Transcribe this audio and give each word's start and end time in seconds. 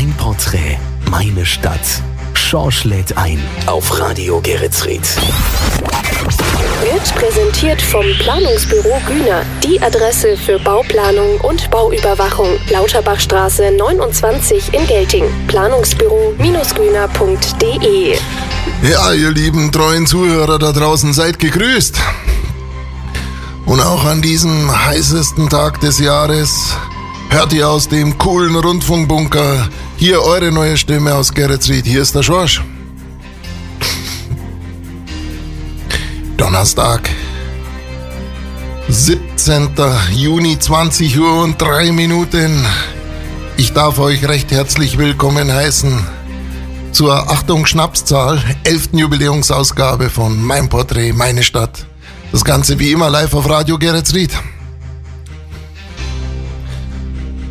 Mein 0.00 0.12
Porträt, 0.12 0.78
meine 1.10 1.44
Stadt. 1.44 1.80
Schorsch 2.32 2.84
lädt 2.84 3.18
ein 3.18 3.42
auf 3.66 3.98
Radio 3.98 4.40
Geretsried. 4.40 5.02
Wird 6.84 7.14
präsentiert 7.16 7.82
vom 7.82 8.04
Planungsbüro 8.20 9.00
Güner. 9.08 9.42
Die 9.64 9.82
Adresse 9.82 10.36
für 10.36 10.60
Bauplanung 10.60 11.40
und 11.40 11.68
Bauüberwachung. 11.72 12.60
Lauterbachstraße 12.70 13.72
29 13.72 14.72
in 14.72 14.86
Gelting. 14.86 15.24
Planungsbüro-güner.de 15.48 18.18
Ja, 18.88 19.12
ihr 19.14 19.32
lieben 19.32 19.72
treuen 19.72 20.06
Zuhörer 20.06 20.60
da 20.60 20.70
draußen, 20.70 21.12
seid 21.12 21.40
gegrüßt. 21.40 21.98
Und 23.66 23.80
auch 23.80 24.04
an 24.04 24.22
diesem 24.22 24.70
heißesten 24.86 25.48
Tag 25.48 25.80
des 25.80 25.98
Jahres 25.98 26.76
hört 27.30 27.52
ihr 27.52 27.68
aus 27.68 27.88
dem 27.88 28.16
coolen 28.16 28.54
Rundfunkbunker 28.54 29.68
hier 29.98 30.22
eure 30.22 30.52
neue 30.52 30.76
Stimme 30.76 31.14
aus 31.14 31.34
Geretsried. 31.34 31.84
Hier 31.84 32.02
ist 32.02 32.14
der 32.14 32.22
Schorsch. 32.22 32.62
Donnerstag, 36.36 37.10
17. 38.88 39.70
Juni, 40.12 40.58
20 40.58 41.18
Uhr 41.18 41.42
und 41.42 41.60
3 41.60 41.90
Minuten. 41.90 42.64
Ich 43.56 43.72
darf 43.72 43.98
euch 43.98 44.26
recht 44.28 44.52
herzlich 44.52 44.98
willkommen 44.98 45.52
heißen 45.52 46.06
zur 46.92 47.30
Achtung 47.30 47.66
Schnapszahl 47.66 48.40
11. 48.64 48.90
Jubiläumsausgabe 48.92 50.10
von 50.10 50.40
Mein 50.40 50.68
Porträt, 50.68 51.12
meine 51.12 51.42
Stadt. 51.42 51.86
Das 52.30 52.44
Ganze 52.44 52.78
wie 52.78 52.92
immer 52.92 53.10
live 53.10 53.34
auf 53.34 53.48
Radio 53.48 53.78
Geretsried. 53.78 54.30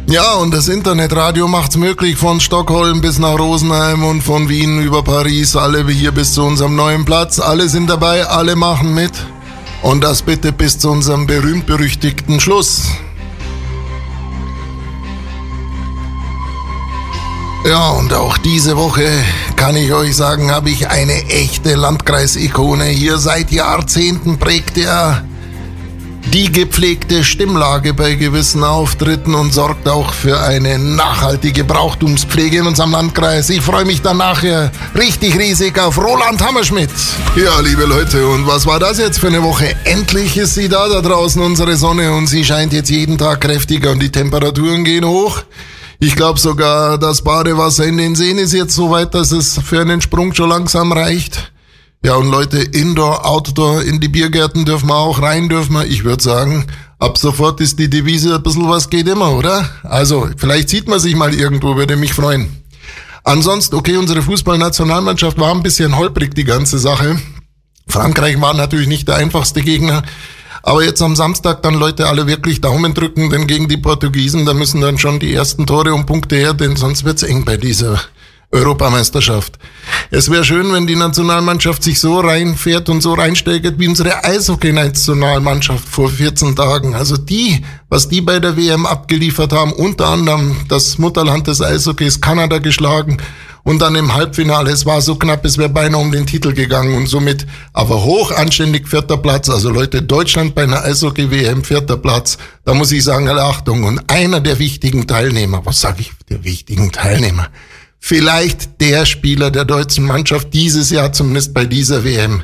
Ja, 0.10 0.36
und 0.36 0.54
das 0.54 0.70
Internetradio 0.70 1.50
macht's 1.50 1.76
möglich 1.76 2.16
von 2.16 2.40
Stockholm 2.40 3.02
bis 3.02 3.20
nach 3.20 3.38
Rosenheim 3.38 4.06
und 4.06 4.22
von 4.22 4.48
Wien 4.48 4.82
über 4.82 5.04
Paris, 5.04 5.58
alle 5.58 5.86
hier 5.90 6.14
bis 6.14 6.32
zu 6.32 6.44
unserem 6.44 6.78
neuen 6.78 7.04
Platz. 7.04 7.42
Alle 7.42 7.68
sind 7.68 7.90
dabei, 7.90 8.26
alle 8.26 8.56
machen 8.56 8.94
mit. 8.94 9.12
Und 9.82 10.06
das 10.06 10.22
bitte 10.22 10.54
bis 10.54 10.80
zu 10.80 10.92
unserem 10.92 11.28
berühmt-berüchtigten 11.28 12.40
Schluss. 12.40 12.84
Ja, 17.66 17.90
und 17.90 18.14
auch 18.14 18.38
diese 18.38 18.78
Woche 18.78 19.10
kann 19.58 19.76
ich 19.76 19.92
euch 19.92 20.16
sagen, 20.16 20.52
habe 20.52 20.70
ich 20.70 20.88
eine 20.88 21.26
echte 21.26 21.76
Landkreisikone. 21.76 22.86
Hier 22.86 23.18
seit 23.18 23.52
Jahrzehnten 23.52 24.40
prägt 24.40 24.78
er 24.78 25.26
die 26.34 26.52
gepflegte 26.52 27.24
Stimmlage 27.24 27.94
bei 27.94 28.16
gewissen 28.16 28.64
Auftritten 28.64 29.34
und 29.34 29.54
sorgt 29.54 29.88
auch 29.88 30.14
für 30.14 30.40
eine 30.42 30.78
nachhaltige 30.78 31.64
Brauchtumspflege 31.64 32.58
in 32.58 32.68
unserem 32.68 32.92
Landkreis. 32.92 33.50
Ich 33.50 33.62
freue 33.62 33.86
mich 33.86 34.02
dann 34.02 34.18
nachher 34.18 34.72
richtig 34.96 35.38
riesig 35.38 35.80
auf 35.80 35.98
Roland 35.98 36.46
Hammerschmidt. 36.46 36.90
Ja, 37.36 37.60
liebe 37.62 37.86
Leute, 37.86 38.28
und 38.28 38.46
was 38.46 38.66
war 38.66 38.80
das 38.80 38.98
jetzt 38.98 39.20
für 39.20 39.28
eine 39.28 39.44
Woche? 39.44 39.76
Endlich 39.86 40.38
ist 40.38 40.56
sie 40.56 40.68
da, 40.68 40.90
da 40.90 41.02
draußen, 41.02 41.42
unsere 41.42 41.78
Sonne, 41.78 42.12
und 42.12 42.28
sie 42.28 42.44
scheint 42.44 42.74
jetzt 42.74 42.90
jeden 42.90 43.18
Tag 43.18 43.42
kräftiger 43.42 43.92
und 43.92 44.00
die 44.00 44.12
Temperaturen 44.12 44.84
gehen 44.84 45.06
hoch. 45.06 45.44
Ich 46.00 46.16
glaube 46.16 46.40
sogar, 46.40 46.98
das 46.98 47.22
Badewasser 47.24 47.86
in 47.86 47.98
den 47.98 48.16
Seen 48.16 48.38
ist 48.38 48.54
jetzt 48.54 48.76
so 48.76 48.92
weit, 48.92 49.14
dass 49.14 49.32
es 49.32 49.60
für 49.64 49.82
einen 49.82 50.02
Sprung 50.02 50.34
schon 50.34 50.50
langsam 50.50 50.92
reicht. 50.92 51.52
Ja, 52.04 52.16
und 52.16 52.30
Leute, 52.30 52.60
Indoor, 52.60 53.26
Outdoor, 53.26 53.84
in 53.84 54.00
die 54.00 54.08
Biergärten 54.08 54.66
dürfen 54.66 54.88
wir 54.88 54.96
auch, 54.96 55.22
rein 55.22 55.50
dürfen 55.50 55.74
wir. 55.74 55.86
Ich 55.86 56.04
würde 56.04 56.24
sagen, 56.24 56.66
ab 57.00 57.18
sofort 57.18 57.60
ist 57.60 57.80
die 57.80 57.90
Devise 57.90 58.36
ein 58.36 58.44
bisschen 58.44 58.70
was 58.70 58.90
geht 58.90 59.08
immer, 59.08 59.32
oder? 59.32 59.68
Also, 59.84 60.30
vielleicht 60.38 60.70
sieht 60.70 60.88
man 60.88 61.00
sich 61.00 61.16
mal 61.16 61.34
irgendwo, 61.34 61.76
würde 61.76 61.98
mich 61.98 62.14
freuen. 62.14 62.64
Ansonsten, 63.24 63.76
okay, 63.76 63.98
unsere 63.98 64.22
Fußballnationalmannschaft 64.22 65.40
war 65.40 65.52
ein 65.52 65.64
bisschen 65.64 65.98
holprig, 65.98 66.34
die 66.36 66.46
ganze 66.46 66.80
Sache. 66.80 67.20
Frankreich 67.88 68.40
war 68.40 68.54
natürlich 68.54 68.88
nicht 68.88 69.08
der 69.08 69.16
einfachste 69.16 69.62
Gegner. 69.62 70.04
Aber 70.64 70.84
jetzt 70.84 71.02
am 71.02 71.16
Samstag 71.16 71.62
dann 71.64 71.74
Leute 71.74 72.08
alle 72.08 72.28
wirklich 72.28 72.62
Daumen 72.62 72.94
drücken, 72.94 73.30
denn 73.30 73.48
gegen 73.48 73.68
die 73.68 73.78
Portugiesen, 73.78 74.46
da 74.46 74.54
müssen 74.54 74.82
dann 74.82 74.98
schon 74.98 75.20
die 75.20 75.34
ersten 75.34 75.66
Tore 75.66 75.94
und 75.94 76.06
Punkte 76.06 76.36
her, 76.36 76.54
denn 76.54 76.76
sonst 76.76 77.06
wird's 77.06 77.24
eng 77.24 77.44
bei 77.46 77.58
dieser 77.58 78.00
Europameisterschaft. 78.52 79.60
Es 80.10 80.32
wäre 80.32 80.46
schön, 80.46 80.72
wenn 80.72 80.88
die 80.88 80.96
Nationalmannschaft 80.96 81.84
sich 81.84 82.00
so 82.00 82.20
reinfährt 82.20 82.88
und 82.88 83.02
so 83.02 83.14
reinsteigert 83.14 83.78
wie 83.78 83.88
unsere 83.88 84.24
Eishockey-Nationalmannschaft 84.24 85.88
vor 85.88 86.10
14 86.10 86.56
Tagen. 86.56 86.96
Also 86.96 87.18
die, 87.18 87.64
was 87.90 88.08
die 88.08 88.22
bei 88.22 88.40
der 88.40 88.56
WM 88.56 88.86
abgeliefert 88.86 89.52
haben, 89.52 89.74
unter 89.74 90.08
anderem 90.08 90.56
das 90.70 90.98
Mutterland 90.98 91.48
des 91.48 91.62
Eishockeys 91.62 92.22
Kanada 92.22 92.60
geschlagen 92.60 93.18
und 93.64 93.82
dann 93.82 93.96
im 93.96 94.14
Halbfinale, 94.14 94.72
es 94.72 94.86
war 94.86 95.02
so 95.02 95.16
knapp, 95.16 95.44
es 95.44 95.58
wäre 95.58 95.68
beinahe 95.68 96.00
um 96.00 96.10
den 96.10 96.26
Titel 96.26 96.54
gegangen 96.54 96.96
und 96.96 97.08
somit 97.08 97.46
aber 97.74 98.06
hoch 98.06 98.32
anständig 98.32 98.88
vierter 98.88 99.18
Platz. 99.18 99.50
Also 99.50 99.70
Leute, 99.70 100.02
Deutschland 100.02 100.56
bei 100.56 100.64
einer 100.64 100.84
Eishockey-WM 100.86 101.66
vierter 101.66 101.98
Platz, 101.98 102.38
da 102.64 102.74
muss 102.74 102.94
ich 102.94 103.04
sagen, 103.04 103.28
alle 103.28 103.44
Achtung. 103.44 103.84
Und 103.84 104.10
einer 104.10 104.40
der 104.40 104.58
wichtigen 104.60 105.06
Teilnehmer, 105.06 105.66
was 105.66 105.82
sage 105.82 106.00
ich, 106.00 106.14
der 106.30 106.46
wichtigen 106.46 106.94
Teilnehmer, 106.94 107.50
vielleicht 108.08 108.80
der 108.80 109.06
Spieler 109.06 109.52
der 109.52 109.66
deutschen 109.66 110.06
Mannschaft 110.06 110.54
dieses 110.54 110.92
Jahr, 110.92 111.12
zumindest 111.12 111.54
bei 111.54 111.66
dieser 111.66 112.06
WM. 112.06 112.42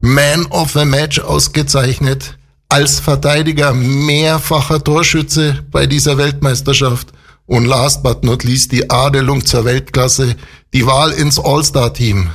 Man 0.00 0.44
of 0.50 0.72
the 0.72 0.84
Match 0.84 1.20
ausgezeichnet, 1.20 2.36
als 2.68 3.00
Verteidiger 3.00 3.72
mehrfacher 3.72 4.84
Torschütze 4.84 5.64
bei 5.70 5.86
dieser 5.86 6.18
Weltmeisterschaft 6.18 7.14
und 7.46 7.64
last 7.64 8.02
but 8.02 8.24
not 8.24 8.44
least 8.44 8.72
die 8.72 8.90
Adelung 8.90 9.46
zur 9.46 9.64
Weltklasse, 9.64 10.36
die 10.74 10.84
Wahl 10.84 11.12
ins 11.12 11.38
All-Star-Team. 11.38 12.28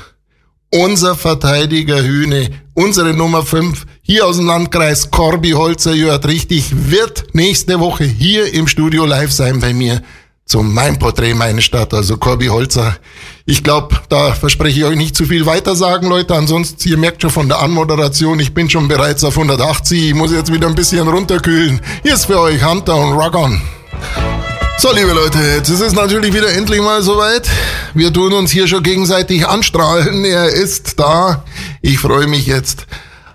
Unser 0.72 1.16
Verteidiger 1.16 2.02
Hühne, 2.02 2.50
unsere 2.74 3.14
Nummer 3.14 3.44
5, 3.44 3.86
hier 4.02 4.26
aus 4.26 4.38
dem 4.38 4.48
Landkreis 4.48 5.12
Corby 5.12 5.52
Holzer, 5.52 5.94
hört 5.96 6.26
richtig, 6.26 6.90
wird 6.90 7.26
nächste 7.34 7.80
Woche 7.80 8.06
hier 8.06 8.52
im 8.56 8.68
Studio 8.68 9.06
live 9.06 9.32
sein 9.32 9.60
bei 9.60 9.72
mir 9.72 10.02
zum 10.50 10.74
Mein 10.74 10.98
Porträt, 10.98 11.36
meine 11.36 11.62
Stadt, 11.62 11.94
also 11.94 12.18
Corby 12.18 12.48
Holzer. 12.48 12.98
Ich 13.46 13.64
glaube, 13.64 13.96
da 14.10 14.34
verspreche 14.34 14.80
ich 14.80 14.86
euch 14.86 14.98
nicht 14.98 15.16
zu 15.16 15.26
viel 15.26 15.46
weiter 15.46 15.76
sagen, 15.76 16.10
Leute. 16.10 16.34
Ansonsten, 16.34 16.90
ihr 16.90 16.98
merkt 16.98 17.22
schon 17.22 17.30
von 17.30 17.48
der 17.48 17.60
Anmoderation, 17.60 18.40
ich 18.40 18.52
bin 18.52 18.68
schon 18.68 18.88
bereits 18.88 19.24
auf 19.24 19.38
180. 19.38 20.08
Ich 20.08 20.16
muss 20.16 20.32
jetzt 20.32 20.52
wieder 20.52 20.68
ein 20.68 20.74
bisschen 20.74 21.08
runterkühlen. 21.08 21.80
Hier 22.02 22.16
ist 22.16 22.26
für 22.26 22.40
euch 22.40 22.66
Hunter 22.66 22.96
und 22.96 23.14
Rock 23.14 23.36
on. 23.36 23.62
So, 24.80 24.92
liebe 24.92 25.12
Leute, 25.12 25.38
jetzt 25.56 25.70
ist 25.70 25.82
es 25.82 25.94
natürlich 25.94 26.34
wieder 26.34 26.52
endlich 26.52 26.82
mal 26.82 27.04
soweit. 27.04 27.48
Wir 27.94 28.12
tun 28.12 28.34
uns 28.34 28.50
hier 28.50 28.68
schon 28.68 28.82
gegenseitig 28.82 29.48
anstrahlen. 29.48 30.26
Er 30.26 30.48
ist 30.48 31.00
da. 31.00 31.44
Ich 31.84 32.00
freue 32.00 32.26
mich 32.26 32.48
jetzt 32.48 32.88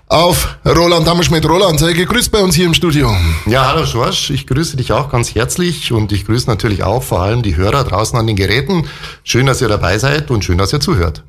auf 0.07 0.57
Roland 0.65 1.07
Hammerschmidt. 1.07 1.47
Roland, 1.47 1.79
sei 1.79 1.93
gegrüßt 1.93 2.31
bei 2.31 2.43
uns 2.43 2.55
hier 2.55 2.65
im 2.65 2.73
Studio. 2.73 3.15
Ja, 3.47 3.67
hallo 3.67 3.85
Schorsch, 3.85 4.29
ich 4.29 4.45
grüße 4.45 4.77
dich 4.77 4.91
auch 4.91 5.09
ganz 5.09 5.33
herzlich 5.33 5.91
und 5.91 6.11
ich 6.11 6.25
grüße 6.25 6.47
natürlich 6.47 6.83
auch 6.83 7.01
vor 7.01 7.21
allem 7.21 7.41
die 7.41 7.55
Hörer 7.55 7.83
draußen 7.83 8.17
an 8.17 8.27
den 8.27 8.35
Geräten. 8.35 8.87
Schön, 9.23 9.47
dass 9.47 9.61
ihr 9.61 9.67
dabei 9.67 9.97
seid 9.97 10.29
und 10.29 10.45
schön, 10.45 10.57
dass 10.57 10.73
ihr 10.73 10.79
zuhört. 10.79 11.23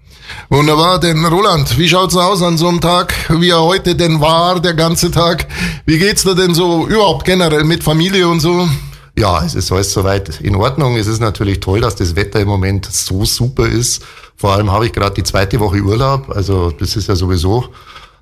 Wunderbar, 0.48 0.98
denn 0.98 1.24
Roland, 1.24 1.78
wie 1.78 1.88
schaut's 1.88 2.16
aus 2.16 2.42
an 2.42 2.58
so 2.58 2.68
einem 2.68 2.80
Tag, 2.80 3.14
wie 3.28 3.50
er 3.50 3.62
heute 3.62 3.94
denn 3.94 4.20
war, 4.20 4.60
der 4.60 4.74
ganze 4.74 5.10
Tag? 5.10 5.46
Wie 5.86 5.98
geht's 5.98 6.24
dir 6.24 6.34
denn 6.34 6.52
so 6.52 6.86
überhaupt 6.86 7.24
generell 7.24 7.64
mit 7.64 7.82
Familie 7.82 8.28
und 8.28 8.40
so? 8.40 8.68
Ja, 9.18 9.42
es 9.42 9.54
ist 9.54 9.72
alles 9.72 9.92
soweit 9.92 10.40
in 10.40 10.56
Ordnung. 10.56 10.96
Es 10.96 11.06
ist 11.06 11.20
natürlich 11.20 11.60
toll, 11.60 11.80
dass 11.80 11.96
das 11.96 12.16
Wetter 12.16 12.40
im 12.40 12.48
Moment 12.48 12.84
so 12.84 13.24
super 13.24 13.66
ist. 13.66 14.04
Vor 14.36 14.52
allem 14.52 14.70
habe 14.70 14.84
ich 14.84 14.92
gerade 14.92 15.14
die 15.14 15.22
zweite 15.22 15.58
Woche 15.60 15.80
Urlaub, 15.80 16.28
also 16.28 16.70
das 16.70 16.96
ist 16.96 17.08
ja 17.08 17.16
sowieso 17.16 17.64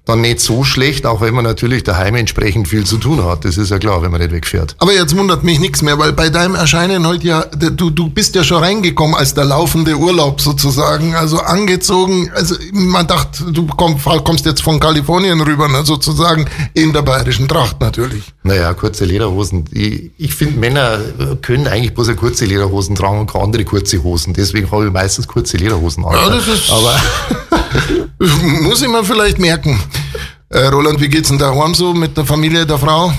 dann 0.05 0.21
nicht 0.21 0.41
so 0.41 0.65
schlecht, 0.65 1.07
auch 1.07 1.23
wenn 1.23 1.33
man 1.33 1.45
natürlich 1.45 1.83
daheim 1.83 2.15
entsprechend 2.17 2.69
viel 2.69 2.85
zu 2.85 2.99
tun 2.99 3.25
hat. 3.25 3.47
Das 3.47 3.57
ist 3.57 3.71
ja 3.71 3.79
klar, 3.79 4.03
wenn 4.03 4.11
man 4.11 4.21
nicht 4.21 4.33
wegfährt. 4.33 4.77
Aber 4.79 4.93
jetzt 4.93 5.17
wundert 5.17 5.45
mich 5.45 5.59
nichts 5.61 5.81
mehr, 5.81 5.99
weil 5.99 6.13
bei 6.13 6.29
deinem 6.29 6.55
Erscheinen 6.55 7.07
heute 7.07 7.27
ja, 7.27 7.45
du, 7.45 7.89
du 7.89 8.11
bist 8.11 8.35
ja 8.35 8.45
schon 8.45 8.63
reingekommen 8.63 9.15
als 9.15 9.33
der 9.33 9.47
laufende 9.47 9.97
Urlaub 9.97 10.43
sozusagen, 10.43 11.15
also 11.15 11.39
angezogen, 11.41 12.31
also 12.35 12.55
man 12.73 13.07
dachte, 13.07 13.45
du 13.51 13.67
komm, 13.67 13.99
kommst 14.25 14.45
jetzt 14.45 14.61
von 14.61 14.79
Kalifornien 14.79 15.41
rüber, 15.41 15.69
ne, 15.69 15.85
sozusagen 15.85 16.45
in 16.75 16.93
der 16.93 17.03
bayerischen 17.03 17.49
Tracht 17.49 17.81
natürlich. 17.81 18.35
Naja, 18.43 18.75
kurze 18.75 19.07
Lederhosen. 19.07 19.65
Ich, 19.73 20.11
ich 20.19 20.35
finde, 20.35 20.59
Männer 20.59 20.99
können 21.41 21.67
eigentlich 21.67 21.95
bloß 21.95 22.15
kurze 22.17 22.45
Lederhosen 22.45 22.95
tragen 22.95 23.21
und 23.21 23.33
keine 23.33 23.45
andere 23.45 23.65
kurze 23.65 24.03
Hosen. 24.03 24.35
Deswegen 24.35 24.71
habe 24.71 24.87
ich 24.87 24.93
meistens 24.93 25.27
kurze 25.27 25.57
Lederhosen 25.57 26.05
an. 26.05 26.13
Ja, 26.13 26.29
das 26.29 26.47
ist... 26.47 26.71
Aber 26.71 26.95
muss 28.63 28.83
ich 28.83 28.89
mir 28.89 29.05
vielleicht 29.05 29.39
merken. 29.39 29.79
Äh, 30.49 30.67
Roland, 30.67 31.01
wie 31.01 31.09
geht's 31.09 31.29
denn 31.29 31.39
daheim 31.39 31.75
so 31.75 31.93
mit 31.93 32.17
der 32.17 32.25
Familie 32.25 32.65
der 32.67 32.79
Frau? 32.79 33.13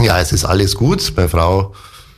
Ja, 0.00 0.20
es 0.20 0.32
ist 0.32 0.44
alles 0.44 0.74
gut. 0.74 1.14
Bei 1.14 1.28
Frau 1.28 1.72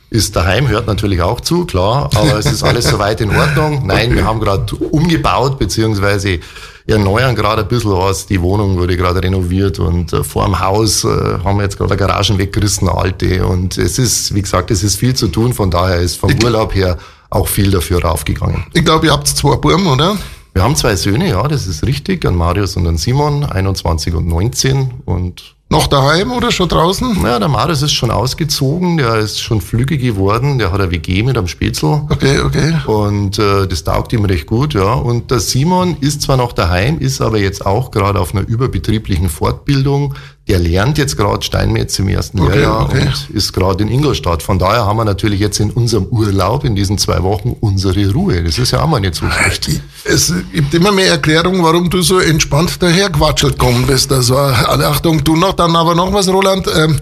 ist 0.09 0.35
daheim, 0.35 0.67
hört 0.67 0.87
natürlich 0.87 1.21
auch 1.21 1.41
zu, 1.41 1.65
klar, 1.65 2.09
aber 2.13 2.37
es 2.37 2.45
ist 2.45 2.63
alles 2.63 2.85
soweit 2.89 3.19
in 3.21 3.35
Ordnung. 3.35 3.85
Nein, 3.85 4.07
okay. 4.07 4.15
wir 4.17 4.25
haben 4.25 4.39
gerade 4.39 4.75
umgebaut, 4.75 5.57
beziehungsweise 5.57 6.39
erneuern 6.85 7.35
gerade 7.35 7.63
ein 7.63 7.67
bisschen 7.67 7.91
was. 7.91 8.25
Die 8.25 8.41
Wohnung 8.41 8.77
wurde 8.77 8.95
gerade 8.97 9.23
renoviert 9.23 9.79
und 9.79 10.13
äh, 10.13 10.23
vor 10.23 10.45
dem 10.45 10.59
Haus 10.59 11.03
äh, 11.03 11.07
haben 11.07 11.57
wir 11.57 11.63
jetzt 11.63 11.77
gerade 11.77 11.97
Garagen 11.97 12.37
weggerissen, 12.37 12.89
alte. 12.89 13.45
Und 13.45 13.77
es 13.77 13.97
ist, 13.97 14.35
wie 14.35 14.41
gesagt, 14.41 14.69
es 14.69 14.83
ist 14.83 14.97
viel 14.97 15.15
zu 15.15 15.27
tun, 15.29 15.53
von 15.53 15.71
daher 15.71 15.97
ist 15.97 16.17
vom 16.17 16.31
Urlaub 16.43 16.75
her 16.75 16.97
auch 17.29 17.47
viel 17.47 17.71
dafür 17.71 18.03
raufgegangen. 18.03 18.65
Ich 18.73 18.85
glaube, 18.85 19.07
ihr 19.07 19.11
habt 19.11 19.27
zwei 19.27 19.55
Burm, 19.55 19.87
oder? 19.87 20.17
Wir 20.53 20.63
haben 20.63 20.75
zwei 20.75 20.95
Söhne, 20.95 21.29
ja, 21.29 21.47
das 21.47 21.65
ist 21.65 21.83
richtig, 21.83 22.25
an 22.25 22.35
Marius 22.35 22.77
und 22.77 22.85
an 22.85 22.97
Simon, 22.97 23.43
21 23.43 24.13
und 24.13 24.27
19 24.27 25.01
und 25.05 25.55
noch 25.73 25.87
daheim 25.87 26.31
oder 26.31 26.51
schon 26.51 26.69
draußen? 26.69 27.17
Ja, 27.23 27.39
der 27.39 27.47
Marius 27.47 27.81
ist 27.81 27.93
schon 27.93 28.11
ausgezogen, 28.11 28.97
der 28.97 29.15
ist 29.15 29.41
schon 29.41 29.59
flügge 29.59 29.97
geworden, 29.97 30.59
der 30.59 30.71
hat 30.71 30.79
eine 30.79 30.91
WG 30.91 31.23
mit 31.23 31.35
einem 31.35 31.47
Spätzl. 31.47 32.03
Okay, 32.09 32.41
okay. 32.41 32.75
Und 32.85 33.39
äh, 33.39 33.65
das 33.65 33.83
taugt 33.83 34.13
ihm 34.13 34.23
recht 34.25 34.45
gut, 34.45 34.75
ja. 34.75 34.93
Und 34.93 35.31
der 35.31 35.39
Simon 35.39 35.97
ist 35.99 36.21
zwar 36.21 36.37
noch 36.37 36.53
daheim, 36.53 36.99
ist 36.99 37.21
aber 37.21 37.39
jetzt 37.39 37.65
auch 37.65 37.89
gerade 37.89 38.19
auf 38.19 38.35
einer 38.35 38.47
überbetrieblichen 38.47 39.29
Fortbildung 39.29 40.13
der 40.47 40.59
lernt 40.59 40.97
jetzt 40.97 41.15
gerade 41.15 41.41
Steinmetz 41.41 41.97
im 41.99 42.09
ersten 42.09 42.41
okay, 42.41 42.55
Lehrjahr 42.55 42.83
okay. 42.83 43.07
und 43.07 43.35
ist 43.35 43.53
gerade 43.53 43.81
in 43.81 43.89
Ingolstadt. 43.89 44.43
Von 44.43 44.59
daher 44.59 44.85
haben 44.85 44.97
wir 44.97 45.05
natürlich 45.05 45.39
jetzt 45.39 45.59
in 45.61 45.71
unserem 45.71 46.05
Urlaub 46.07 46.65
in 46.65 46.75
diesen 46.75 46.97
zwei 46.97 47.23
Wochen 47.23 47.55
unsere 47.61 48.11
Ruhe. 48.11 48.43
Das 48.43 48.57
ist 48.57 48.71
ja 48.71 48.83
auch 48.83 48.87
mal 48.87 48.99
nicht 48.99 49.15
so 49.15 49.29
schlecht. 49.29 49.69
Es 50.03 50.33
gibt 50.51 50.73
immer 50.73 50.91
mehr 50.91 51.11
Erklärungen, 51.11 51.63
warum 51.63 51.89
du 51.89 52.01
so 52.01 52.19
entspannt 52.19 52.81
daherquatschelt 52.83 53.57
kommen 53.57 53.87
bist. 53.87 54.11
Also 54.11 54.35
alle 54.35 54.87
Achtung, 54.87 55.23
du 55.23 55.37
noch, 55.37 55.53
dann 55.53 55.77
aber 55.77 55.95
noch 55.95 56.11
was, 56.11 56.27
Roland. 56.27 56.67
Ähm, 56.75 56.99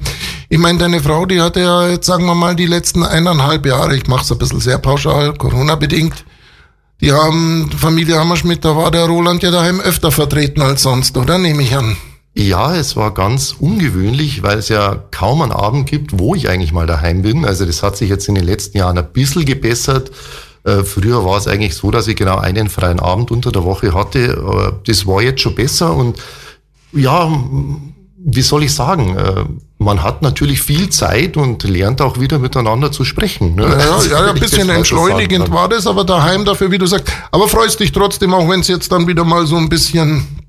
ich 0.48 0.60
meine, 0.60 0.78
deine 0.78 1.02
Frau, 1.02 1.26
die 1.26 1.42
hatte 1.42 1.62
ja 1.62 1.88
jetzt, 1.88 2.06
sagen 2.06 2.26
wir 2.26 2.36
mal, 2.36 2.56
die 2.56 2.68
letzten 2.68 3.04
eineinhalb 3.04 3.66
Jahre, 3.66 3.96
ich 3.96 4.06
mache 4.06 4.24
es 4.24 4.32
ein 4.32 4.38
bisschen 4.38 4.60
sehr 4.60 4.78
pauschal, 4.78 5.34
Corona-bedingt, 5.34 6.26
die 7.00 7.12
haben, 7.12 7.72
Familie 7.76 8.20
Hammerschmidt, 8.20 8.64
da 8.64 8.76
war 8.76 8.92
der 8.92 9.06
Roland 9.06 9.42
ja 9.42 9.50
daheim 9.50 9.80
öfter 9.80 10.12
vertreten 10.12 10.62
als 10.62 10.84
sonst, 10.84 11.18
oder? 11.18 11.40
Nehme 11.40 11.64
ich 11.64 11.76
an. 11.76 11.98
Ja, 12.34 12.76
es 12.76 12.96
war 12.96 13.14
ganz 13.14 13.56
ungewöhnlich, 13.60 14.42
weil 14.42 14.58
es 14.58 14.70
ja 14.70 15.04
kaum 15.12 15.42
einen 15.42 15.52
Abend 15.52 15.90
gibt, 15.90 16.18
wo 16.18 16.34
ich 16.34 16.48
eigentlich 16.50 16.72
mal 16.72 16.88
daheim 16.88 17.24
bin. 17.24 17.46
Also 17.46 17.66
das 17.66 17.84
hat 17.84 17.98
sich 17.98 18.10
jetzt 18.10 18.30
in 18.30 18.36
den 18.36 18.46
letzten 18.46 18.78
Jahren 18.78 18.98
ein 18.98 19.12
bisschen 19.12 19.46
gebessert. 19.46 20.12
Äh, 20.64 20.84
früher 20.84 21.26
war 21.26 21.38
es 21.38 21.48
eigentlich 21.48 21.76
so, 21.76 21.92
dass 21.92 22.08
ich 22.08 22.16
genau 22.16 22.38
einen 22.38 22.70
freien 22.70 23.00
Abend 23.00 23.32
unter 23.32 23.52
der 23.52 23.66
Woche 23.66 23.94
hatte. 23.94 24.80
Das 24.86 25.06
war 25.08 25.22
jetzt 25.22 25.42
schon 25.42 25.56
besser 25.56 25.94
und 25.94 26.20
ja, 26.94 27.32
wie 28.24 28.42
soll 28.42 28.64
ich 28.64 28.74
sagen? 28.74 29.18
Äh, 29.18 29.46
man 29.80 30.04
hat 30.04 30.22
natürlich 30.22 30.62
viel 30.62 30.90
Zeit 30.90 31.38
und 31.38 31.64
lernt 31.64 32.02
auch 32.02 32.20
wieder 32.20 32.38
miteinander 32.38 32.92
zu 32.92 33.04
sprechen. 33.04 33.56
Ne? 33.56 33.64
Ja, 33.64 33.78
ja, 33.78 34.26
ja 34.26 34.32
ein 34.32 34.40
bisschen 34.40 34.70
entschleunigend 34.70 35.52
war 35.52 35.68
das, 35.68 35.88
aber 35.88 36.04
daheim 36.04 36.46
dafür, 36.46 36.70
wie 36.70 36.78
du 36.78 36.86
sagst. 36.86 37.12
Aber 37.32 37.48
freust 37.48 37.80
dich 37.80 37.92
trotzdem 37.92 38.34
auch, 38.34 38.48
wenn 38.48 38.60
es 38.60 38.68
jetzt 38.68 38.92
dann 38.92 39.08
wieder 39.08 39.24
mal 39.24 39.48
so 39.48 39.58
ein 39.58 39.70
bisschen 39.70 40.41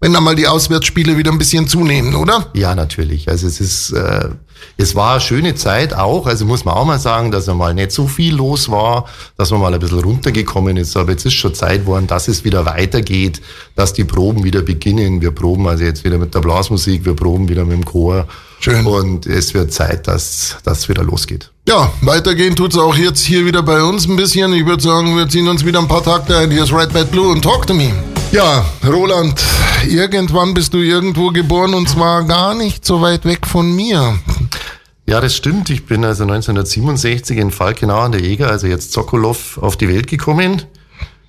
wenn 0.00 0.12
dann 0.12 0.24
mal 0.24 0.34
die 0.34 0.48
Auswärtsspiele 0.48 1.16
wieder 1.16 1.30
ein 1.30 1.38
bisschen 1.38 1.68
zunehmen, 1.68 2.14
oder? 2.14 2.50
Ja, 2.54 2.74
natürlich. 2.74 3.28
Also 3.28 3.46
es 3.46 3.60
ist, 3.60 3.92
äh, 3.92 4.30
es 4.76 4.94
war 4.94 5.12
eine 5.12 5.20
schöne 5.20 5.54
Zeit 5.54 5.94
auch. 5.94 6.26
Also 6.26 6.44
muss 6.44 6.64
man 6.64 6.74
auch 6.74 6.84
mal 6.84 6.98
sagen, 6.98 7.30
dass 7.30 7.48
er 7.48 7.54
mal 7.54 7.74
nicht 7.74 7.92
so 7.92 8.06
viel 8.06 8.34
los 8.34 8.70
war, 8.70 9.06
dass 9.36 9.50
man 9.50 9.60
mal 9.60 9.74
ein 9.74 9.80
bisschen 9.80 10.00
runtergekommen 10.00 10.76
ist. 10.76 10.96
Aber 10.96 11.12
jetzt 11.12 11.26
ist 11.26 11.34
schon 11.34 11.54
Zeit 11.54 11.82
geworden, 11.82 12.06
dass 12.06 12.28
es 12.28 12.44
wieder 12.44 12.64
weitergeht, 12.66 13.40
dass 13.76 13.92
die 13.92 14.04
Proben 14.04 14.44
wieder 14.44 14.62
beginnen. 14.62 15.20
Wir 15.20 15.30
proben 15.30 15.66
also 15.66 15.84
jetzt 15.84 16.04
wieder 16.04 16.18
mit 16.18 16.34
der 16.34 16.40
Blasmusik, 16.40 17.04
wir 17.04 17.14
proben 17.14 17.48
wieder 17.48 17.64
mit 17.64 17.74
dem 17.74 17.84
Chor. 17.84 18.26
Schön. 18.60 18.84
Und 18.84 19.26
es 19.26 19.54
wird 19.54 19.72
Zeit, 19.72 20.06
dass 20.06 20.58
das 20.64 20.88
wieder 20.88 21.02
losgeht. 21.02 21.50
Ja, 21.66 21.92
weitergehen 22.02 22.56
tut's 22.56 22.76
auch 22.76 22.94
jetzt 22.96 23.24
hier 23.24 23.46
wieder 23.46 23.62
bei 23.62 23.82
uns 23.82 24.06
ein 24.06 24.16
bisschen. 24.16 24.52
Ich 24.52 24.66
würde 24.66 24.82
sagen, 24.82 25.16
wir 25.16 25.28
ziehen 25.28 25.48
uns 25.48 25.64
wieder 25.64 25.78
ein 25.78 25.88
paar 25.88 26.02
Takte 26.02 26.36
ein. 26.36 26.50
Hier 26.50 26.64
ist 26.64 26.72
Red, 26.72 26.92
Bad, 26.92 27.10
Blue 27.10 27.28
und 27.28 27.42
Talk 27.42 27.66
to 27.66 27.74
Me. 27.74 27.92
Ja, 28.32 28.64
Roland, 28.86 29.42
irgendwann 29.88 30.54
bist 30.54 30.72
du 30.72 30.78
irgendwo 30.78 31.30
geboren 31.30 31.74
und 31.74 31.88
zwar 31.88 32.22
gar 32.24 32.54
nicht 32.54 32.84
so 32.84 33.00
weit 33.00 33.24
weg 33.24 33.46
von 33.46 33.74
mir. 33.74 34.18
Ja, 35.10 35.20
das 35.20 35.34
stimmt. 35.34 35.70
Ich 35.70 35.86
bin 35.86 36.04
also 36.04 36.22
1967 36.22 37.36
in 37.36 37.50
Falkenau 37.50 37.98
an 37.98 38.12
der 38.12 38.22
Eger, 38.22 38.48
also 38.48 38.68
jetzt 38.68 38.92
Sokolov, 38.92 39.58
auf 39.58 39.76
die 39.76 39.88
Welt 39.88 40.06
gekommen. 40.06 40.62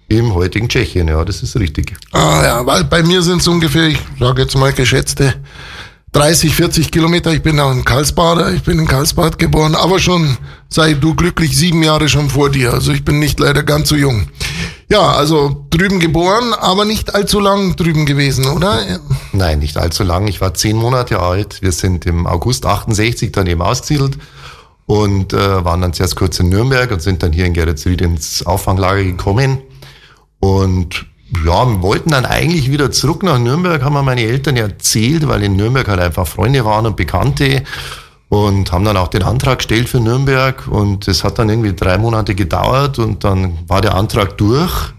Im 0.08 0.36
heutigen 0.36 0.70
Tschechien, 0.70 1.08
ja, 1.08 1.26
das 1.26 1.42
ist 1.42 1.58
richtig. 1.58 1.96
Ah 2.12 2.44
ja, 2.44 2.64
weil 2.64 2.84
bei 2.84 3.02
mir 3.02 3.24
sind 3.24 3.42
es 3.42 3.48
ungefähr, 3.48 3.88
ich 3.88 3.98
sage 4.20 4.44
jetzt 4.44 4.56
mal 4.56 4.72
geschätzte 4.72 5.34
30, 6.12 6.54
40 6.54 6.92
Kilometer. 6.92 7.34
Ich 7.34 7.42
bin 7.42 7.60
auch 7.60 7.72
ein 7.72 7.84
Karlsbader, 7.84 8.54
ich 8.54 8.62
bin 8.62 8.78
in 8.78 8.86
Karlsbad 8.86 9.40
geboren, 9.40 9.74
aber 9.74 9.98
schon, 9.98 10.38
sei 10.70 10.94
du 10.94 11.16
glücklich, 11.16 11.58
sieben 11.58 11.82
Jahre 11.82 12.08
schon 12.08 12.30
vor 12.30 12.52
dir. 12.52 12.74
Also 12.74 12.92
ich 12.92 13.04
bin 13.04 13.18
nicht 13.18 13.40
leider 13.40 13.64
ganz 13.64 13.90
so 13.90 13.96
jung. 13.96 14.28
Ja, 14.92 15.14
also 15.14 15.66
drüben 15.70 16.02
geboren, 16.02 16.54
aber 16.54 16.84
nicht 16.84 17.16
allzu 17.16 17.40
lang 17.40 17.78
drüben 17.78 18.06
gewesen, 18.06 18.46
oder? 18.48 19.00
Nein, 19.32 19.60
nicht 19.60 19.78
allzu 19.78 20.04
lang. 20.04 20.28
Ich 20.28 20.42
war 20.42 20.54
zehn 20.54 20.76
Monate 20.76 21.22
alt. 21.22 21.62
Wir 21.62 21.72
sind 21.72 22.06
im 22.06 22.28
August 22.28 22.66
68 22.66 23.32
dann 23.32 23.48
eben 23.48 23.62
ausgesiedelt 23.62 24.18
und 24.88 25.32
äh, 25.32 25.64
waren 25.64 25.80
dann 25.80 25.94
zuerst 25.94 26.18
kurz 26.18 26.42
in 26.42 26.50
Nürnberg 26.50 26.92
und 26.92 27.02
sind 27.02 27.24
dann 27.24 27.32
hier 27.32 27.46
in 27.46 27.54
Geretsried 27.54 28.02
ins 28.02 28.46
Auffanglager 28.46 29.06
gekommen. 29.06 29.60
Und 30.42 31.06
ja, 31.46 31.66
wir 31.66 31.82
wollten 31.82 32.10
dann 32.10 32.26
eigentlich 32.26 32.70
wieder 32.70 32.92
zurück 32.92 33.24
nach 33.24 33.40
Nürnberg, 33.40 33.82
haben 33.82 33.94
mir 33.94 34.04
meine 34.04 34.24
Eltern 34.24 34.58
erzählt, 34.58 35.26
weil 35.26 35.42
in 35.44 35.56
Nürnberg 35.56 35.88
halt 35.88 36.02
einfach 36.02 36.28
Freunde 36.28 36.66
waren 36.66 36.86
und 36.86 36.98
Bekannte 36.98 37.64
und 38.32 38.72
haben 38.72 38.86
dann 38.86 38.96
auch 38.96 39.10
den 39.10 39.24
Antrag 39.24 39.58
gestellt 39.58 39.90
für 39.90 40.00
Nürnberg 40.00 40.66
und 40.70 41.06
es 41.10 41.26
hat 41.26 41.38
dann 41.38 41.50
irgendwie 41.50 41.74
drei 41.74 41.98
Monate 41.98 42.34
gedauert 42.34 42.98
und 42.98 43.26
dann 43.26 43.58
war 43.68 43.82
der 43.82 43.94
Antrag 43.94 44.38
durch 44.38 44.94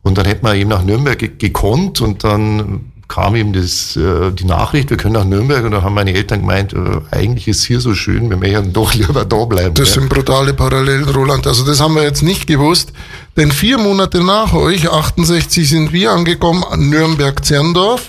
und 0.00 0.16
dann 0.16 0.24
hätten 0.24 0.46
wir 0.46 0.54
eben 0.54 0.70
nach 0.70 0.82
Nürnberg 0.82 1.38
gekonnt 1.38 2.00
und 2.00 2.24
dann 2.24 2.90
kam 3.06 3.36
eben 3.36 3.52
das, 3.52 3.96
äh, 3.96 4.30
die 4.30 4.46
Nachricht, 4.46 4.88
wir 4.88 4.96
können 4.96 5.12
nach 5.12 5.26
Nürnberg 5.26 5.62
und 5.62 5.72
dann 5.72 5.82
haben 5.82 5.92
meine 5.92 6.14
Eltern 6.14 6.40
gemeint, 6.40 6.72
äh, 6.72 6.78
eigentlich 7.10 7.48
ist 7.48 7.64
hier 7.64 7.80
so 7.80 7.92
schön, 7.92 8.30
wir 8.30 8.38
möchten 8.38 8.72
doch 8.72 8.94
lieber 8.94 9.26
da 9.26 9.44
bleiben. 9.44 9.74
Das 9.74 9.88
ja. 9.94 10.00
sind 10.00 10.08
brutale 10.08 10.54
Parallelen, 10.54 11.06
Roland. 11.10 11.46
Also 11.46 11.66
das 11.66 11.82
haben 11.82 11.96
wir 11.96 12.02
jetzt 12.02 12.22
nicht 12.22 12.46
gewusst, 12.46 12.94
denn 13.36 13.52
vier 13.52 13.76
Monate 13.76 14.24
nach 14.24 14.54
euch, 14.54 14.90
68, 14.90 15.68
sind 15.68 15.92
wir 15.92 16.12
angekommen 16.12 16.64
an 16.64 16.88
Nürnberg-Zerndorf 16.88 18.08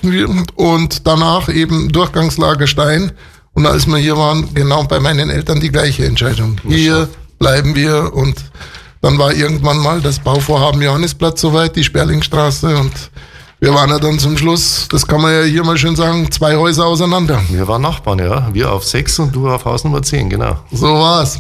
und 0.55 1.05
danach 1.05 1.49
eben 1.49 1.91
Durchgangslager 1.91 2.67
Stein. 2.67 3.11
Und 3.53 3.65
als 3.65 3.85
wir 3.87 3.97
hier 3.97 4.17
waren, 4.17 4.53
genau 4.53 4.83
bei 4.83 4.99
meinen 4.99 5.29
Eltern 5.29 5.59
die 5.59 5.71
gleiche 5.71 6.05
Entscheidung. 6.05 6.57
Hier 6.67 7.09
bleiben 7.39 7.75
wir 7.75 8.13
und 8.13 8.35
dann 9.01 9.17
war 9.17 9.33
irgendwann 9.33 9.79
mal 9.79 9.99
das 9.99 10.19
Bauvorhaben 10.19 10.81
Johannesplatz 10.81 11.41
soweit, 11.41 11.75
die 11.75 11.83
Sperlingstraße 11.83 12.77
und 12.77 12.93
wir 13.59 13.75
waren 13.75 13.91
ja 13.91 13.99
dann 13.99 14.17
zum 14.17 14.37
Schluss, 14.37 14.87
das 14.89 15.05
kann 15.05 15.21
man 15.21 15.33
ja 15.33 15.43
hier 15.43 15.63
mal 15.63 15.77
schön 15.77 15.95
sagen, 15.95 16.31
zwei 16.31 16.55
Häuser 16.55 16.87
auseinander. 16.87 17.39
Wir 17.49 17.67
waren 17.67 17.83
Nachbarn, 17.83 18.17
ja. 18.17 18.49
Wir 18.51 18.71
auf 18.71 18.83
sechs 18.83 19.19
und 19.19 19.35
du 19.35 19.47
auf 19.47 19.65
Haus 19.65 19.83
Nummer 19.83 20.01
zehn, 20.01 20.31
genau. 20.31 20.57
So 20.71 20.87
war's. 20.87 21.39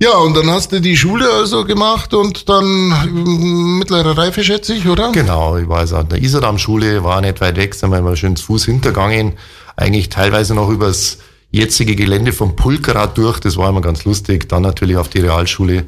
Ja, 0.00 0.16
und 0.16 0.36
dann 0.36 0.50
hast 0.50 0.72
du 0.72 0.80
die 0.80 0.96
Schule 0.96 1.30
also 1.30 1.64
gemacht 1.64 2.14
und 2.14 2.48
dann 2.48 3.78
mittlere 3.78 4.18
Reife, 4.18 4.42
schätze 4.42 4.74
ich, 4.74 4.88
oder? 4.88 5.12
Genau, 5.12 5.56
ich 5.56 5.68
war 5.68 5.78
also 5.78 5.98
an 5.98 6.08
der 6.08 6.20
Iserdam-Schule, 6.20 7.04
war 7.04 7.20
nicht 7.20 7.40
weit 7.40 7.56
weg, 7.56 7.76
sind 7.76 7.90
wir 7.90 8.02
mal 8.02 8.16
schön 8.16 8.34
zu 8.34 8.46
Fuß 8.46 8.64
hintergangen. 8.64 9.34
Eigentlich 9.76 10.08
teilweise 10.08 10.56
noch 10.56 10.68
übers 10.68 11.18
jetzige 11.52 11.94
Gelände 11.94 12.32
vom 12.32 12.56
Pulkrad 12.56 13.16
durch, 13.16 13.38
das 13.38 13.56
war 13.56 13.68
immer 13.68 13.82
ganz 13.82 14.04
lustig. 14.04 14.48
Dann 14.48 14.62
natürlich 14.62 14.96
auf 14.96 15.08
die 15.08 15.20
Realschule 15.20 15.86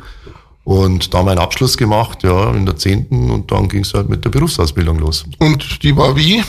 und 0.62 1.12
da 1.12 1.22
meinen 1.22 1.38
Abschluss 1.38 1.76
gemacht, 1.76 2.22
ja, 2.22 2.52
in 2.52 2.64
der 2.64 2.76
zehnten 2.76 3.30
und 3.30 3.50
dann 3.50 3.68
ging 3.68 3.82
es 3.82 3.92
halt 3.92 4.08
mit 4.08 4.24
der 4.24 4.30
Berufsausbildung 4.30 4.98
los. 4.98 5.24
Und 5.38 5.82
die 5.82 5.96
war 5.96 6.16
wie? 6.16 6.42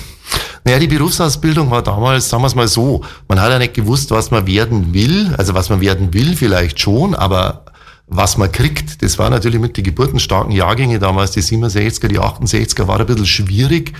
Naja, 0.63 0.79
die 0.79 0.87
Berufsausbildung 0.87 1.69
war 1.69 1.83
damals, 1.83 2.29
sagen 2.29 2.43
wir 2.43 2.47
es 2.47 2.55
mal 2.55 2.67
so, 2.67 3.01
man 3.27 3.39
hat 3.39 3.51
ja 3.51 3.59
nicht 3.59 3.73
gewusst, 3.73 4.11
was 4.11 4.31
man 4.31 4.47
werden 4.47 4.93
will, 4.93 5.33
also 5.37 5.53
was 5.53 5.69
man 5.69 5.81
werden 5.81 6.13
will 6.13 6.35
vielleicht 6.35 6.79
schon, 6.79 7.13
aber 7.13 7.65
was 8.07 8.37
man 8.37 8.51
kriegt. 8.51 9.01
Das 9.01 9.17
war 9.17 9.29
natürlich 9.31 9.59
mit 9.59 9.77
den 9.77 9.83
geburtenstarken 9.83 10.51
Jahrgänge 10.51 10.99
damals, 10.99 11.31
die 11.31 11.41
67er, 11.41 12.07
die 12.07 12.19
68er, 12.19 12.87
war 12.87 12.99
ein 12.99 13.05
bisschen 13.07 13.25
schwierig. 13.25 13.93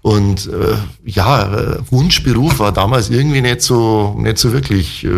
Und 0.00 0.46
äh, 0.46 0.76
ja, 1.04 1.52
äh, 1.52 1.78
Wunschberuf 1.90 2.58
war 2.58 2.72
damals 2.72 3.10
irgendwie 3.10 3.42
nicht 3.42 3.60
so, 3.60 4.16
nicht 4.18 4.38
so 4.38 4.52
wirklich 4.52 5.04
äh, 5.04 5.10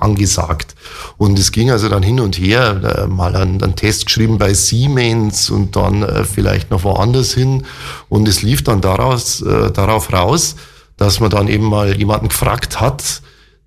angesagt. 0.00 0.74
Und 1.18 1.38
es 1.38 1.52
ging 1.52 1.70
also 1.70 1.90
dann 1.90 2.02
hin 2.02 2.20
und 2.20 2.38
her, 2.38 3.02
äh, 3.02 3.06
mal 3.06 3.36
einen, 3.36 3.62
einen 3.62 3.76
Test 3.76 4.06
geschrieben 4.06 4.38
bei 4.38 4.54
Siemens 4.54 5.50
und 5.50 5.76
dann 5.76 6.02
äh, 6.02 6.24
vielleicht 6.24 6.70
noch 6.70 6.84
woanders 6.84 7.34
hin. 7.34 7.66
Und 8.08 8.26
es 8.28 8.40
lief 8.40 8.64
dann 8.64 8.80
daraus, 8.80 9.42
äh, 9.42 9.70
darauf 9.72 10.10
raus, 10.10 10.56
dass 10.96 11.20
man 11.20 11.28
dann 11.28 11.48
eben 11.48 11.64
mal 11.66 11.96
jemanden 11.98 12.28
gefragt 12.28 12.80
hat, 12.80 13.20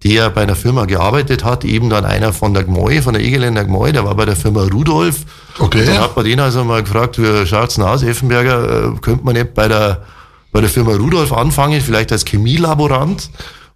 der 0.04 0.30
bei 0.30 0.42
einer 0.42 0.56
Firma 0.56 0.86
gearbeitet 0.86 1.44
hat, 1.44 1.64
eben 1.64 1.90
dann 1.90 2.06
einer 2.06 2.34
von 2.34 2.54
der 2.54 2.64
Gmoi, 2.64 3.02
von 3.02 3.14
der 3.14 3.24
Egeländer 3.24 3.64
Gmoi, 3.64 3.92
der 3.92 4.04
war 4.04 4.16
bei 4.16 4.26
der 4.26 4.36
Firma 4.36 4.64
Rudolf. 4.64 5.22
Okay. 5.60 5.80
Und 5.80 5.88
dann 5.88 6.00
hat 6.00 6.16
man 6.16 6.26
den 6.26 6.40
also 6.40 6.64
mal 6.64 6.84
gefragt, 6.84 7.20
wie 7.20 7.46
schaut's 7.46 7.76
denn 7.76 7.84
aus, 7.84 8.04
Effenberger, 8.04 8.94
äh, 8.94 9.00
könnte 9.02 9.24
man 9.24 9.36
nicht 9.36 9.54
bei 9.54 9.68
der, 9.68 10.04
bei 10.52 10.62
der 10.62 10.70
Firma 10.70 10.94
Rudolf 10.94 11.32
anfangen, 11.32 11.82
vielleicht 11.82 12.12
als 12.12 12.26
Chemielaborant? 12.26 13.30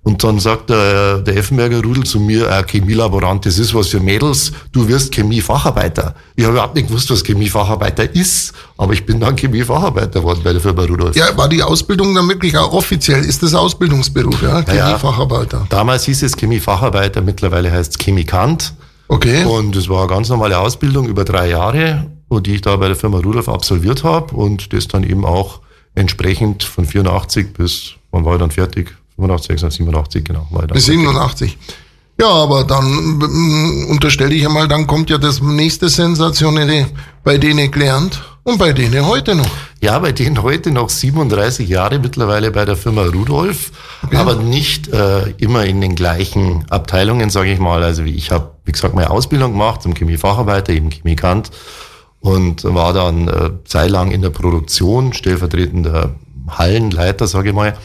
Und 0.04 0.24
dann 0.24 0.40
sagt 0.40 0.70
der, 0.70 1.18
der 1.18 1.36
Effenberger 1.36 1.84
Rudel 1.84 2.06
zu 2.06 2.22
mir, 2.22 2.50
äh, 2.50 2.64
Chemielaborant, 2.64 3.46
das 3.46 3.60
ist 3.60 3.74
was 3.74 3.90
für 3.90 4.00
Mädels, 4.00 4.54
du 4.72 4.88
wirst 4.88 5.14
Chemiefacharbeiter. 5.14 6.16
Ich 6.38 6.46
habe 6.46 6.54
überhaupt 6.54 6.76
nicht 6.76 6.88
gewusst, 6.88 7.12
was 7.12 7.24
Chemiefacharbeiter 7.24 8.16
ist, 8.16 8.54
aber 8.78 8.94
ich 8.94 9.06
bin 9.06 9.20
dann 9.20 9.36
Chemiefacharbeiter 9.36 10.22
geworden 10.22 10.40
bei 10.44 10.54
der 10.54 10.62
Firma 10.62 10.84
Rudolf. 10.84 11.16
Ja, 11.16 11.36
war 11.36 11.50
die 11.50 11.62
Ausbildung 11.62 12.16
dann 12.16 12.30
wirklich 12.30 12.58
auch 12.58 12.72
offiziell? 12.72 13.24
Ist 13.26 13.44
das 13.44 13.54
Ausbildungsberuf, 13.54 14.42
ja? 14.42 14.64
Chemiefacharbeiter. 14.64 15.58
Ja, 15.58 15.68
damals 15.70 16.06
hieß 16.06 16.24
es 16.24 16.38
Chemiefacharbeiter, 16.38 17.22
mittlerweile 17.22 17.70
heißt 17.70 17.92
es 17.92 17.98
Chemikant. 17.98 18.74
Okay. 19.10 19.44
Und 19.44 19.76
es 19.76 19.90
war 19.90 20.00
eine 20.00 20.08
ganz 20.08 20.30
normale 20.30 20.58
Ausbildung 20.58 21.08
über 21.08 21.26
drei 21.26 21.50
Jahre. 21.50 22.06
die 22.30 22.56
ich 22.56 22.62
da 22.62 22.76
bei 22.76 22.88
der 22.88 22.96
Firma 22.96 23.20
Rudolf 23.20 23.48
absolviert 23.48 24.04
habe 24.04 24.36
und 24.36 24.74
das 24.74 24.88
dann 24.88 25.04
eben 25.04 25.26
auch 25.26 25.62
entsprechend 25.96 26.64
von 26.64 26.86
84 26.86 27.54
bis, 27.54 27.94
wann 28.12 28.26
war 28.26 28.34
ich 28.34 28.40
dann 28.40 28.52
fertig? 28.52 28.96
85, 29.18 29.60
86, 29.60 29.78
87, 29.86 30.24
genau. 30.24 30.48
Bis 30.74 30.86
87. 30.86 31.58
Ja, 32.20 32.30
aber 32.30 32.64
dann 32.64 33.22
äh, 33.22 33.92
unterstelle 33.92 34.34
ich 34.34 34.46
einmal, 34.46 34.68
dann 34.68 34.88
kommt 34.88 35.10
ja 35.10 35.20
das 35.20 35.40
nächste 35.40 35.88
Sensationelle 35.88 36.88
bei 37.24 37.38
denen 37.38 37.70
gelernt 37.70 38.24
und 38.44 38.58
bei 38.58 38.74
denen 38.74 39.06
heute 39.06 39.36
noch. 39.36 39.50
Ja, 39.82 40.00
bei 40.00 40.12
denen 40.12 40.42
heute 40.42 40.72
noch 40.72 40.90
37 40.90 41.70
Jahre 41.70 42.00
mittlerweile 42.00 42.50
bei 42.50 42.66
der 42.66 42.76
Firma 42.76 43.04
Rudolf, 43.04 43.72
okay. 44.04 44.18
aber 44.18 44.36
nicht 44.36 44.88
äh, 44.88 45.30
immer 45.38 45.66
in 45.66 45.80
den 45.80 45.94
gleichen 45.94 46.66
Abteilungen, 46.70 47.30
sage 47.30 47.52
ich 47.52 47.60
mal. 47.60 47.84
Also 47.84 48.02
ich 48.04 48.32
habe, 48.32 48.52
wie 48.66 48.72
gesagt, 48.72 48.96
meine 48.96 49.12
Ausbildung 49.12 49.52
gemacht 49.52 49.84
zum 49.84 49.94
Chemiefacharbeiter, 49.94 50.74
eben 50.74 50.90
Chemikant 50.90 51.52
und 52.20 52.64
war 52.64 52.94
dann 52.94 53.28
äh, 53.28 53.50
zeitlang 53.66 54.10
in 54.10 54.24
der 54.24 54.32
Produktion, 54.32 55.14
stellvertretender 55.14 56.16
Hallenleiter, 56.50 57.28
sage 57.28 57.50
ich 57.50 57.56
mal. 57.56 57.78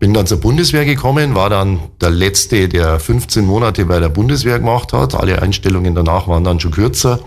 Bin 0.00 0.14
dann 0.14 0.26
zur 0.26 0.40
Bundeswehr 0.40 0.86
gekommen, 0.86 1.34
war 1.34 1.50
dann 1.50 1.78
der 2.00 2.08
letzte, 2.08 2.70
der 2.70 2.98
15 2.98 3.44
Monate 3.44 3.84
bei 3.84 4.00
der 4.00 4.08
Bundeswehr 4.08 4.58
gemacht 4.58 4.94
hat. 4.94 5.14
Alle 5.14 5.42
Einstellungen 5.42 5.94
danach 5.94 6.26
waren 6.26 6.42
dann 6.42 6.58
schon 6.58 6.70
kürzer. 6.70 7.20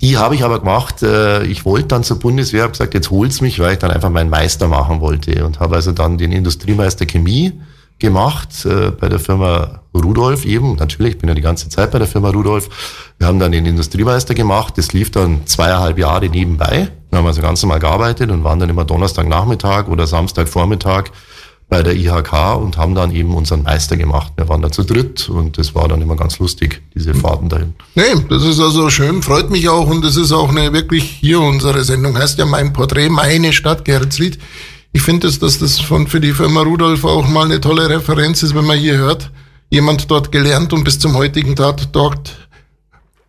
Die 0.00 0.18
habe 0.18 0.34
ich 0.34 0.42
aber 0.42 0.58
gemacht. 0.58 1.04
Äh, 1.04 1.44
ich 1.44 1.64
wollte 1.64 1.86
dann 1.86 2.02
zur 2.02 2.18
Bundeswehr, 2.18 2.62
habe 2.62 2.72
gesagt, 2.72 2.94
jetzt 2.94 3.12
holt's 3.12 3.40
mich, 3.40 3.60
weil 3.60 3.74
ich 3.74 3.78
dann 3.78 3.92
einfach 3.92 4.10
meinen 4.10 4.30
Meister 4.30 4.66
machen 4.66 5.00
wollte 5.00 5.44
und 5.44 5.60
habe 5.60 5.76
also 5.76 5.92
dann 5.92 6.18
den 6.18 6.32
Industriemeister 6.32 7.06
Chemie 7.06 7.52
gemacht 8.00 8.64
äh, 8.64 8.90
bei 8.90 9.08
der 9.08 9.20
Firma 9.20 9.82
Rudolf 9.94 10.44
eben. 10.44 10.74
Natürlich, 10.74 11.14
ich 11.14 11.18
bin 11.20 11.28
ja 11.28 11.36
die 11.36 11.40
ganze 11.40 11.68
Zeit 11.68 11.92
bei 11.92 11.98
der 11.98 12.08
Firma 12.08 12.30
Rudolf. 12.30 12.68
Wir 13.18 13.28
haben 13.28 13.38
dann 13.38 13.52
den 13.52 13.66
Industriemeister 13.66 14.34
gemacht. 14.34 14.76
Das 14.76 14.92
lief 14.92 15.12
dann 15.12 15.46
zweieinhalb 15.46 15.98
Jahre 15.98 16.28
nebenbei. 16.28 16.88
Wir 17.10 17.18
haben 17.18 17.26
also 17.26 17.42
ganz 17.42 17.62
normal 17.62 17.78
gearbeitet 17.78 18.30
und 18.30 18.42
waren 18.42 18.58
dann 18.58 18.70
immer 18.70 18.84
Donnerstagnachmittag 18.84 19.86
oder 19.86 20.08
Samstagvormittag 20.08 21.10
bei 21.70 21.84
der 21.84 21.94
IHK 21.94 22.56
und 22.56 22.76
haben 22.76 22.94
dann 22.96 23.14
eben 23.14 23.32
unseren 23.32 23.62
Meister 23.62 23.96
gemacht. 23.96 24.32
Wir 24.36 24.48
waren 24.48 24.60
da 24.60 24.70
zu 24.70 24.82
dritt 24.82 25.28
und 25.28 25.56
das 25.56 25.74
war 25.74 25.86
dann 25.88 26.02
immer 26.02 26.16
ganz 26.16 26.40
lustig, 26.40 26.82
diese 26.94 27.14
Fahrten 27.14 27.48
dahin. 27.48 27.74
Nee, 27.94 28.02
das 28.28 28.42
ist 28.42 28.58
also 28.60 28.90
schön, 28.90 29.22
freut 29.22 29.50
mich 29.50 29.68
auch 29.68 29.88
und 29.88 30.04
das 30.04 30.16
ist 30.16 30.32
auch 30.32 30.50
eine 30.50 30.72
wirklich 30.72 31.04
hier 31.04 31.40
unsere 31.40 31.84
Sendung 31.84 32.18
heißt 32.18 32.38
ja 32.38 32.44
mein 32.44 32.72
Porträt, 32.72 33.08
meine 33.08 33.52
Stadt 33.52 33.84
Geretsried. 33.84 34.38
Ich 34.92 35.02
finde, 35.02 35.28
dass, 35.28 35.38
dass 35.38 35.60
das 35.60 35.78
von, 35.78 36.08
für 36.08 36.20
die 36.20 36.32
Firma 36.32 36.62
Rudolf 36.62 37.04
auch 37.04 37.28
mal 37.28 37.44
eine 37.44 37.60
tolle 37.60 37.88
Referenz 37.88 38.42
ist, 38.42 38.56
wenn 38.56 38.66
man 38.66 38.76
hier 38.76 38.98
hört, 38.98 39.30
jemand 39.70 40.10
dort 40.10 40.32
gelernt 40.32 40.72
und 40.72 40.82
bis 40.82 40.98
zum 40.98 41.14
heutigen 41.14 41.54
Tag 41.54 41.92
dort 41.92 42.39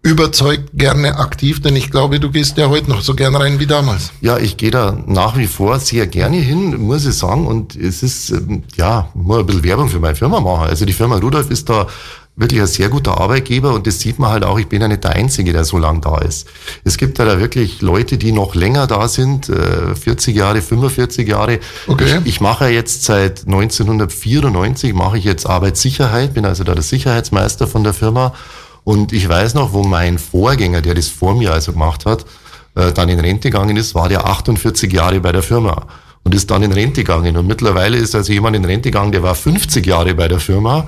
überzeugt 0.03 0.71
gerne 0.73 1.19
aktiv, 1.19 1.61
denn 1.61 1.75
ich 1.75 1.91
glaube, 1.91 2.19
du 2.19 2.31
gehst 2.31 2.57
ja 2.57 2.69
heute 2.69 2.89
noch 2.89 3.01
so 3.01 3.13
gern 3.13 3.35
rein 3.35 3.59
wie 3.59 3.67
damals. 3.67 4.11
Ja, 4.21 4.37
ich 4.37 4.57
gehe 4.57 4.71
da 4.71 4.97
nach 5.05 5.37
wie 5.37 5.45
vor 5.45 5.79
sehr 5.79 6.07
gerne 6.07 6.37
hin, 6.37 6.81
muss 6.81 7.05
ich 7.05 7.13
sagen. 7.13 7.45
Und 7.45 7.75
es 7.75 8.01
ist, 8.01 8.31
ähm, 8.31 8.63
ja, 8.75 9.09
muss 9.13 9.39
ein 9.39 9.45
bisschen 9.45 9.63
Werbung 9.63 9.89
für 9.89 9.99
meine 9.99 10.15
Firma 10.15 10.39
machen. 10.39 10.67
Also 10.67 10.85
die 10.85 10.93
Firma 10.93 11.17
Rudolf 11.17 11.51
ist 11.51 11.69
da 11.69 11.87
wirklich 12.35 12.61
ein 12.61 12.67
sehr 12.67 12.89
guter 12.89 13.19
Arbeitgeber 13.19 13.73
und 13.73 13.85
das 13.85 13.99
sieht 13.99 14.17
man 14.17 14.31
halt 14.31 14.43
auch, 14.43 14.57
ich 14.57 14.67
bin 14.67 14.81
ja 14.81 14.87
nicht 14.87 15.03
der 15.03 15.11
Einzige, 15.11 15.53
der 15.53 15.65
so 15.65 15.77
lang 15.77 16.01
da 16.01 16.17
ist. 16.17 16.47
Es 16.83 16.97
gibt 16.97 17.19
ja 17.19 17.25
da 17.25 17.39
wirklich 17.39 17.81
Leute, 17.81 18.17
die 18.17 18.31
noch 18.31 18.55
länger 18.55 18.87
da 18.87 19.07
sind, 19.07 19.45
40 19.45 20.33
äh, 20.33 20.37
Jahre, 20.39 20.61
45 20.61 21.27
Jahre. 21.27 21.59
Okay. 21.87 22.19
Ich, 22.23 22.35
ich 22.35 22.41
mache 22.41 22.69
jetzt 22.69 23.03
seit 23.03 23.45
1994, 23.45 24.93
mache 24.93 25.17
ich 25.17 25.25
jetzt 25.25 25.45
Arbeitssicherheit, 25.45 26.33
bin 26.33 26.45
also 26.45 26.63
da 26.63 26.73
der 26.73 26.83
Sicherheitsmeister 26.83 27.67
von 27.67 27.83
der 27.83 27.93
Firma 27.93 28.33
und 28.83 29.13
ich 29.13 29.27
weiß 29.27 29.53
noch, 29.53 29.73
wo 29.73 29.83
mein 29.83 30.17
Vorgänger, 30.17 30.81
der 30.81 30.95
das 30.95 31.07
vor 31.07 31.35
mir 31.35 31.53
also 31.53 31.73
gemacht 31.73 32.05
hat, 32.05 32.25
äh, 32.75 32.91
dann 32.91 33.09
in 33.09 33.19
Rente 33.19 33.49
gegangen 33.49 33.77
ist, 33.77 33.95
war 33.95 34.09
der 34.09 34.25
48 34.25 34.91
Jahre 34.91 35.19
bei 35.19 35.31
der 35.31 35.43
Firma 35.43 35.85
und 36.23 36.35
ist 36.35 36.49
dann 36.49 36.63
in 36.63 36.71
Rente 36.71 37.03
gegangen. 37.03 37.37
Und 37.37 37.47
mittlerweile 37.47 37.97
ist 37.97 38.15
also 38.15 38.31
jemand 38.33 38.55
in 38.55 38.65
Rente 38.65 38.91
gegangen, 38.91 39.11
der 39.11 39.23
war 39.23 39.35
50 39.35 39.85
Jahre 39.85 40.13
bei 40.13 40.27
der 40.27 40.39
Firma 40.39 40.87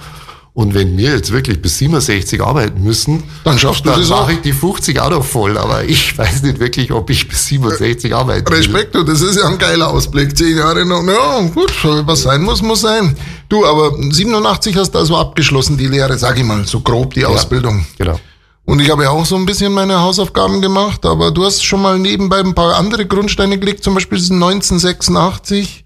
und 0.56 0.76
wenn 0.76 0.96
wir 0.98 1.16
jetzt 1.16 1.32
wirklich 1.32 1.60
bis 1.64 1.80
67 1.80 2.40
arbeiten 2.40 2.84
müssen, 2.84 3.24
dann 3.44 3.58
schaffst 3.58 3.86
du 3.86 3.90
dann 3.90 4.00
das 4.00 4.10
mache 4.10 4.22
auch. 4.22 4.30
ich 4.30 4.42
die 4.42 4.54
50 4.54 5.00
auch 5.00 5.10
noch 5.10 5.26
voll. 5.26 5.58
Aber 5.58 5.84
ich 5.84 6.16
weiß 6.18 6.44
nicht 6.44 6.60
wirklich, 6.60 6.92
ob 6.92 7.10
ich 7.10 7.28
bis 7.28 7.48
67 7.48 8.14
arbeiten 8.14 8.48
will. 8.48 8.58
Respekt, 8.58 8.94
das 8.94 9.22
ist 9.22 9.38
ja 9.38 9.48
ein 9.48 9.58
geiler 9.58 9.90
Ausblick. 9.90 10.38
Zehn 10.38 10.56
Jahre 10.56 10.86
noch. 10.86 11.04
Ja, 11.08 11.42
gut, 11.48 11.74
was 12.06 12.22
sein 12.22 12.44
muss, 12.44 12.62
muss 12.62 12.82
sein. 12.82 13.18
Du, 13.50 13.66
aber 13.66 13.98
87 13.98 14.78
hast 14.78 14.92
du 14.92 15.00
also 15.00 15.18
abgeschlossen, 15.18 15.76
die 15.76 15.88
Lehre, 15.88 16.20
sag 16.20 16.38
ich 16.38 16.44
mal, 16.44 16.64
so 16.68 16.82
grob 16.82 17.16
die 17.16 17.22
ja, 17.22 17.30
Ausbildung. 17.30 17.86
Genau. 17.98 18.20
Und 18.66 18.80
ich 18.80 18.92
habe 18.92 19.04
ja 19.04 19.10
auch 19.10 19.26
so 19.26 19.36
ein 19.36 19.48
bisschen 19.48 19.74
meine 19.74 20.02
Hausaufgaben 20.02 20.62
gemacht, 20.62 21.06
aber 21.06 21.32
du 21.32 21.44
hast 21.44 21.66
schon 21.66 21.82
mal 21.82 21.98
nebenbei 21.98 22.40
ein 22.40 22.54
paar 22.54 22.76
andere 22.76 23.08
Grundsteine 23.08 23.58
gelegt, 23.58 23.84
zum 23.84 23.96
Beispiel 23.96 24.20
1986 24.20 25.84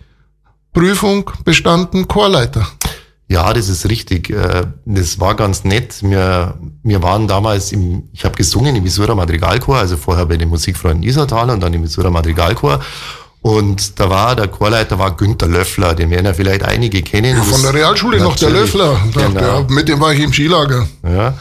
Prüfung 0.73 1.31
bestanden, 1.43 2.07
Chorleiter. 2.07 2.67
Ja, 3.29 3.53
das 3.53 3.67
ist 3.67 3.89
richtig. 3.89 4.29
Äh, 4.29 4.63
das 4.85 5.19
war 5.19 5.35
ganz 5.35 5.63
nett. 5.63 6.01
Wir, 6.01 6.57
wir 6.83 7.03
waren 7.03 7.27
damals 7.27 7.71
im, 7.71 8.03
ich 8.13 8.23
habe 8.23 8.35
gesungen 8.35 8.75
im 8.75 8.83
Missoura 8.83 9.15
Madrigalchor, 9.15 9.77
also 9.77 9.97
vorher 9.97 10.25
bei 10.25 10.37
den 10.37 10.49
Musikfreunden 10.49 11.03
Isertal 11.03 11.49
und 11.49 11.59
dann 11.59 11.73
im 11.73 11.81
Missoura 11.81 12.09
Madrigalchor. 12.09 12.79
Und 13.41 13.99
da 13.99 14.09
war, 14.09 14.35
der 14.35 14.47
Chorleiter 14.47 14.97
war 14.97 15.15
Günther 15.15 15.47
Löffler, 15.47 15.93
den 15.93 16.09
werden 16.09 16.25
ja 16.25 16.33
vielleicht 16.33 16.63
einige 16.63 17.01
kennen. 17.01 17.37
Ja, 17.37 17.43
von 17.43 17.61
der 17.61 17.73
Realschule 17.73 18.19
noch, 18.19 18.35
der 18.35 18.49
Löffler. 18.49 18.99
Genau. 19.13 19.39
Ja, 19.39 19.65
mit 19.69 19.87
dem 19.87 19.99
war 19.99 20.13
ich 20.13 20.19
im 20.19 20.33
Skilager. 20.33 20.87
Ja. 21.03 21.33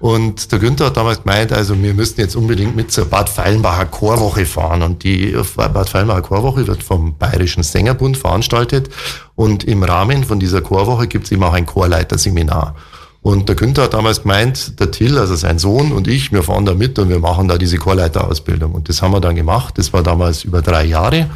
Und 0.00 0.52
der 0.52 0.58
Günther 0.58 0.86
hat 0.86 0.96
damals 0.96 1.22
gemeint, 1.22 1.52
also 1.52 1.80
wir 1.80 1.94
müssten 1.94 2.20
jetzt 2.20 2.36
unbedingt 2.36 2.76
mit 2.76 2.92
zur 2.92 3.06
Bad 3.06 3.28
Feilenbacher 3.28 3.86
Chorwoche 3.86 4.44
fahren. 4.44 4.82
Und 4.82 5.04
die 5.04 5.36
Bad 5.56 5.88
Feilenbacher 5.88 6.22
Chorwoche 6.22 6.66
wird 6.66 6.82
vom 6.82 7.16
Bayerischen 7.16 7.62
Sängerbund 7.62 8.16
veranstaltet. 8.16 8.90
Und 9.34 9.64
im 9.64 9.82
Rahmen 9.82 10.24
von 10.24 10.40
dieser 10.40 10.60
Chorwoche 10.60 11.06
gibt 11.06 11.26
es 11.26 11.32
eben 11.32 11.42
auch 11.42 11.54
ein 11.54 11.66
Chorleiterseminar. 11.66 12.74
Und 13.22 13.48
der 13.48 13.56
Günther 13.56 13.84
hat 13.84 13.94
damals 13.94 14.22
gemeint, 14.22 14.78
der 14.80 14.90
Till, 14.90 15.16
also 15.16 15.34
sein 15.34 15.58
Sohn 15.58 15.92
und 15.92 16.08
ich, 16.08 16.30
wir 16.30 16.42
fahren 16.42 16.66
da 16.66 16.74
mit 16.74 16.98
und 16.98 17.08
wir 17.08 17.20
machen 17.20 17.48
da 17.48 17.56
diese 17.56 17.78
Chorleiterausbildung. 17.78 18.72
Und 18.72 18.90
das 18.90 19.00
haben 19.00 19.12
wir 19.12 19.20
dann 19.20 19.34
gemacht. 19.34 19.78
Das 19.78 19.94
war 19.94 20.02
damals 20.02 20.44
über 20.44 20.60
drei 20.60 20.84
Jahre. 20.84 21.30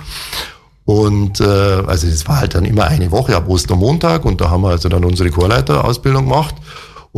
Und 0.85 1.41
äh, 1.41 1.45
also 1.45 2.07
das 2.07 2.27
war 2.29 2.41
halt 2.41 2.55
dann 2.55 2.65
immer 2.65 2.85
eine 2.85 3.11
Woche 3.11 3.37
ab 3.37 3.49
Ostermontag 3.49 4.25
und 4.25 4.41
da 4.41 4.49
haben 4.49 4.63
wir 4.63 4.71
also 4.71 4.89
dann 4.89 5.05
unsere 5.05 5.31
Chorleiterausbildung 5.31 6.25
gemacht 6.25 6.55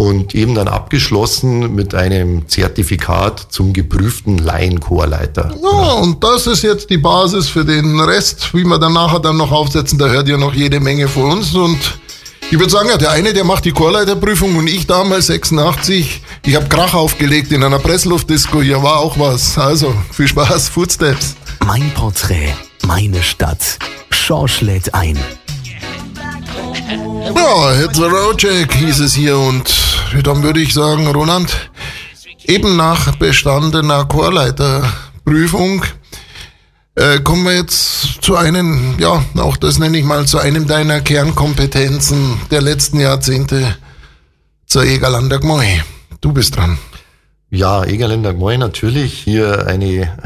und 0.00 0.35
eben 0.35 0.54
dann 0.54 0.66
abgeschlossen 0.66 1.75
mit 1.75 1.95
einem 1.95 2.49
Zertifikat 2.49 3.49
zum 3.50 3.75
geprüften 3.75 4.38
Laienchorleiter. 4.38 5.54
Ja, 5.62 5.92
und 5.95 6.25
das 6.25 6.47
ist 6.47 6.62
jetzt 6.62 6.88
die 6.88 6.97
Basis 6.97 7.49
für 7.49 7.66
den 7.66 8.00
Rest, 8.00 8.54
wie 8.54 8.64
wir 8.64 8.78
dann 8.78 8.95
nachher 8.95 9.21
dann 9.21 9.37
noch 9.37 9.52
aufsetzen. 9.52 9.99
Da 9.99 10.09
hört 10.09 10.26
ihr 10.26 10.38
noch 10.38 10.54
jede 10.54 10.80
Menge 10.80 11.07
von 11.07 11.33
uns 11.33 11.54
und 11.54 11.78
ich 12.50 12.59
würde 12.59 12.71
sagen, 12.71 12.88
ja, 12.88 12.97
der 12.97 13.11
eine, 13.11 13.35
der 13.35 13.45
macht 13.45 13.66
die 13.66 13.73
Chorleiterprüfung 13.73 14.57
und 14.57 14.69
ich 14.69 14.87
damals 14.87 15.26
86, 15.26 16.23
ich 16.47 16.57
habe 16.57 16.66
Krach 16.69 16.95
aufgelegt 16.95 17.52
in 17.52 17.62
einer 17.62 17.78
Pressluftdisco, 17.78 18.62
hier 18.62 18.83
war 18.83 19.00
auch 19.00 19.19
was. 19.19 19.57
Also, 19.59 19.95
viel 20.11 20.26
Spaß, 20.26 20.71
Footsteps. 20.71 21.37
Mein 21.66 21.92
Porträt, 21.92 22.54
meine 22.87 23.23
Stadt. 23.23 23.78
Schorsch 24.11 24.62
lädt 24.62 24.95
ein. 24.95 25.19
Ja, 27.37 27.73
Hits 27.73 28.00
a 28.00 28.07
Roadcheck 28.07 28.75
hieß 28.75 29.00
es 29.00 29.14
hier 29.14 29.38
und 29.38 29.90
dann 30.23 30.43
würde 30.43 30.61
ich 30.61 30.75
sagen, 30.75 31.07
Roland, 31.07 31.71
eben 32.45 32.76
nach 32.76 33.17
bestandener 33.17 34.05
Chorleiterprüfung 34.07 35.85
äh, 36.97 37.21
kommen 37.21 37.45
wir 37.45 37.55
jetzt 37.55 38.23
zu 38.23 38.37
einem, 38.37 38.97
ja, 38.99 39.25
auch 39.37 39.57
das 39.57 39.79
nenne 39.79 39.99
ich 39.99 40.05
mal, 40.05 40.26
zu 40.26 40.38
einem 40.38 40.67
deiner 40.67 41.00
Kernkompetenzen 41.00 42.40
der 42.50 42.61
letzten 42.61 43.00
Jahrzehnte, 43.00 43.76
zur 44.67 44.85
Egerlander 44.85 45.38
Gmoi. 45.38 45.83
Du 46.21 46.33
bist 46.33 46.57
dran. 46.57 46.79
Ja, 47.50 47.85
Egerländer 47.85 48.35
Gmoi 48.35 48.59
natürlich. 48.59 49.14
Hier 49.14 49.67
eine, 49.67 50.17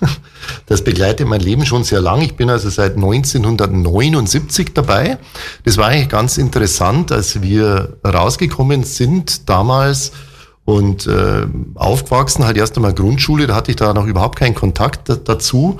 das 0.66 0.82
begleitet 0.82 1.26
mein 1.26 1.40
Leben 1.40 1.66
schon 1.66 1.84
sehr 1.84 2.00
lang. 2.00 2.22
Ich 2.22 2.36
bin 2.36 2.50
also 2.50 2.68
seit 2.70 2.94
1979 2.94 4.74
dabei. 4.74 5.18
Das 5.64 5.76
war 5.76 5.88
eigentlich 5.88 6.08
ganz 6.08 6.38
interessant, 6.38 7.12
als 7.12 7.42
wir 7.42 7.98
rausgekommen 8.04 8.84
sind 8.84 9.48
damals 9.48 10.12
und 10.64 11.06
äh, 11.06 11.46
aufgewachsen, 11.76 12.44
halt 12.44 12.56
erst 12.56 12.76
einmal 12.76 12.92
Grundschule, 12.92 13.46
da 13.46 13.54
hatte 13.54 13.70
ich 13.70 13.76
da 13.76 13.94
noch 13.94 14.06
überhaupt 14.06 14.38
keinen 14.38 14.54
Kontakt 14.54 15.08
dazu. 15.24 15.78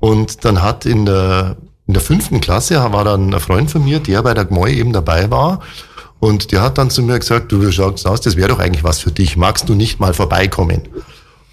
Und 0.00 0.44
dann 0.44 0.62
hat 0.62 0.86
in 0.86 1.06
der, 1.06 1.56
in 1.86 1.94
der 1.94 2.02
fünften 2.02 2.40
Klasse 2.40 2.76
war 2.92 3.04
dann 3.04 3.32
ein 3.32 3.40
Freund 3.40 3.70
von 3.70 3.84
mir, 3.84 4.00
der 4.00 4.22
bei 4.22 4.34
der 4.34 4.46
Gmoi 4.46 4.72
eben 4.72 4.92
dabei 4.92 5.30
war. 5.30 5.60
Und 6.18 6.50
der 6.50 6.62
hat 6.62 6.78
dann 6.78 6.88
zu 6.88 7.02
mir 7.02 7.18
gesagt, 7.18 7.52
du 7.52 7.70
schaust 7.70 8.06
aus, 8.06 8.20
das 8.20 8.36
wäre 8.36 8.48
doch 8.48 8.58
eigentlich 8.58 8.84
was 8.84 9.00
für 9.00 9.10
dich. 9.10 9.36
Magst 9.36 9.68
du 9.68 9.74
nicht 9.74 10.00
mal 10.00 10.14
vorbeikommen? 10.14 10.88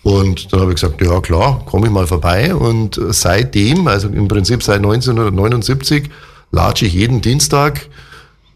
Und 0.04 0.52
dann 0.54 0.62
habe 0.62 0.72
ich 0.72 0.80
gesagt, 0.80 1.02
ja 1.02 1.20
klar, 1.20 1.62
komme 1.66 1.88
ich 1.88 1.94
mal 1.94 2.08
vorbei. 2.08 2.56
Und 2.56 3.00
seitdem, 3.10 3.88
also 3.88 4.08
im 4.08 4.28
Prinzip 4.28 4.64
seit 4.64 4.78
1979, 4.78 6.10
latsche 6.52 6.86
ich 6.86 6.94
jeden 6.94 7.22
Dienstag 7.22 7.88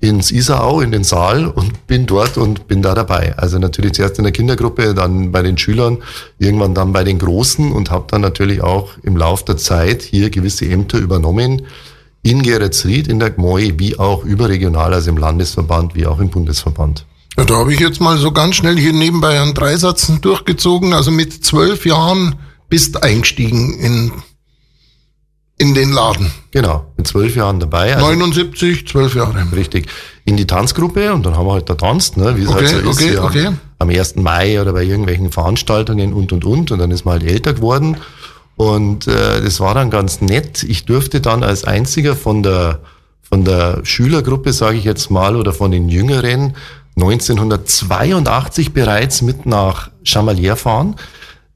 ins 0.04 0.32
Isarau, 0.32 0.82
in 0.82 0.92
den 0.92 1.06
Saal 1.06 1.48
und 1.48 1.88
bin 1.88 2.06
dort 2.06 2.38
und 2.38 2.68
bin 2.68 2.82
da 2.82 2.94
dabei. 2.94 3.38
Also 3.38 3.58
natürlich 3.58 3.94
zuerst 3.94 4.18
in 4.18 4.24
der 4.24 4.34
Kindergruppe, 4.34 4.94
dann 4.94 5.32
bei 5.32 5.42
den 5.42 5.58
Schülern, 5.58 6.00
irgendwann 6.40 6.74
dann 6.74 6.92
bei 6.92 7.06
den 7.06 7.20
Großen 7.20 7.72
und 7.72 7.90
habe 7.90 8.06
dann 8.10 8.20
natürlich 8.20 8.62
auch 8.62 8.92
im 9.04 9.16
Lauf 9.16 9.46
der 9.46 9.56
Zeit 9.56 10.02
hier 10.02 10.30
gewisse 10.30 10.66
Ämter 10.66 10.98
übernommen 10.98 11.64
in 12.22 12.42
Geretsried, 12.42 13.08
in 13.08 13.20
der 13.20 13.32
GMOI, 13.32 13.74
wie 13.78 13.98
auch 13.98 14.26
überregional, 14.26 14.94
also 14.94 15.10
im 15.10 15.18
Landesverband, 15.18 15.96
wie 15.96 16.06
auch 16.06 16.20
im 16.20 16.30
Bundesverband. 16.30 17.06
Ja, 17.38 17.46
da 17.46 17.56
habe 17.56 17.74
ich 17.74 17.80
jetzt 17.80 18.00
mal 18.00 18.18
so 18.18 18.32
ganz 18.32 18.56
schnell 18.56 18.78
hier 18.78 18.94
nebenbei 18.94 19.42
einen 19.42 19.54
Dreisatz 19.54 20.12
durchgezogen. 20.22 20.94
Also 20.94 21.10
mit 21.10 21.44
zwölf 21.44 21.86
Jahren 21.86 22.36
bist 22.70 23.04
eingestiegen 23.04 23.80
in, 23.80 24.12
in 25.58 25.74
den 25.74 25.92
Laden. 25.92 26.32
Genau, 26.52 26.86
mit 26.96 27.08
zwölf 27.08 27.36
Jahren 27.36 27.60
dabei. 27.60 27.96
Also 27.96 28.06
79, 28.06 28.88
zwölf 28.88 29.16
Jahre. 29.16 29.48
Richtig. 29.56 29.88
In 30.26 30.38
die 30.38 30.46
Tanzgruppe 30.46 31.14
und 31.14 31.26
dann 31.26 31.36
haben 31.36 31.48
wir 31.48 31.54
halt 31.54 31.70
da 31.70 31.76
tanzt, 31.76 32.18
ne, 32.18 32.38
wie 32.38 32.44
es 32.44 32.50
okay, 32.50 32.68
halt 32.68 32.84
so 32.84 32.90
okay, 32.92 33.10
ist. 33.10 33.20
Okay. 33.20 33.50
Am 33.80 33.90
1. 33.90 34.16
Mai 34.18 34.62
oder 34.62 34.72
bei 34.74 34.84
irgendwelchen 34.84 35.32
Veranstaltungen 35.32 36.14
und 36.14 36.32
und 36.32 36.46
und. 36.46 36.72
Und 36.72 36.80
dann 36.80 36.92
ist 36.92 37.04
man 37.04 37.14
halt 37.20 37.24
älter 37.24 37.54
geworden. 37.54 37.98
Und 38.56 39.08
äh, 39.08 39.42
das 39.42 39.60
war 39.60 39.74
dann 39.74 39.90
ganz 39.90 40.22
nett. 40.22 40.64
Ich 40.64 40.86
durfte 40.86 41.20
dann 41.20 41.44
als 41.44 41.64
einziger 41.64 42.16
von 42.16 42.44
der 42.44 42.80
von 43.22 43.44
der 43.44 43.80
Schülergruppe, 43.84 44.54
sage 44.54 44.78
ich 44.78 44.84
jetzt 44.84 45.10
mal, 45.10 45.36
oder 45.36 45.54
von 45.54 45.72
den 45.72 45.90
Jüngeren 45.90 46.56
1982 46.96 48.74
bereits 48.74 49.22
mit 49.22 49.46
nach 49.46 49.90
Chamalier 50.04 50.56
fahren. 50.56 50.96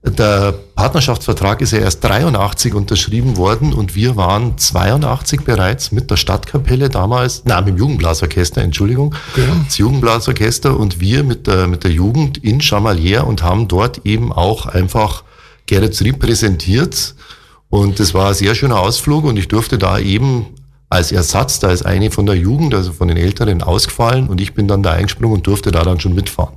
Der 0.04 0.54
Partnerschaftsvertrag 0.76 1.60
ist 1.62 1.72
ja 1.72 1.80
erst 1.80 2.04
83 2.04 2.74
unterschrieben 2.74 3.36
worden 3.36 3.74
und 3.74 3.96
wir 3.96 4.16
waren 4.16 4.58
82 4.58 5.42
bereits 5.42 5.92
mit 5.92 6.10
der 6.10 6.16
Stadtkapelle 6.18 6.88
damals, 6.90 7.44
nein, 7.46 7.66
mit 7.66 7.74
dem 7.74 7.78
Jugendblasorchester, 7.80 8.62
Entschuldigung, 8.62 9.14
Okay. 9.34 9.48
das 9.66 9.78
Jugendblasorchester 9.78 10.80
und 10.80 11.00
wir 11.02 11.24
mit 11.24 11.48
der, 11.48 11.68
mit 11.68 11.84
der 11.84 11.92
Jugend 11.92 12.38
in 12.38 12.62
Chamalier 12.62 13.28
und 13.28 13.44
haben 13.44 13.68
dort 13.68 14.06
eben 14.06 14.32
auch 14.32 14.66
einfach 14.66 15.24
Gerrit 15.66 16.00
Rieb 16.02 16.20
präsentiert. 16.20 17.16
Und 17.70 18.00
das 18.00 18.14
war 18.14 18.30
ein 18.30 18.34
sehr 18.34 18.56
schöner 18.56 18.80
Ausflug 18.80 19.26
und 19.26 19.36
ich 19.38 19.50
durfte 19.50 19.78
da 19.78 20.00
eben 20.00 20.46
als 20.90 21.12
Ersatz, 21.12 21.60
da 21.60 21.70
ist 21.72 21.86
eine 21.86 22.12
von 22.12 22.26
der 22.26 22.36
Jugend, 22.36 22.74
also 22.74 22.94
von 22.94 23.10
den 23.10 23.18
Älteren 23.18 23.62
ausgefallen 23.62 24.28
und 24.28 24.40
ich 24.40 24.54
bin 24.54 24.68
dann 24.68 24.84
da 24.84 24.94
eingesprungen 24.94 25.38
und 25.38 25.48
durfte 25.48 25.72
da 25.72 25.84
dann 25.84 26.00
schon 26.00 26.16
mitfahren. 26.16 26.54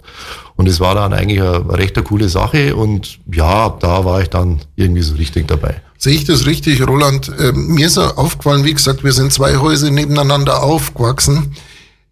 Und 0.56 0.68
es 0.68 0.78
war 0.78 0.94
dann 0.94 1.12
eigentlich 1.12 1.40
eine 1.40 1.68
recht 1.70 1.96
eine 1.96 2.04
coole 2.04 2.28
Sache 2.28 2.76
und 2.76 3.18
ja, 3.32 3.70
da 3.80 4.04
war 4.04 4.22
ich 4.22 4.30
dann 4.30 4.60
irgendwie 4.76 5.02
so 5.02 5.14
richtig 5.16 5.48
dabei. 5.48 5.80
Sehe 5.98 6.14
ich 6.14 6.24
das 6.24 6.46
richtig, 6.46 6.86
Roland? 6.86 7.30
Ähm, 7.40 7.74
mir 7.74 7.86
ist 7.86 7.98
aufgefallen, 7.98 8.64
wie 8.64 8.72
gesagt, 8.72 9.04
wir 9.04 9.12
sind 9.12 9.32
zwei 9.32 9.56
Häuser 9.56 9.90
nebeneinander 9.90 10.62
aufgewachsen. 10.62 11.54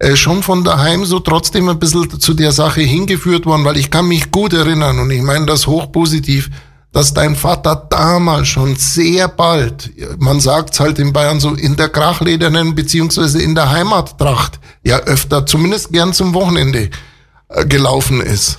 Äh, 0.01 0.17
schon 0.17 0.43
von 0.43 0.63
daheim 0.63 1.05
so 1.05 1.21
trotzdem 1.21 1.69
ein 1.69 1.79
bisschen 1.79 2.21
zu 2.21 2.35
der 2.35 2.53
Sache 2.53 2.81
hingeführt 2.81 3.47
worden, 3.47 3.65
weil 3.65 3.77
ich 3.77 3.91
kann 3.91 4.07
mich 4.07 4.31
gut 4.31 4.53
erinnern 4.53 4.99
und 4.99 5.11
ich 5.11 5.23
meine 5.23 5.47
das 5.47 5.67
hochpositiv, 5.67 6.51
dass 6.93 7.13
dein 7.15 7.37
Vater 7.37 7.87
damals 7.91 8.49
schon 8.49 8.77
sehr 8.77 9.29
bald, 9.29 9.91
man 10.19 10.41
sagt's 10.41 10.81
halt 10.81 10.99
in 10.99 11.13
Bayern 11.13 11.39
so, 11.39 11.55
in 11.55 11.77
der 11.77 11.89
Krachledernen 11.91 12.75
beziehungsweise 12.75 13.41
in 13.43 13.55
der 13.55 13.71
Heimattracht 13.71 14.59
ja 14.85 14.99
öfter, 15.01 15.45
zumindest 15.47 15.93
gern 15.93 16.13
zum 16.13 16.33
Wochenende 16.35 16.91
äh, 17.49 17.67
gelaufen 17.67 18.21
ist. 18.21 18.59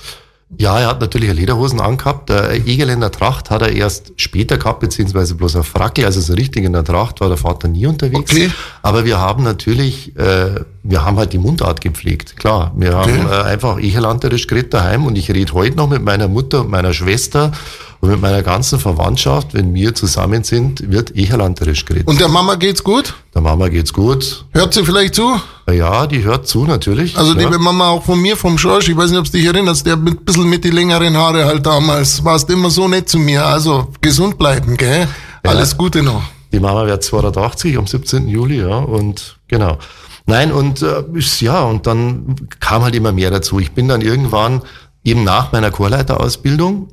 Ja, 0.58 0.80
er 0.80 0.88
hat 0.88 1.00
natürlich 1.00 1.30
eine 1.30 1.38
Lederhosen 1.38 1.80
angehabt. 1.80 2.28
Der 2.28 2.52
Egeländer 2.52 3.12
Tracht 3.12 3.50
hat 3.50 3.62
er 3.62 3.70
erst 3.70 4.12
später 4.16 4.58
gehabt, 4.58 4.80
beziehungsweise 4.80 5.36
bloß 5.36 5.54
auf 5.54 5.68
Frackel. 5.68 6.04
Also 6.04 6.20
so 6.20 6.32
richtig 6.32 6.64
in 6.64 6.72
der 6.72 6.82
Tracht 6.82 7.20
war 7.20 7.28
der 7.28 7.36
Vater 7.36 7.68
nie 7.68 7.86
unterwegs. 7.86 8.32
Okay. 8.32 8.50
Aber 8.82 9.04
wir 9.04 9.20
haben 9.20 9.44
natürlich, 9.44 10.16
äh, 10.16 10.56
wir 10.82 11.04
haben 11.04 11.18
halt 11.18 11.32
die 11.32 11.38
Mundart 11.38 11.80
gepflegt. 11.80 12.36
Klar, 12.36 12.72
wir 12.76 12.96
Okay. 12.98 13.18
haben 13.18 13.28
äh, 13.30 13.42
einfach 13.48 13.78
echelanterisch 13.78 14.48
geredet 14.48 14.74
daheim 14.74 15.06
und 15.06 15.16
ich 15.16 15.30
rede 15.30 15.52
heute 15.52 15.76
noch 15.76 15.88
mit 15.88 16.02
meiner 16.02 16.26
Mutter 16.26 16.62
und 16.62 16.70
meiner 16.70 16.94
Schwester 16.94 17.52
und 18.00 18.10
mit 18.10 18.20
meiner 18.20 18.42
ganzen 18.42 18.78
Verwandtschaft, 18.78 19.52
wenn 19.52 19.74
wir 19.74 19.94
zusammen 19.94 20.42
sind, 20.42 20.90
wird 20.90 21.14
echelanterisch 21.14 21.84
geredet. 21.84 22.08
Und 22.08 22.18
der 22.18 22.28
Mama 22.28 22.54
geht's 22.54 22.82
gut? 22.82 23.14
der 23.34 23.42
Mama 23.42 23.68
geht's 23.68 23.92
gut. 23.92 24.44
Hört 24.52 24.74
sie 24.74 24.84
vielleicht 24.84 25.14
zu? 25.14 25.40
Ja, 25.70 26.06
die 26.06 26.24
hört 26.24 26.48
zu 26.48 26.64
natürlich. 26.64 27.16
Also 27.16 27.34
ja. 27.34 27.40
liebe 27.40 27.58
Mama, 27.58 27.90
auch 27.90 28.02
von 28.02 28.20
mir, 28.20 28.36
vom 28.36 28.58
Schorsch, 28.58 28.88
ich 28.88 28.96
weiß 28.96 29.10
nicht, 29.10 29.20
ob 29.20 29.26
du 29.26 29.32
dich 29.32 29.46
erinnerst, 29.46 29.86
der 29.86 29.96
mit 29.96 30.20
ein 30.20 30.24
bisschen 30.24 30.48
mit 30.48 30.64
die 30.64 30.70
längeren 30.70 31.16
Haare 31.16 31.44
halt 31.44 31.64
damals, 31.64 32.24
warst 32.24 32.50
immer 32.50 32.70
so 32.70 32.88
nett 32.88 33.08
zu 33.08 33.18
mir. 33.18 33.44
Also 33.46 33.88
gesund 34.00 34.36
bleiben, 34.36 34.76
gell? 34.76 35.06
Alles 35.44 35.76
Gute 35.76 36.02
noch. 36.02 36.22
Die 36.52 36.58
Mama 36.58 36.86
wird 36.86 37.04
280 37.04 37.78
am 37.78 37.86
17. 37.86 38.28
Juli, 38.28 38.60
ja, 38.60 38.78
und 38.78 39.38
genau. 39.46 39.78
Nein, 40.26 40.50
und 40.52 40.82
äh, 40.82 41.04
ja, 41.40 41.62
und 41.62 41.86
dann 41.86 42.34
kam 42.58 42.82
halt 42.82 42.94
immer 42.94 43.12
mehr 43.12 43.30
dazu. 43.30 43.60
Ich 43.60 43.72
bin 43.72 43.86
dann 43.86 44.00
irgendwann, 44.00 44.62
eben 45.04 45.22
nach 45.22 45.52
meiner 45.52 45.70
Chorleiterausbildung, 45.70 46.88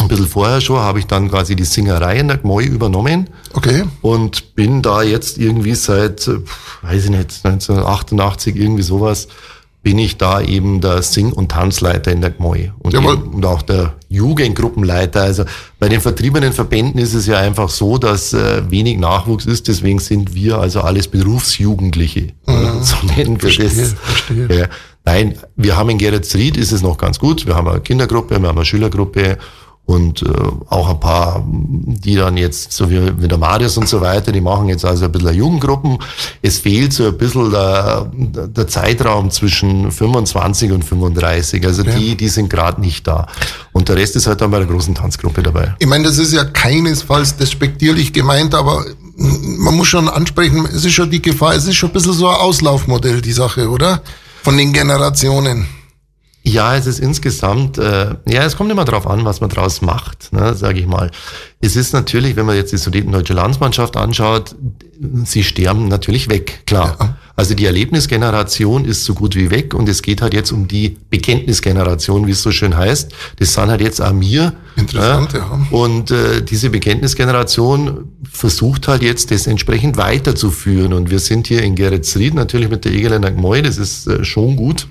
ein 0.00 0.08
bisschen 0.08 0.28
vorher 0.28 0.60
schon, 0.60 0.78
habe 0.78 1.00
ich 1.00 1.06
dann 1.06 1.28
quasi 1.30 1.56
die 1.56 1.64
Singerei 1.64 2.18
in 2.18 2.28
der 2.28 2.38
Gmoi 2.38 2.64
übernommen 2.64 3.28
Okay. 3.54 3.84
und 4.02 4.54
bin 4.54 4.80
da 4.82 5.02
jetzt 5.02 5.38
irgendwie 5.38 5.74
seit, 5.74 6.28
äh, 6.28 6.38
weiß 6.82 7.04
ich 7.04 7.10
nicht, 7.10 7.40
1988, 7.44 8.54
irgendwie 8.56 8.82
sowas, 8.82 9.28
bin 9.82 9.98
ich 9.98 10.18
da 10.18 10.40
eben 10.40 10.80
der 10.80 11.02
Sing- 11.02 11.32
und 11.32 11.50
Tanzleiter 11.52 12.10
in 12.12 12.20
der 12.20 12.30
Gmoi 12.30 12.72
und, 12.80 12.94
und 12.96 13.46
auch 13.46 13.62
der 13.62 13.94
Jugendgruppenleiter. 14.08 15.22
Also 15.22 15.44
bei 15.78 15.88
den 15.88 16.00
vertriebenen 16.00 16.52
Verbänden 16.52 17.00
ist 17.00 17.14
es 17.14 17.26
ja 17.26 17.38
einfach 17.38 17.68
so, 17.68 17.96
dass 17.98 18.32
äh, 18.32 18.62
wenig 18.70 18.98
Nachwuchs 18.98 19.46
ist, 19.46 19.68
deswegen 19.68 19.98
sind 19.98 20.34
wir 20.34 20.58
also 20.58 20.80
alles 20.82 21.08
Berufsjugendliche. 21.08 22.32
So 22.46 22.96
nennen 23.06 23.16
wir 23.16 23.28
Mhm. 23.28 23.38
Verstehe, 23.40 23.68
das. 23.68 23.94
verstehe. 23.94 24.58
Ja. 24.60 24.66
Nein, 25.04 25.36
wir 25.56 25.76
haben 25.76 25.88
in 25.90 25.98
Geretsried 25.98 26.56
ist 26.56 26.72
es 26.72 26.82
noch 26.82 26.98
ganz 26.98 27.18
gut. 27.18 27.46
Wir 27.46 27.54
haben 27.54 27.66
eine 27.68 27.80
Kindergruppe, 27.80 28.38
wir 28.40 28.48
haben 28.48 28.58
eine 28.58 28.64
Schülergruppe 28.66 29.38
und 29.88 30.20
äh, 30.20 30.26
auch 30.68 30.90
ein 30.90 31.00
paar, 31.00 31.42
die 31.46 32.14
dann 32.14 32.36
jetzt, 32.36 32.72
so 32.72 32.90
wie, 32.90 33.22
wie 33.22 33.26
der 33.26 33.38
Marius 33.38 33.78
und 33.78 33.88
so 33.88 34.02
weiter, 34.02 34.32
die 34.32 34.42
machen 34.42 34.68
jetzt 34.68 34.84
also 34.84 35.06
ein 35.06 35.12
bisschen 35.12 35.32
Jugendgruppen. 35.32 35.98
Es 36.42 36.58
fehlt 36.58 36.92
so 36.92 37.06
ein 37.06 37.16
bisschen 37.16 37.50
der, 37.50 38.06
der 38.12 38.68
Zeitraum 38.68 39.30
zwischen 39.30 39.90
25 39.90 40.72
und 40.72 40.84
35. 40.84 41.64
Also 41.64 41.84
die, 41.84 42.16
die 42.16 42.28
sind 42.28 42.50
gerade 42.50 42.82
nicht 42.82 43.06
da. 43.06 43.28
Und 43.72 43.88
der 43.88 43.96
Rest 43.96 44.14
ist 44.16 44.26
halt 44.26 44.42
dann 44.42 44.50
bei 44.50 44.58
der 44.58 44.66
großen 44.66 44.94
Tanzgruppe 44.94 45.42
dabei. 45.42 45.74
Ich 45.78 45.86
meine, 45.86 46.04
das 46.04 46.18
ist 46.18 46.34
ja 46.34 46.44
keinesfalls 46.44 47.38
despektierlich 47.38 48.12
gemeint, 48.12 48.54
aber 48.54 48.84
man 49.16 49.74
muss 49.74 49.88
schon 49.88 50.10
ansprechen, 50.10 50.66
es 50.66 50.84
ist 50.84 50.92
schon 50.92 51.10
die 51.10 51.22
Gefahr, 51.22 51.54
es 51.54 51.66
ist 51.66 51.76
schon 51.76 51.88
ein 51.88 51.94
bisschen 51.94 52.12
so 52.12 52.28
ein 52.28 52.36
Auslaufmodell, 52.36 53.22
die 53.22 53.32
Sache, 53.32 53.70
oder? 53.70 54.02
Von 54.42 54.58
den 54.58 54.74
Generationen. 54.74 55.66
Ja, 56.48 56.76
es 56.76 56.86
ist 56.86 56.98
insgesamt, 56.98 57.76
äh, 57.76 58.14
ja, 58.26 58.42
es 58.42 58.56
kommt 58.56 58.72
immer 58.72 58.86
drauf 58.86 59.06
an, 59.06 59.26
was 59.26 59.42
man 59.42 59.50
draus 59.50 59.82
macht, 59.82 60.32
ne, 60.32 60.54
sage 60.54 60.80
ich 60.80 60.86
mal. 60.86 61.10
Es 61.60 61.76
ist 61.76 61.92
natürlich, 61.92 62.36
wenn 62.36 62.46
man 62.46 62.56
jetzt 62.56 62.72
die 62.72 62.78
Sudetendeutsche 62.78 63.34
Landsmannschaft 63.34 63.98
anschaut, 63.98 64.56
sie 65.24 65.44
sterben 65.44 65.88
natürlich 65.88 66.30
weg, 66.30 66.62
klar. 66.66 66.96
Ja. 66.98 67.16
Also 67.36 67.54
die 67.54 67.66
Erlebnisgeneration 67.66 68.86
ist 68.86 69.04
so 69.04 69.12
gut 69.14 69.36
wie 69.36 69.50
weg 69.50 69.74
und 69.74 69.88
es 69.90 70.00
geht 70.00 70.22
halt 70.22 70.32
jetzt 70.32 70.50
um 70.50 70.68
die 70.68 70.96
Bekenntnisgeneration, 71.10 72.26
wie 72.26 72.30
es 72.30 72.42
so 72.42 72.50
schön 72.50 72.76
heißt. 72.76 73.12
Das 73.38 73.52
sind 73.52 73.68
halt 73.68 73.82
jetzt 73.82 74.00
auch 74.00 74.12
mir. 74.12 74.54
Interessant, 74.76 75.34
ne? 75.34 75.40
ja. 75.40 75.66
Und 75.70 76.10
äh, 76.10 76.42
diese 76.42 76.70
Bekenntnisgeneration 76.70 78.08
versucht 78.28 78.88
halt 78.88 79.02
jetzt, 79.02 79.30
das 79.30 79.46
entsprechend 79.46 79.98
weiterzuführen. 79.98 80.94
Und 80.94 81.10
wir 81.10 81.18
sind 81.18 81.46
hier 81.46 81.62
in 81.62 81.74
Geretsried 81.74 82.34
natürlich 82.34 82.70
mit 82.70 82.86
der 82.86 82.92
Egeländer 82.92 83.30
Gmoi, 83.30 83.60
das 83.60 83.76
ist 83.76 84.06
äh, 84.06 84.24
schon 84.24 84.56
gut. 84.56 84.88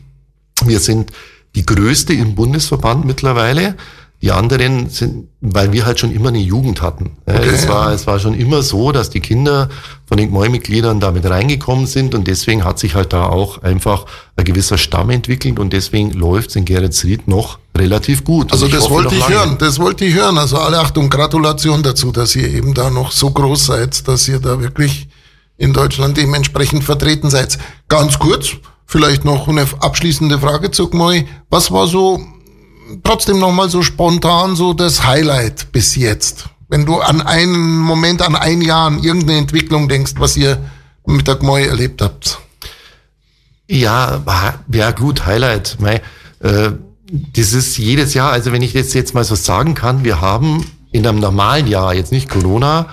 Wir 0.66 0.80
sind 0.80 1.12
die 1.58 1.66
größte 1.66 2.14
im 2.14 2.36
Bundesverband 2.36 3.04
mittlerweile. 3.06 3.76
Die 4.22 4.32
anderen 4.32 4.90
sind, 4.90 5.28
weil 5.42 5.74
wir 5.74 5.86
halt 5.86 6.00
schon 6.00 6.12
immer 6.12 6.30
eine 6.30 6.40
Jugend 6.40 6.82
hatten. 6.82 7.18
Okay, 7.28 7.50
es, 7.50 7.68
war, 7.68 7.90
ja. 7.90 7.94
es 7.94 8.06
war 8.08 8.20
schon 8.20 8.34
immer 8.34 8.64
so, 8.64 8.92
dass 8.92 9.12
die 9.12 9.20
Kinder 9.20 9.70
von 10.08 10.18
den 10.18 10.30
Gmoi-Mitgliedern 10.30 11.00
damit 11.00 11.28
reingekommen 11.28 11.86
sind 11.86 12.16
und 12.16 12.28
deswegen 12.28 12.64
hat 12.64 12.80
sich 12.80 12.96
halt 12.96 13.14
da 13.14 13.26
auch 13.26 13.62
einfach 13.62 14.06
ein 14.36 14.46
gewisser 14.46 14.78
Stamm 14.80 15.12
entwickelt 15.12 15.60
und 15.60 15.72
deswegen 15.72 16.12
läuft 16.14 16.50
es 16.50 16.56
in 16.56 16.66
Geretsried 16.66 17.28
noch 17.28 17.60
relativ 17.76 18.24
gut. 18.24 18.52
Also 18.52 18.68
das 18.68 18.84
hoffe 18.84 18.94
wollte 18.94 19.16
ich 19.16 19.22
lange. 19.22 19.36
hören, 19.36 19.58
das 19.60 19.78
wollte 19.78 20.06
ich 20.06 20.16
hören. 20.16 20.38
Also 20.40 20.58
alle 20.58 20.80
Achtung, 20.80 21.10
Gratulation 21.10 21.84
dazu, 21.84 22.12
dass 22.12 22.36
ihr 22.36 22.50
eben 22.50 22.74
da 22.74 22.90
noch 22.90 23.12
so 23.12 23.30
groß 23.30 23.68
seid, 23.68 24.08
dass 24.08 24.28
ihr 24.28 24.40
da 24.40 24.60
wirklich 24.60 25.10
in 25.58 25.74
Deutschland 25.74 26.18
dementsprechend 26.18 26.84
vertreten 26.84 27.30
seid. 27.30 27.58
Ganz 27.88 28.18
kurz, 28.18 28.54
vielleicht 28.88 29.26
noch 29.26 29.48
eine 29.48 29.68
abschließende 29.80 30.40
Frage 30.40 30.72
zu 30.72 30.90
Gmoi. 30.90 31.28
Was 31.50 31.72
war 31.72 31.88
so 31.88 32.26
trotzdem 33.04 33.38
nochmal 33.38 33.70
so 33.70 33.84
spontan 33.84 34.56
so 34.56 34.74
das 34.74 35.06
Highlight 35.06 35.72
bis 35.72 35.96
jetzt? 35.96 36.50
Wenn 36.70 36.86
du 36.86 37.00
an 37.00 37.22
einen 37.22 37.78
Moment, 37.78 38.22
an 38.22 38.36
ein 38.36 38.62
Jahr, 38.62 38.88
an 38.88 39.04
irgendeine 39.04 39.38
Entwicklung 39.38 39.88
denkst, 39.88 40.14
was 40.18 40.36
ihr 40.36 40.58
mit 41.06 41.28
der 41.28 41.36
Gmoi 41.36 41.66
erlebt 41.66 42.02
habt. 42.02 42.40
Ja, 43.68 44.24
ja 44.72 44.92
gut, 44.92 45.26
Highlight. 45.26 45.78
Mei, 45.80 46.02
äh, 46.40 46.72
das 47.10 47.54
ist 47.54 47.78
jedes 47.78 48.14
Jahr, 48.14 48.32
also 48.32 48.52
wenn 48.52 48.62
ich 48.62 48.74
das 48.74 48.94
jetzt 48.94 49.14
mal 49.14 49.24
so 49.24 49.36
sagen 49.36 49.76
kann, 49.76 50.04
wir 50.04 50.20
haben 50.20 50.66
in 50.92 51.06
einem 51.06 51.20
normalen 51.20 51.68
Jahr, 51.68 51.94
jetzt 51.94 52.12
nicht 52.12 52.30
Corona, 52.30 52.88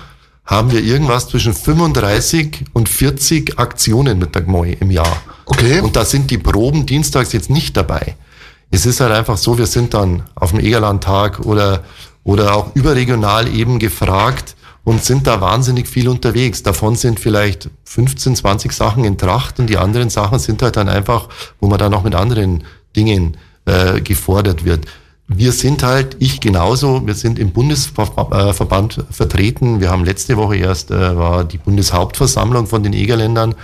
haben 0.44 0.70
wir 0.72 0.82
irgendwas 0.82 1.28
zwischen 1.28 1.54
35 1.54 2.66
und 2.72 2.88
40 2.88 3.58
Aktionen 3.58 4.18
mit 4.18 4.34
der 4.34 4.42
Gmoi 4.42 4.76
im 4.78 4.90
Jahr. 4.90 5.22
Okay. 5.46 5.80
Und 5.80 5.96
da 5.96 6.04
sind 6.04 6.30
die 6.30 6.38
Proben 6.38 6.86
dienstags 6.86 7.32
jetzt 7.32 7.50
nicht 7.50 7.76
dabei. 7.76 8.16
Es 8.70 8.86
ist 8.86 9.00
halt 9.00 9.12
einfach 9.12 9.36
so, 9.36 9.58
wir 9.58 9.66
sind 9.66 9.94
dann 9.94 10.24
auf 10.34 10.50
dem 10.50 10.60
Egerlandtag 10.60 11.40
oder, 11.40 11.84
oder 12.24 12.56
auch 12.56 12.74
überregional 12.74 13.48
eben 13.54 13.78
gefragt 13.78 14.56
und 14.84 15.02
sind 15.02 15.26
da 15.26 15.40
wahnsinnig 15.40 15.88
viel 15.88 16.08
unterwegs. 16.08 16.62
Davon 16.62 16.96
sind 16.96 17.20
vielleicht 17.20 17.70
15, 17.84 18.36
20 18.36 18.72
Sachen 18.72 19.04
in 19.04 19.16
Tracht 19.18 19.58
und 19.58 19.68
die 19.68 19.78
anderen 19.78 20.10
Sachen 20.10 20.38
sind 20.38 20.62
halt 20.62 20.76
dann 20.76 20.88
einfach, 20.88 21.28
wo 21.60 21.68
man 21.68 21.78
dann 21.78 21.92
noch 21.92 22.04
mit 22.04 22.14
anderen 22.14 22.64
Dingen 22.96 23.36
äh, 23.64 24.00
gefordert 24.00 24.64
wird. 24.64 24.86
Wir 25.26 25.52
sind 25.52 25.82
halt, 25.82 26.16
ich 26.18 26.40
genauso, 26.40 27.06
wir 27.06 27.14
sind 27.14 27.38
im 27.38 27.52
Bundesverband 27.52 29.04
vertreten. 29.10 29.80
Wir 29.80 29.90
haben 29.90 30.04
letzte 30.04 30.36
Woche 30.36 30.56
erst, 30.56 30.90
äh, 30.90 31.16
war 31.16 31.44
die 31.44 31.56
Bundeshauptversammlung 31.56 32.66
von 32.66 32.82
den 32.82 32.92
Egerländern 32.92 33.54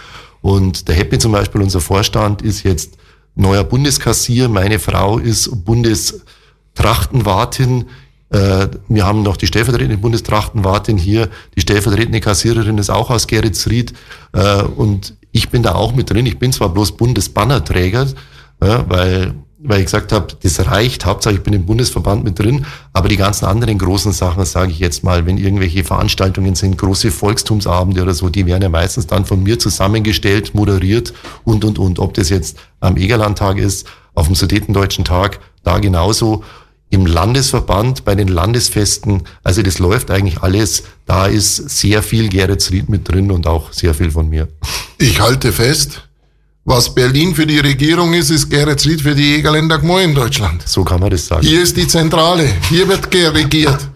und 0.42 0.88
der 0.88 0.94
Happy 0.94 1.18
zum 1.18 1.32
Beispiel, 1.32 1.60
unser 1.60 1.80
Vorstand, 1.80 2.40
ist 2.42 2.62
jetzt 2.62 2.96
neuer 3.34 3.64
Bundeskassier. 3.64 4.48
Meine 4.48 4.78
Frau 4.78 5.18
ist 5.18 5.64
Bundestrachtenwartin. 5.64 7.86
Äh, 8.30 8.68
wir 8.88 9.06
haben 9.06 9.22
noch 9.22 9.36
die 9.36 9.46
stellvertretende 9.46 9.98
Bundestrachtenwartin 9.98 10.96
hier. 10.96 11.28
Die 11.56 11.60
stellvertretende 11.60 12.20
Kassiererin 12.20 12.78
ist 12.78 12.88
auch 12.90 13.10
aus 13.10 13.26
Geretsried. 13.26 13.92
Äh, 14.32 14.62
und 14.62 15.14
ich 15.32 15.50
bin 15.50 15.62
da 15.62 15.74
auch 15.74 15.94
mit 15.94 16.08
drin. 16.10 16.24
Ich 16.26 16.38
bin 16.38 16.52
zwar 16.52 16.70
bloß 16.70 16.96
Bundesbannerträger, 16.96 18.06
weil 18.58 19.34
weil 19.62 19.80
ich 19.80 19.86
gesagt 19.86 20.12
habe, 20.12 20.28
das 20.42 20.66
reicht, 20.66 21.04
Hauptsache 21.04 21.34
ich 21.34 21.42
bin 21.42 21.52
im 21.52 21.66
Bundesverband 21.66 22.24
mit 22.24 22.38
drin, 22.38 22.64
aber 22.92 23.08
die 23.08 23.16
ganzen 23.16 23.44
anderen 23.44 23.78
großen 23.78 24.12
Sachen, 24.12 24.44
sage 24.44 24.72
ich 24.72 24.78
jetzt 24.78 25.04
mal, 25.04 25.26
wenn 25.26 25.36
irgendwelche 25.36 25.84
Veranstaltungen 25.84 26.54
sind, 26.54 26.78
große 26.78 27.10
Volkstumsabende 27.10 28.02
oder 28.02 28.14
so, 28.14 28.28
die 28.30 28.46
werden 28.46 28.62
ja 28.62 28.68
meistens 28.68 29.06
dann 29.06 29.26
von 29.26 29.42
mir 29.42 29.58
zusammengestellt, 29.58 30.54
moderiert 30.54 31.12
und, 31.44 31.64
und, 31.64 31.78
und. 31.78 31.98
Ob 31.98 32.14
das 32.14 32.30
jetzt 32.30 32.58
am 32.80 32.96
Egerlandtag 32.96 33.58
ist, 33.58 33.86
auf 34.14 34.26
dem 34.26 34.34
Sudetendeutschen 34.34 35.04
Tag, 35.04 35.40
da 35.62 35.78
genauso, 35.78 36.42
im 36.88 37.06
Landesverband, 37.06 38.04
bei 38.04 38.16
den 38.16 38.28
Landesfesten, 38.28 39.22
also 39.44 39.62
das 39.62 39.78
läuft 39.78 40.10
eigentlich 40.10 40.42
alles, 40.42 40.82
da 41.06 41.26
ist 41.26 41.56
sehr 41.70 42.02
viel 42.02 42.28
Geretsried 42.28 42.88
mit 42.88 43.08
drin 43.08 43.30
und 43.30 43.46
auch 43.46 43.72
sehr 43.72 43.94
viel 43.94 44.10
von 44.10 44.28
mir. 44.28 44.48
Ich 44.98 45.20
halte 45.20 45.52
fest, 45.52 46.08
was 46.64 46.94
Berlin 46.94 47.34
für 47.34 47.46
die 47.46 47.58
Regierung 47.58 48.12
ist, 48.12 48.30
ist 48.30 48.50
Geretsried 48.50 49.00
für 49.00 49.14
die 49.14 49.36
Jägerländer 49.36 49.78
Gmoi 49.78 50.04
in 50.04 50.14
Deutschland. 50.14 50.66
So 50.66 50.84
kann 50.84 51.00
man 51.00 51.10
das 51.10 51.26
sagen. 51.26 51.46
Hier 51.46 51.62
ist 51.62 51.76
die 51.76 51.88
Zentrale. 51.88 52.48
Hier 52.68 52.86
wird 52.86 53.12
regiert. 53.12 53.88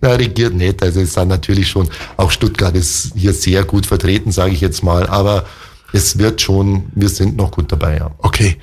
Na, 0.00 0.10
regiert 0.14 0.54
nicht. 0.54 0.82
Also 0.82 1.00
es 1.00 1.12
sind 1.12 1.28
natürlich 1.28 1.68
schon, 1.68 1.88
auch 2.16 2.30
Stuttgart 2.30 2.74
ist 2.74 3.12
hier 3.14 3.34
sehr 3.34 3.64
gut 3.64 3.86
vertreten, 3.86 4.32
sage 4.32 4.52
ich 4.52 4.60
jetzt 4.60 4.82
mal. 4.82 5.06
Aber 5.08 5.44
es 5.92 6.18
wird 6.18 6.40
schon, 6.40 6.86
wir 6.94 7.08
sind 7.08 7.36
noch 7.36 7.50
gut 7.50 7.70
dabei, 7.70 7.98
ja. 7.98 8.10
Okay. 8.18 8.56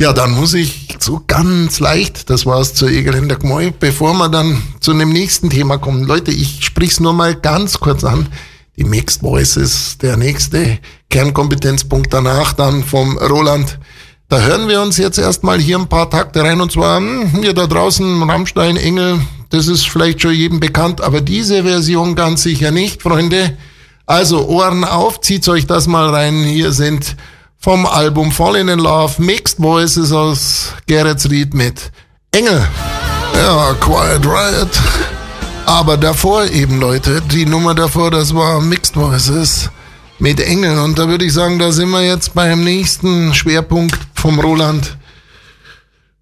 Ja, 0.00 0.12
dann 0.12 0.30
muss 0.30 0.54
ich 0.54 0.96
so 1.00 1.22
ganz 1.26 1.80
leicht, 1.80 2.30
das 2.30 2.46
war's 2.46 2.74
zur 2.74 2.88
Egerländer 2.88 3.34
Gmoi, 3.34 3.72
bevor 3.80 4.14
wir 4.14 4.28
dann 4.28 4.62
zu 4.78 4.92
dem 4.92 5.08
nächsten 5.12 5.50
Thema 5.50 5.78
kommen. 5.78 6.04
Leute, 6.04 6.30
ich 6.30 6.64
sprich's 6.64 7.00
nur 7.00 7.12
mal 7.14 7.34
ganz 7.34 7.80
kurz 7.80 8.04
an. 8.04 8.28
Die 8.78 8.84
Mixed 8.84 9.22
Voices, 9.22 9.98
der 9.98 10.16
nächste 10.16 10.78
Kernkompetenzpunkt 11.10 12.14
danach 12.14 12.52
dann 12.52 12.84
vom 12.84 13.18
Roland. 13.18 13.80
Da 14.28 14.38
hören 14.38 14.68
wir 14.68 14.80
uns 14.80 14.98
jetzt 14.98 15.18
erstmal 15.18 15.58
hier 15.58 15.78
ein 15.78 15.88
paar 15.88 16.08
Takte 16.08 16.44
rein 16.44 16.60
und 16.60 16.70
zwar 16.70 16.98
hm, 16.98 17.40
hier 17.40 17.54
da 17.54 17.66
draußen 17.66 18.22
Rammstein, 18.22 18.76
Engel, 18.76 19.20
das 19.50 19.66
ist 19.66 19.88
vielleicht 19.88 20.22
schon 20.22 20.32
jedem 20.32 20.60
bekannt, 20.60 21.00
aber 21.00 21.20
diese 21.20 21.64
Version 21.64 22.14
ganz 22.14 22.44
sicher 22.44 22.70
nicht, 22.70 23.02
Freunde. 23.02 23.56
Also 24.06 24.46
Ohren 24.46 24.84
auf, 24.84 25.20
zieht 25.22 25.48
euch 25.48 25.66
das 25.66 25.88
mal 25.88 26.08
rein. 26.10 26.44
Hier 26.44 26.70
sind 26.70 27.16
vom 27.58 27.84
Album 27.84 28.30
Falling 28.30 28.68
in 28.68 28.78
Love 28.78 29.20
Mixed 29.20 29.58
Voices 29.58 30.12
aus 30.12 30.72
Geretsried 30.86 31.52
mit 31.52 31.90
Engel. 32.30 32.64
Ja, 33.34 33.74
Quiet 33.80 34.24
Riot. 34.24 34.70
Aber 35.68 35.98
davor 35.98 36.46
eben, 36.46 36.80
Leute, 36.80 37.20
die 37.20 37.44
Nummer 37.44 37.74
davor, 37.74 38.10
das 38.10 38.34
war 38.34 38.58
Mixed 38.58 38.96
Voices 38.96 39.68
mit 40.18 40.40
Engeln. 40.40 40.78
Und 40.78 40.98
da 40.98 41.08
würde 41.08 41.26
ich 41.26 41.34
sagen, 41.34 41.58
da 41.58 41.72
sind 41.72 41.90
wir 41.90 42.02
jetzt 42.02 42.32
beim 42.32 42.64
nächsten 42.64 43.34
Schwerpunkt 43.34 43.98
vom 44.14 44.40
Roland. 44.40 44.96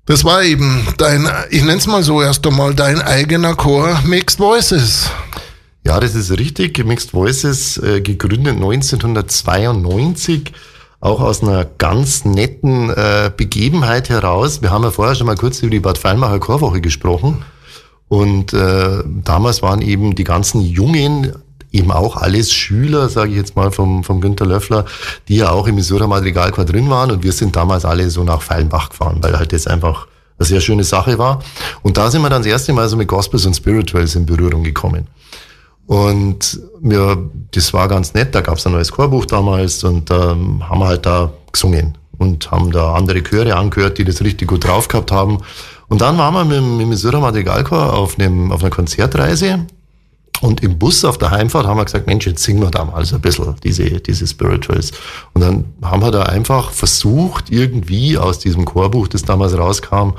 Das 0.05 0.25
war 0.25 0.43
eben 0.43 0.85
dein, 0.97 1.31
ich 1.51 1.63
nenne 1.63 1.79
es 1.79 1.87
mal 1.87 2.03
so 2.03 2.21
erst 2.21 2.45
einmal, 2.45 2.75
dein 2.75 3.01
eigener 3.01 3.55
Chor 3.55 4.01
Mixed 4.05 4.41
Voices. 4.41 5.09
Ja, 5.85 6.01
das 6.01 6.17
ist 6.17 6.33
richtig. 6.33 6.85
Mixed 6.85 7.13
Voices, 7.13 7.79
äh, 7.79 8.01
gegründet 8.01 8.57
1992 8.57 10.55
auch 10.99 11.21
aus 11.21 11.45
einer 11.45 11.65
ganz 11.65 12.25
netten 12.25 12.91
äh, 12.91 13.31
Begebenheit 13.37 14.09
heraus. 14.09 14.61
Wir 14.61 14.71
haben 14.71 14.83
ja 14.83 14.91
vorher 14.91 15.15
schon 15.15 15.29
mal 15.29 15.37
kurz 15.37 15.61
über 15.61 15.71
die 15.71 15.79
Bad 15.79 15.99
Feinmacher 15.99 16.41
Chorwoche 16.41 16.81
gesprochen. 16.81 17.45
Und 18.09 18.53
äh, 18.53 19.03
damals 19.25 19.63
waren 19.63 19.83
eben 19.83 20.15
die 20.15 20.25
ganzen 20.25 20.61
Jungen, 20.61 21.33
eben 21.73 21.91
auch 21.91 22.17
alles 22.17 22.53
Schüler, 22.53 23.09
sage 23.09 23.31
ich 23.31 23.37
jetzt 23.37 23.57
mal, 23.57 23.71
vom, 23.71 24.05
vom 24.05 24.21
Günter 24.21 24.47
Löffler, 24.47 24.85
die 25.29 25.37
ja 25.37 25.51
auch 25.51 25.67
im 25.67 25.75
Missouri 25.75 26.07
Madrigalchor 26.07 26.65
drin 26.65 26.89
waren. 26.89 27.11
Und 27.11 27.23
wir 27.23 27.33
sind 27.33 27.57
damals 27.57 27.85
alle 27.85 28.09
so 28.11 28.23
nach 28.25 28.43
Feilenbach 28.43 28.91
gefahren, 28.91 29.19
weil 29.21 29.37
halt 29.37 29.53
das 29.53 29.67
einfach 29.67 30.07
eine 30.39 30.47
sehr 30.47 30.61
schöne 30.61 30.85
Sache 30.85 31.19
war. 31.19 31.43
Und 31.83 31.97
da 31.97 32.11
sind 32.11 32.23
wir 32.23 32.31
dann 32.31 32.43
das 32.43 32.51
erste 32.51 32.73
Mal 32.73 32.89
so 32.89 32.97
mit 32.97 33.09
Gospels 33.09 33.47
und 33.47 33.55
Spirituals 33.55 34.15
in 34.15 34.27
Berührung 34.27 34.63
gekommen. 34.63 35.09
Und 35.87 36.61
ja, 36.83 37.17
das 37.53 37.73
war 37.73 37.89
ganz 37.89 38.13
nett, 38.15 38.35
da 38.35 38.41
gab 38.41 38.59
es 38.59 38.67
ein 38.67 38.73
neues 38.73 38.91
Chorbuch 38.91 39.25
damals 39.25 39.85
und 39.85 40.11
ähm, 40.11 40.69
haben 40.69 40.81
wir 40.81 40.89
halt 40.89 41.07
da 41.07 41.31
gesungen 41.53 41.97
und 42.19 42.51
haben 42.51 42.73
da 42.73 42.95
andere 42.95 43.23
Chöre 43.23 43.55
angehört, 43.55 43.99
die 43.99 44.05
das 44.05 44.21
richtig 44.23 44.49
gut 44.49 44.65
drauf 44.65 44.89
gehabt 44.89 45.13
haben. 45.13 45.39
Und 45.89 46.01
dann 46.01 46.19
waren 46.19 46.35
wir 46.35 46.45
mit, 46.45 46.79
mit 46.79 46.89
Missouri 46.89 47.21
Madrigalchor 47.21 47.93
auf, 47.93 48.19
einem, 48.19 48.51
auf 48.53 48.63
einer 48.63 48.71
Konzertreise 48.71 49.67
und 50.41 50.63
im 50.63 50.79
Bus 50.79 51.05
auf 51.05 51.19
der 51.19 51.31
Heimfahrt 51.31 51.67
haben 51.67 51.79
wir 51.79 51.85
gesagt, 51.85 52.07
Mensch, 52.07 52.27
jetzt 52.27 52.43
singen 52.43 52.61
wir 52.61 52.71
da 52.71 52.85
mal 52.85 53.05
so 53.05 53.17
ein 53.17 53.23
bisschen 53.23 53.55
diese, 53.63 53.85
diese 54.01 54.27
Spirituals. 54.27 54.93
Und 55.33 55.41
dann 55.41 55.65
haben 55.83 56.03
wir 56.03 56.11
da 56.11 56.25
einfach 56.25 56.71
versucht, 56.71 57.51
irgendwie 57.51 58.19
aus 58.19 58.39
diesem 58.39 58.65
Chorbuch, 58.65 59.09
das 59.09 59.23
damals 59.23 59.57
rauskam, 59.57 60.11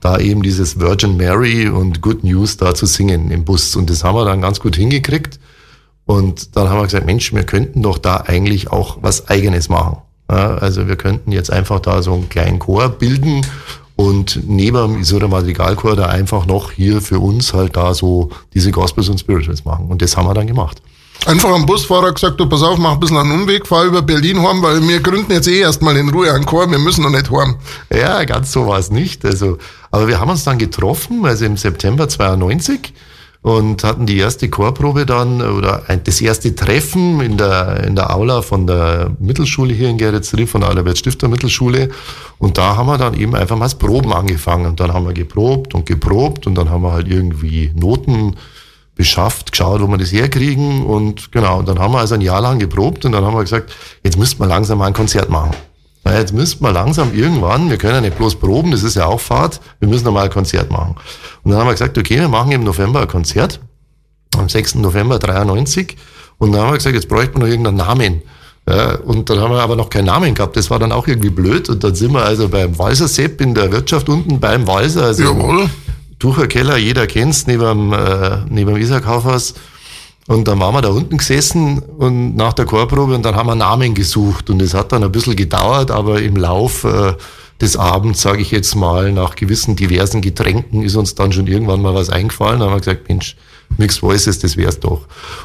da 0.00 0.18
eben 0.18 0.42
dieses 0.42 0.80
Virgin 0.80 1.16
Mary 1.16 1.68
und 1.68 2.00
Good 2.00 2.24
News 2.24 2.56
da 2.56 2.74
zu 2.74 2.86
singen 2.86 3.30
im 3.30 3.44
Bus. 3.44 3.76
Und 3.76 3.90
das 3.90 4.02
haben 4.02 4.16
wir 4.16 4.24
dann 4.24 4.40
ganz 4.40 4.60
gut 4.60 4.74
hingekriegt. 4.74 5.38
Und 6.04 6.56
dann 6.56 6.68
haben 6.68 6.78
wir 6.78 6.84
gesagt, 6.84 7.06
Mensch, 7.06 7.32
wir 7.32 7.44
könnten 7.44 7.82
doch 7.82 7.98
da 7.98 8.16
eigentlich 8.26 8.72
auch 8.72 8.98
was 9.02 9.28
Eigenes 9.28 9.68
machen. 9.68 9.98
Ja, 10.28 10.54
also 10.56 10.88
wir 10.88 10.96
könnten 10.96 11.32
jetzt 11.32 11.52
einfach 11.52 11.80
da 11.80 12.02
so 12.02 12.14
einen 12.14 12.28
kleinen 12.28 12.58
Chor 12.58 12.88
bilden 12.88 13.42
und 14.00 14.40
neben 14.46 14.78
dem 14.78 14.98
Isura 14.98 15.28
Madrigalchor 15.28 15.94
da 15.94 16.06
einfach 16.06 16.46
noch 16.46 16.72
hier 16.72 17.02
für 17.02 17.18
uns 17.18 17.52
halt 17.52 17.76
da 17.76 17.92
so 17.92 18.30
diese 18.54 18.70
Gospels 18.70 19.10
und 19.10 19.20
Spirituals 19.20 19.66
machen. 19.66 19.88
Und 19.88 20.00
das 20.00 20.16
haben 20.16 20.26
wir 20.26 20.32
dann 20.32 20.46
gemacht. 20.46 20.80
Einfach 21.26 21.50
am 21.50 21.66
Busfahrer 21.66 22.10
gesagt, 22.14 22.40
du 22.40 22.48
pass 22.48 22.62
auf, 22.62 22.78
mach 22.78 22.92
ein 22.92 23.00
bisschen 23.00 23.18
einen 23.18 23.32
Umweg, 23.32 23.66
fahr 23.66 23.84
über 23.84 24.00
Berlin 24.00 24.42
heim, 24.42 24.62
weil 24.62 24.80
wir 24.88 25.00
gründen 25.00 25.32
jetzt 25.32 25.48
eh 25.48 25.60
erstmal 25.60 25.98
in 25.98 26.08
Ruhe 26.08 26.32
einen 26.32 26.46
Chor, 26.46 26.70
wir 26.70 26.78
müssen 26.78 27.02
noch 27.02 27.10
nicht 27.10 27.30
heim. 27.30 27.56
Ja, 27.92 28.24
ganz 28.24 28.52
so 28.52 28.66
war 28.66 28.78
es 28.78 28.90
nicht. 28.90 29.22
Also, 29.26 29.58
aber 29.90 30.08
wir 30.08 30.18
haben 30.18 30.30
uns 30.30 30.44
dann 30.44 30.56
getroffen, 30.56 31.26
also 31.26 31.44
im 31.44 31.58
September 31.58 32.08
92 32.08 32.94
und 33.42 33.84
hatten 33.84 34.04
die 34.04 34.18
erste 34.18 34.50
Chorprobe 34.50 35.06
dann 35.06 35.40
oder 35.40 35.82
das 36.04 36.20
erste 36.20 36.54
Treffen 36.54 37.20
in 37.22 37.38
der, 37.38 37.84
in 37.84 37.96
der 37.96 38.14
Aula 38.14 38.42
von 38.42 38.66
der 38.66 39.12
Mittelschule 39.18 39.72
hier 39.72 39.88
in 39.88 39.96
Geretsried, 39.96 40.48
von 40.48 40.60
der 40.60 40.70
Albert 40.70 40.98
Stifter 40.98 41.28
Mittelschule. 41.28 41.88
Und 42.38 42.58
da 42.58 42.76
haben 42.76 42.86
wir 42.86 42.98
dann 42.98 43.14
eben 43.14 43.34
einfach 43.34 43.56
mal 43.56 43.64
das 43.64 43.76
Proben 43.76 44.12
angefangen. 44.12 44.66
Und 44.66 44.80
dann 44.80 44.92
haben 44.92 45.06
wir 45.06 45.14
geprobt 45.14 45.74
und 45.74 45.86
geprobt 45.86 46.46
und 46.46 46.54
dann 46.54 46.68
haben 46.68 46.82
wir 46.82 46.92
halt 46.92 47.08
irgendwie 47.08 47.72
Noten 47.74 48.36
beschafft, 48.94 49.52
geschaut, 49.52 49.80
wo 49.80 49.86
wir 49.86 49.96
das 49.96 50.12
herkriegen. 50.12 50.84
Und 50.84 51.32
genau, 51.32 51.60
und 51.60 51.68
dann 51.68 51.78
haben 51.78 51.94
wir 51.94 52.00
also 52.00 52.16
ein 52.16 52.20
Jahr 52.20 52.42
lang 52.42 52.58
geprobt 52.58 53.06
und 53.06 53.12
dann 53.12 53.24
haben 53.24 53.34
wir 53.34 53.40
gesagt, 53.40 53.72
jetzt 54.04 54.18
müssten 54.18 54.40
wir 54.40 54.48
langsam 54.48 54.78
mal 54.78 54.86
ein 54.86 54.92
Konzert 54.92 55.30
machen. 55.30 55.52
Na, 56.04 56.18
jetzt 56.18 56.32
müssten 56.32 56.64
wir 56.64 56.72
langsam 56.72 57.14
irgendwann, 57.14 57.68
wir 57.68 57.76
können 57.76 57.94
ja 57.94 58.00
nicht 58.00 58.16
bloß 58.16 58.36
proben, 58.36 58.70
das 58.70 58.82
ist 58.82 58.96
ja 58.96 59.06
auch 59.06 59.20
Fahrt, 59.20 59.60
wir 59.80 59.88
müssen 59.88 60.04
noch 60.04 60.12
mal 60.12 60.24
ein 60.24 60.30
Konzert 60.30 60.70
machen. 60.70 60.96
Und 61.42 61.50
dann 61.50 61.60
haben 61.60 61.66
wir 61.66 61.72
gesagt, 61.72 61.98
okay, 61.98 62.20
wir 62.20 62.28
machen 62.28 62.52
im 62.52 62.64
November 62.64 63.02
ein 63.02 63.08
Konzert, 63.08 63.60
am 64.36 64.48
6. 64.48 64.76
November 64.76 65.18
93. 65.18 65.96
Und 66.38 66.52
dann 66.52 66.62
haben 66.62 66.70
wir 66.70 66.78
gesagt, 66.78 66.94
jetzt 66.94 67.08
bräuchten 67.08 67.34
wir 67.34 67.40
noch 67.40 67.48
irgendeinen 67.48 67.76
Namen. 67.76 68.22
Ja, 68.68 68.96
und 68.96 69.28
dann 69.28 69.40
haben 69.40 69.52
wir 69.52 69.60
aber 69.60 69.76
noch 69.76 69.90
keinen 69.90 70.06
Namen 70.06 70.34
gehabt. 70.34 70.56
Das 70.56 70.70
war 70.70 70.78
dann 70.78 70.92
auch 70.92 71.06
irgendwie 71.06 71.30
blöd. 71.30 71.68
Und 71.68 71.82
dann 71.82 71.94
sind 71.94 72.12
wir 72.12 72.24
also 72.24 72.48
beim 72.48 72.78
Walser 72.78 73.08
Sepp 73.08 73.40
in 73.40 73.54
der 73.54 73.72
Wirtschaft 73.72 74.08
unten 74.08 74.38
beim 74.40 74.66
Walser. 74.66 75.04
Also 75.06 75.24
Jawohl. 75.24 75.68
Tucher 76.18 76.46
Keller, 76.46 76.76
jeder 76.76 77.06
kennt's, 77.06 77.46
neben 77.46 77.62
dem, 77.62 77.92
äh, 77.92 78.38
neben 78.48 78.74
dem 78.74 78.82
Isarkaufhaus. 78.82 79.54
Und 80.30 80.46
dann 80.46 80.60
waren 80.60 80.72
wir 80.74 80.80
da 80.80 80.90
unten 80.90 81.16
gesessen 81.16 81.80
und 81.80 82.36
nach 82.36 82.52
der 82.52 82.64
Chorprobe 82.64 83.16
und 83.16 83.24
dann 83.24 83.34
haben 83.34 83.48
wir 83.48 83.56
Namen 83.56 83.94
gesucht. 83.94 84.48
Und 84.48 84.62
es 84.62 84.74
hat 84.74 84.92
dann 84.92 85.02
ein 85.02 85.10
bisschen 85.10 85.34
gedauert, 85.34 85.90
aber 85.90 86.22
im 86.22 86.36
Lauf 86.36 86.84
äh, 86.84 87.14
des 87.60 87.76
Abends, 87.76 88.22
sage 88.22 88.40
ich 88.40 88.52
jetzt 88.52 88.76
mal, 88.76 89.10
nach 89.10 89.34
gewissen 89.34 89.74
diversen 89.74 90.20
Getränken 90.20 90.84
ist 90.84 90.94
uns 90.94 91.16
dann 91.16 91.32
schon 91.32 91.48
irgendwann 91.48 91.82
mal 91.82 91.96
was 91.96 92.10
eingefallen. 92.10 92.60
Da 92.60 92.66
haben 92.66 92.74
wir 92.74 92.78
gesagt, 92.78 93.08
Mensch, 93.08 93.36
Mixed 93.76 94.04
Voices, 94.04 94.38
das 94.38 94.56
wär's 94.56 94.78
doch. 94.78 95.00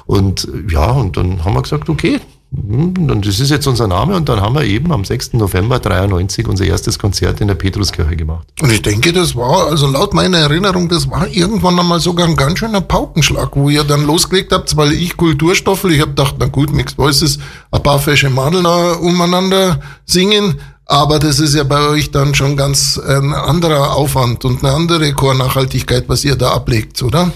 Und 0.05 0.47
ja, 0.69 0.91
und 0.91 1.17
dann 1.17 1.43
haben 1.43 1.55
wir 1.55 1.63
gesagt, 1.63 1.89
okay, 1.89 2.19
und 2.57 3.25
das 3.27 3.39
ist 3.39 3.49
jetzt 3.49 3.67
unser 3.67 3.87
Name 3.87 4.15
und 4.15 4.29
dann 4.29 4.41
haben 4.41 4.55
wir 4.55 4.63
eben 4.63 4.91
am 4.91 5.03
6. 5.03 5.33
November 5.33 5.79
93 5.79 6.47
unser 6.47 6.65
erstes 6.65 6.97
Konzert 6.97 7.41
in 7.41 7.47
der 7.47 7.55
Petruskirche 7.55 8.15
gemacht. 8.15 8.47
Und 8.61 8.71
ich 8.71 8.81
denke, 8.81 9.11
das 9.13 9.35
war, 9.35 9.67
also 9.67 9.87
laut 9.87 10.13
meiner 10.13 10.37
Erinnerung, 10.37 10.87
das 10.87 11.09
war 11.09 11.27
irgendwann 11.27 11.79
einmal 11.79 11.99
sogar 11.99 12.27
ein 12.27 12.35
ganz 12.35 12.59
schöner 12.59 12.81
Paukenschlag, 12.81 13.55
wo 13.55 13.69
ihr 13.69 13.83
dann 13.83 14.05
losgelegt 14.05 14.51
habt, 14.51 14.75
weil 14.77 14.93
ich 14.93 15.17
Kulturstoffel, 15.17 15.91
ich 15.91 16.01
habe 16.01 16.11
gedacht, 16.11 16.35
na 16.39 16.45
gut, 16.45 16.71
Mixed 16.71 16.97
Voices, 16.97 17.39
ein 17.71 17.83
paar 17.83 17.99
fesche 17.99 18.29
Madel 18.29 18.65
umeinander 18.65 19.81
singen, 20.05 20.55
aber 20.85 21.19
das 21.19 21.39
ist 21.39 21.55
ja 21.55 21.63
bei 21.63 21.87
euch 21.87 22.11
dann 22.11 22.35
schon 22.35 22.55
ganz 22.55 22.99
ein 22.99 23.33
anderer 23.33 23.95
Aufwand 23.95 24.45
und 24.45 24.63
eine 24.63 24.73
andere 24.73 25.13
Chornachhaltigkeit, 25.13 26.05
was 26.07 26.23
ihr 26.23 26.35
da 26.35 26.51
ablegt, 26.51 27.01
oder? 27.01 27.31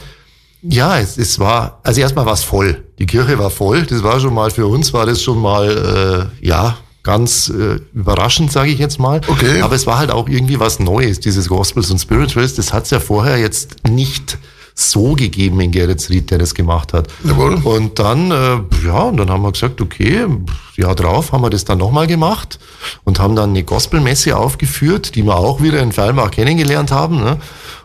Ja, 0.61 0.99
es, 0.99 1.17
es 1.17 1.39
war, 1.39 1.79
also 1.83 2.01
erstmal 2.01 2.25
war 2.25 2.33
es 2.33 2.43
voll. 2.43 2.83
Die 2.99 3.05
Kirche 3.05 3.39
war 3.39 3.49
voll. 3.49 3.83
Das 3.83 4.03
war 4.03 4.19
schon 4.19 4.33
mal 4.33 4.51
für 4.51 4.67
uns, 4.67 4.93
war 4.93 5.05
das 5.05 5.21
schon 5.21 5.39
mal, 5.39 6.29
äh, 6.41 6.45
ja, 6.45 6.77
ganz 7.03 7.49
äh, 7.49 7.79
überraschend, 7.93 8.51
sage 8.51 8.71
ich 8.71 8.79
jetzt 8.79 8.99
mal. 8.99 9.21
Okay. 9.27 9.61
Aber 9.61 9.75
es 9.75 9.87
war 9.87 9.97
halt 9.97 10.11
auch 10.11 10.27
irgendwie 10.27 10.59
was 10.59 10.79
Neues, 10.79 11.19
dieses 11.19 11.47
Gospels 11.47 11.89
und 11.91 11.99
Spirituals. 11.99 12.55
Das 12.55 12.73
hat 12.73 12.83
es 12.83 12.89
ja 12.91 12.99
vorher 12.99 13.37
jetzt 13.37 13.87
nicht 13.87 14.37
so 14.79 15.13
gegeben 15.13 15.59
in 15.59 15.71
Geretsried, 15.71 16.31
der 16.31 16.37
das 16.37 16.53
gemacht 16.55 16.93
hat. 16.93 17.07
Jawohl. 17.23 17.55
Und 17.63 17.99
dann, 17.99 18.31
äh, 18.31 18.59
ja, 18.85 19.01
und 19.03 19.17
dann 19.17 19.29
haben 19.29 19.41
wir 19.41 19.51
gesagt, 19.51 19.81
okay, 19.81 20.25
ja 20.77 20.95
drauf 20.95 21.31
haben 21.31 21.41
wir 21.41 21.49
das 21.49 21.65
dann 21.65 21.79
nochmal 21.79 22.07
gemacht 22.07 22.59
und 23.03 23.19
haben 23.19 23.35
dann 23.35 23.49
eine 23.49 23.63
Gospelmesse 23.63 24.37
aufgeführt, 24.37 25.15
die 25.15 25.23
wir 25.23 25.35
auch 25.37 25.61
wieder 25.61 25.81
in 25.81 25.91
Fallmach 25.91 26.31
kennengelernt 26.31 26.91
haben. 26.91 27.17
Ne? 27.17 27.37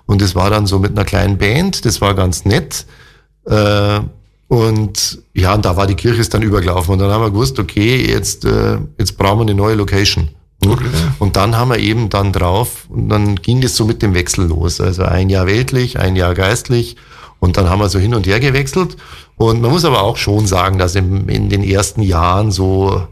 Und 0.07 0.21
das 0.21 0.35
war 0.35 0.51
dann 0.51 0.67
so 0.67 0.79
mit 0.79 0.93
einer 0.93 1.05
kleinen 1.05 1.39
Band, 1.39 1.85
das 1.85 2.01
war 2.01 2.15
ganz 2.15 2.45
nett. 2.45 2.87
Äh, 3.47 4.01
und 4.49 5.23
ja, 5.33 5.55
und 5.55 5.65
da 5.65 5.77
war 5.77 5.87
die 5.87 5.95
Kirche 5.95 6.21
ist 6.21 6.35
dann 6.35 6.43
übergelaufen. 6.43 6.93
Und 6.93 6.99
dann 6.99 7.11
haben 7.11 7.23
wir 7.23 7.31
gewusst, 7.31 7.59
okay, 7.59 8.07
jetzt, 8.09 8.45
äh, 8.45 8.79
jetzt 8.99 9.17
brauchen 9.17 9.39
wir 9.39 9.43
eine 9.43 9.55
neue 9.55 9.75
Location. 9.75 10.29
Okay. 10.65 10.85
Und 11.19 11.37
dann 11.37 11.57
haben 11.57 11.71
wir 11.71 11.79
eben 11.79 12.09
dann 12.11 12.33
drauf, 12.33 12.87
und 12.89 13.09
dann 13.09 13.37
ging 13.37 13.61
das 13.61 13.77
so 13.77 13.85
mit 13.85 14.03
dem 14.03 14.15
Wechsel 14.15 14.47
los. 14.47 14.81
Also 14.81 15.03
ein 15.03 15.29
Jahr 15.29 15.47
weltlich, 15.47 15.99
ein 15.99 16.17
Jahr 16.17 16.35
geistlich. 16.35 16.97
Und 17.41 17.57
dann 17.57 17.69
haben 17.69 17.81
wir 17.81 17.89
so 17.89 17.99
hin 17.99 18.15
und 18.15 18.27
her 18.27 18.41
gewechselt. 18.41 18.97
Und 19.37 19.61
man 19.61 19.71
muss 19.71 19.85
aber 19.85 20.03
auch 20.03 20.17
schon 20.17 20.47
sagen, 20.47 20.79
dass 20.79 20.95
im, 20.95 21.29
in 21.29 21.49
den 21.49 21.63
ersten 21.63 22.03
Jahren 22.03 22.51
so, 22.51 23.07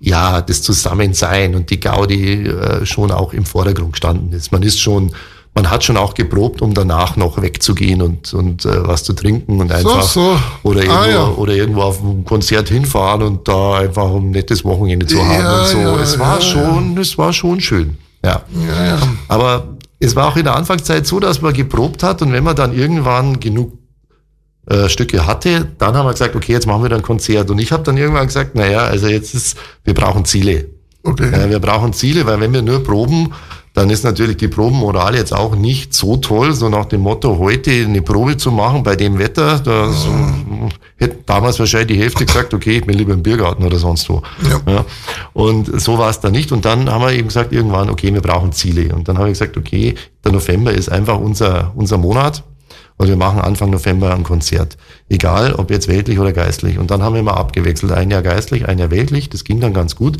ja, 0.00 0.40
das 0.40 0.62
Zusammensein 0.62 1.54
und 1.54 1.70
die 1.70 1.78
Gaudi 1.78 2.46
äh, 2.46 2.86
schon 2.86 3.10
auch 3.10 3.32
im 3.32 3.44
Vordergrund 3.44 3.92
gestanden 3.92 4.32
ist. 4.32 4.50
Man 4.50 4.62
ist 4.62 4.80
schon 4.80 5.12
man 5.54 5.70
hat 5.70 5.84
schon 5.84 5.96
auch 5.96 6.14
geprobt, 6.14 6.62
um 6.62 6.74
danach 6.74 7.16
noch 7.16 7.42
wegzugehen 7.42 8.02
und, 8.02 8.32
und 8.32 8.64
äh, 8.64 8.86
was 8.86 9.02
zu 9.02 9.12
trinken 9.12 9.60
und 9.60 9.72
einfach 9.72 10.02
so, 10.02 10.20
so. 10.32 10.40
Oder, 10.62 10.82
irgendwo, 10.82 10.98
ah, 10.98 11.08
ja. 11.08 11.28
oder 11.28 11.54
irgendwo 11.54 11.82
auf 11.82 12.00
ein 12.02 12.24
Konzert 12.24 12.68
hinfahren 12.68 13.22
und 13.22 13.48
da 13.48 13.78
einfach 13.78 14.14
ein 14.14 14.30
nettes 14.30 14.64
Wochenende 14.64 15.06
zu 15.06 15.18
haben 15.18 15.42
Ja, 15.42 15.60
und 15.60 15.66
so. 15.66 15.78
ja, 15.78 15.96
es 15.98 16.18
war 16.18 16.40
schon, 16.40 16.96
es 16.98 17.18
war 17.18 17.32
schon 17.32 17.60
schön. 17.60 17.98
Ja. 18.24 18.42
Aber 19.28 19.76
es 19.98 20.14
war 20.14 20.28
auch 20.28 20.36
in 20.36 20.44
der 20.44 20.56
Anfangszeit 20.56 21.06
so, 21.06 21.20
dass 21.20 21.42
man 21.42 21.52
geprobt 21.52 22.02
hat 22.02 22.22
und 22.22 22.32
wenn 22.32 22.44
man 22.44 22.54
dann 22.54 22.72
irgendwann 22.72 23.40
genug 23.40 23.72
äh, 24.66 24.88
Stücke 24.88 25.26
hatte, 25.26 25.66
dann 25.78 25.96
haben 25.96 26.06
wir 26.06 26.12
gesagt, 26.12 26.36
okay, 26.36 26.52
jetzt 26.52 26.66
machen 26.66 26.82
wir 26.82 26.88
dann 26.90 27.00
ein 27.00 27.04
Konzert. 27.04 27.50
Und 27.50 27.58
ich 27.58 27.72
habe 27.72 27.82
dann 27.82 27.96
irgendwann 27.96 28.26
gesagt, 28.26 28.54
naja, 28.54 28.80
also 28.80 29.08
jetzt 29.08 29.34
ist, 29.34 29.56
wir 29.84 29.94
brauchen 29.94 30.24
Ziele. 30.24 30.66
Okay. 31.02 31.32
Äh, 31.32 31.50
wir 31.50 31.58
brauchen 31.58 31.92
Ziele, 31.92 32.26
weil 32.26 32.40
wenn 32.40 32.52
wir 32.52 32.62
nur 32.62 32.84
proben, 32.84 33.32
dann 33.72 33.88
ist 33.88 34.02
natürlich 34.02 34.36
die 34.36 34.48
Probenmoral 34.48 35.14
jetzt 35.14 35.32
auch 35.32 35.54
nicht 35.54 35.94
so 35.94 36.16
toll, 36.16 36.52
so 36.54 36.68
nach 36.68 36.86
dem 36.86 37.02
Motto, 37.02 37.38
heute 37.38 37.70
eine 37.70 38.02
Probe 38.02 38.36
zu 38.36 38.50
machen 38.50 38.82
bei 38.82 38.96
dem 38.96 39.18
Wetter, 39.18 39.60
da 39.60 39.92
hätte 40.96 41.18
damals 41.24 41.58
wahrscheinlich 41.58 41.96
die 41.96 42.02
Hälfte 42.02 42.26
gesagt, 42.26 42.52
okay, 42.52 42.78
ich 42.78 42.84
bin 42.84 42.98
lieber 42.98 43.14
im 43.14 43.22
Biergarten 43.22 43.64
oder 43.64 43.78
sonst 43.78 44.08
wo. 44.08 44.22
Ja. 44.66 44.84
Und 45.32 45.80
so 45.80 45.98
war 45.98 46.10
es 46.10 46.20
dann 46.20 46.32
nicht. 46.32 46.52
Und 46.52 46.64
dann 46.64 46.90
haben 46.90 47.02
wir 47.02 47.12
eben 47.12 47.28
gesagt, 47.28 47.52
irgendwann, 47.52 47.90
okay, 47.90 48.12
wir 48.12 48.20
brauchen 48.20 48.52
Ziele. 48.52 48.94
Und 48.94 49.08
dann 49.08 49.18
habe 49.18 49.28
ich 49.28 49.34
gesagt, 49.38 49.56
okay, 49.56 49.94
der 50.24 50.32
November 50.32 50.72
ist 50.72 50.90
einfach 50.90 51.18
unser, 51.18 51.72
unser 51.76 51.96
Monat. 51.96 52.42
Und 52.96 53.08
wir 53.08 53.16
machen 53.16 53.40
Anfang 53.40 53.70
November 53.70 54.14
ein 54.14 54.24
Konzert. 54.24 54.76
Egal, 55.08 55.54
ob 55.54 55.70
jetzt 55.70 55.88
weltlich 55.88 56.18
oder 56.18 56.34
geistlich. 56.34 56.78
Und 56.78 56.90
dann 56.90 57.02
haben 57.02 57.14
wir 57.14 57.22
mal 57.22 57.32
abgewechselt. 57.32 57.92
Ein 57.92 58.10
Jahr 58.10 58.20
geistlich, 58.20 58.68
ein 58.68 58.78
Jahr 58.78 58.90
weltlich. 58.90 59.30
Das 59.30 59.44
ging 59.44 59.58
dann 59.58 59.72
ganz 59.72 59.96
gut. 59.96 60.18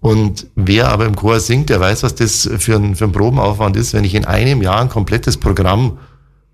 Und 0.00 0.46
wer 0.54 0.88
aber 0.88 1.06
im 1.06 1.16
Chor 1.16 1.40
singt, 1.40 1.70
der 1.70 1.80
weiß, 1.80 2.02
was 2.02 2.14
das 2.14 2.48
für 2.58 2.76
ein, 2.76 2.94
für 2.94 3.04
ein 3.04 3.12
Probenaufwand 3.12 3.76
ist, 3.76 3.94
wenn 3.94 4.04
ich 4.04 4.14
in 4.14 4.24
einem 4.24 4.62
Jahr 4.62 4.80
ein 4.80 4.88
komplettes 4.88 5.36
Programm 5.36 5.98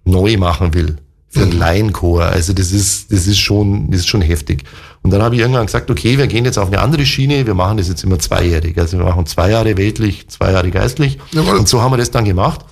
neu 0.05 0.37
machen 0.39 0.75
will. 0.75 0.97
Für 1.29 1.43
einen 1.43 1.59
Laienchor. 1.59 2.23
Also 2.23 2.53
das 2.53 2.71
ist, 2.71 3.13
das 3.13 3.27
ist 3.27 3.41
schon, 3.41 3.91
das 3.91 4.01
ist 4.01 4.09
schon 4.09 4.23
heftig. 4.23 4.63
Und 5.03 5.11
dann 5.11 5.21
habe 5.21 5.35
ich 5.35 5.41
irgendwann 5.41 5.67
gesagt, 5.67 5.91
okay, 5.91 6.17
wir 6.17 6.29
gehen 6.29 6.45
jetzt 6.45 6.59
auf 6.59 6.69
eine 6.69 6.81
andere 6.81 7.05
Schiene, 7.05 7.45
wir 7.47 7.55
machen 7.55 7.77
das 7.77 7.89
jetzt 7.89 8.05
immer 8.05 8.19
zweijährig. 8.19 8.79
Also 8.79 8.99
wir 8.99 9.05
machen 9.05 9.27
zwei 9.27 9.51
Jahre 9.51 9.77
weltlich, 9.77 10.29
zwei 10.29 10.53
Jahre 10.53 10.71
geistlich. 10.71 11.19
Jawohl. 11.33 11.59
Und 11.59 11.69
so 11.69 11.83
haben 11.83 11.93
wir 11.93 11.97
das 11.97 12.13
dann 12.13 12.25
gemacht. 12.25 12.65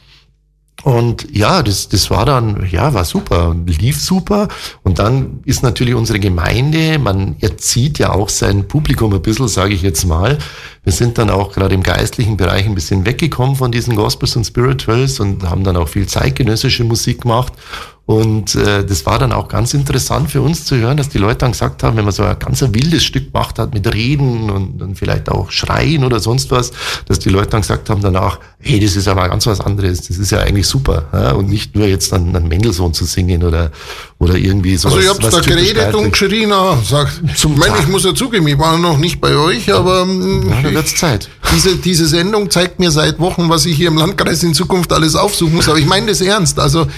Und 0.82 1.28
ja, 1.34 1.62
das, 1.62 1.88
das 1.88 2.10
war 2.10 2.26
dann, 2.26 2.66
ja, 2.70 2.92
war 2.92 3.04
super, 3.04 3.54
lief 3.66 4.00
super. 4.00 4.48
Und 4.82 4.98
dann 4.98 5.40
ist 5.44 5.62
natürlich 5.62 5.94
unsere 5.94 6.18
Gemeinde, 6.18 6.98
man 6.98 7.36
erzieht 7.40 7.98
ja 7.98 8.10
auch 8.10 8.28
sein 8.28 8.66
Publikum 8.66 9.14
ein 9.14 9.22
bisschen, 9.22 9.46
sage 9.46 9.74
ich 9.74 9.82
jetzt 9.82 10.04
mal. 10.04 10.38
Wir 10.82 10.92
sind 10.92 11.18
dann 11.18 11.30
auch 11.30 11.52
gerade 11.52 11.74
im 11.74 11.84
geistlichen 11.84 12.36
Bereich 12.36 12.66
ein 12.66 12.74
bisschen 12.74 13.06
weggekommen 13.06 13.54
von 13.54 13.70
diesen 13.70 13.94
Gospels 13.94 14.34
und 14.34 14.44
Spirituals 14.44 15.20
und 15.20 15.48
haben 15.48 15.62
dann 15.62 15.76
auch 15.76 15.88
viel 15.88 16.06
zeitgenössische 16.06 16.82
Musik 16.82 17.22
gemacht. 17.22 17.52
Und 18.04 18.56
äh, 18.56 18.84
das 18.84 19.06
war 19.06 19.20
dann 19.20 19.32
auch 19.32 19.46
ganz 19.46 19.74
interessant 19.74 20.28
für 20.28 20.42
uns 20.42 20.64
zu 20.64 20.76
hören, 20.76 20.96
dass 20.96 21.08
die 21.08 21.18
Leute 21.18 21.38
dann 21.38 21.52
gesagt 21.52 21.84
haben, 21.84 21.96
wenn 21.96 22.04
man 22.04 22.12
so 22.12 22.24
ein 22.24 22.36
ganz 22.36 22.60
ein 22.60 22.74
wildes 22.74 23.04
Stück 23.04 23.32
gemacht 23.32 23.60
hat 23.60 23.72
mit 23.72 23.92
Reden 23.94 24.50
und, 24.50 24.82
und 24.82 24.98
vielleicht 24.98 25.28
auch 25.28 25.52
Schreien 25.52 26.02
oder 26.02 26.18
sonst 26.18 26.50
was, 26.50 26.72
dass 27.06 27.20
die 27.20 27.28
Leute 27.28 27.50
dann 27.50 27.60
gesagt 27.60 27.88
haben 27.90 28.02
danach, 28.02 28.40
hey, 28.58 28.80
das 28.80 28.96
ist 28.96 29.06
aber 29.06 29.28
ganz 29.28 29.46
was 29.46 29.60
anderes, 29.60 30.08
das 30.08 30.18
ist 30.18 30.32
ja 30.32 30.40
eigentlich 30.40 30.66
super. 30.66 31.04
Ja? 31.12 31.32
Und 31.32 31.48
nicht 31.48 31.76
nur 31.76 31.86
jetzt 31.86 32.10
dann 32.10 32.34
einen 32.34 32.48
Mendelssohn 32.48 32.92
zu 32.92 33.04
singen 33.04 33.44
oder, 33.44 33.70
oder 34.18 34.34
irgendwie 34.34 34.76
so. 34.76 34.88
Also 34.88 35.00
ihr 35.00 35.08
habt 35.08 35.22
da 35.22 35.38
geredet 35.38 35.94
und 35.94 36.10
geschrien, 36.10 36.52
ah, 36.52 36.78
sagt, 36.84 37.22
Zum 37.36 37.52
ich 37.52 37.58
meine, 37.58 37.78
ich 37.78 37.88
muss 37.88 38.04
ja 38.04 38.12
zugeben, 38.12 38.48
ich 38.48 38.58
war 38.58 38.78
noch 38.78 38.98
nicht 38.98 39.20
bei 39.20 39.36
euch, 39.36 39.72
aber 39.72 40.02
ähm, 40.02 40.48
Ja, 40.50 40.60
dann 40.60 40.74
wird's 40.74 40.96
Zeit. 40.96 41.28
diese, 41.54 41.76
diese 41.76 42.06
Sendung 42.06 42.50
zeigt 42.50 42.80
mir 42.80 42.90
seit 42.90 43.20
Wochen, 43.20 43.48
was 43.48 43.64
ich 43.64 43.76
hier 43.76 43.88
im 43.88 43.96
Landkreis 43.96 44.42
in 44.42 44.54
Zukunft 44.54 44.92
alles 44.92 45.14
aufsuchen 45.14 45.54
muss. 45.54 45.68
Aber 45.68 45.78
ich 45.78 45.86
meine 45.86 46.06
das 46.06 46.20
ernst. 46.20 46.58
Also 46.58 46.88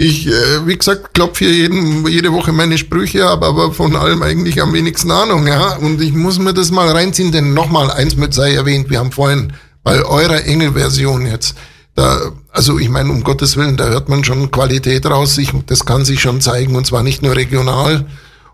ich, 0.00 0.26
äh, 0.28 0.66
wie 0.66 0.78
gesagt, 0.78 1.12
klopfe 1.12 1.44
hier 1.44 1.52
jeden, 1.52 2.06
jede 2.08 2.32
Woche 2.32 2.52
meine 2.52 2.78
Sprüche 2.78 3.28
ab, 3.28 3.42
aber 3.42 3.70
von 3.72 3.94
allem 3.96 4.22
eigentlich 4.22 4.62
am 4.62 4.72
wenigsten 4.72 5.10
Ahnung. 5.10 5.46
Ja? 5.46 5.76
Und 5.76 6.00
ich 6.00 6.14
muss 6.14 6.38
mir 6.38 6.54
das 6.54 6.70
mal 6.70 6.88
reinziehen, 6.88 7.32
denn 7.32 7.52
nochmal 7.52 7.90
eins 7.90 8.16
mit 8.16 8.32
sei 8.32 8.54
erwähnt, 8.54 8.88
wir 8.88 8.98
haben 8.98 9.12
vorhin 9.12 9.52
bei 9.82 10.02
eurer 10.02 10.42
Engel-Version 10.42 11.26
jetzt, 11.26 11.54
da, 11.94 12.32
also 12.50 12.78
ich 12.78 12.88
meine, 12.88 13.10
um 13.10 13.22
Gottes 13.22 13.58
Willen, 13.58 13.76
da 13.76 13.88
hört 13.88 14.08
man 14.08 14.24
schon 14.24 14.50
Qualität 14.50 15.04
raus. 15.04 15.36
Ich, 15.36 15.52
das 15.66 15.84
kann 15.84 16.06
sich 16.06 16.22
schon 16.22 16.40
zeigen 16.40 16.76
und 16.76 16.86
zwar 16.86 17.02
nicht 17.02 17.22
nur 17.22 17.36
regional. 17.36 18.06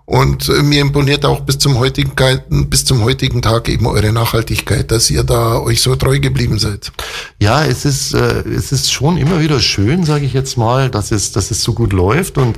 Und 0.07 0.49
äh, 0.49 0.63
mir 0.63 0.83
imponiert 0.83 1.25
auch 1.25 1.41
bis 1.41 1.59
zum 1.59 1.79
heutigen 1.81 2.13
bis 2.71 2.85
zum 2.85 3.03
heutigen 3.03 3.43
Tag 3.43 3.69
eben 3.69 3.87
eure 3.87 4.13
Nachhaltigkeit, 4.13 4.93
dass 4.93 5.11
ihr 5.11 5.25
da 5.25 5.59
euch 5.59 5.83
so 5.83 5.97
treu 5.97 6.21
geblieben 6.21 6.61
seid. 6.61 6.93
Ja, 7.41 7.65
es 7.65 7.85
ist, 7.85 8.15
äh, 8.15 8.45
es 8.49 8.71
ist 8.71 8.93
schon 8.93 9.17
immer 9.17 9.41
wieder 9.41 9.59
schön, 9.59 10.05
sage 10.05 10.25
ich 10.25 10.33
jetzt 10.33 10.57
mal, 10.57 10.91
dass 10.91 11.11
es, 11.11 11.33
dass 11.33 11.51
es 11.51 11.61
so 11.61 11.73
gut 11.73 11.93
läuft. 11.93 12.39
Und 12.39 12.57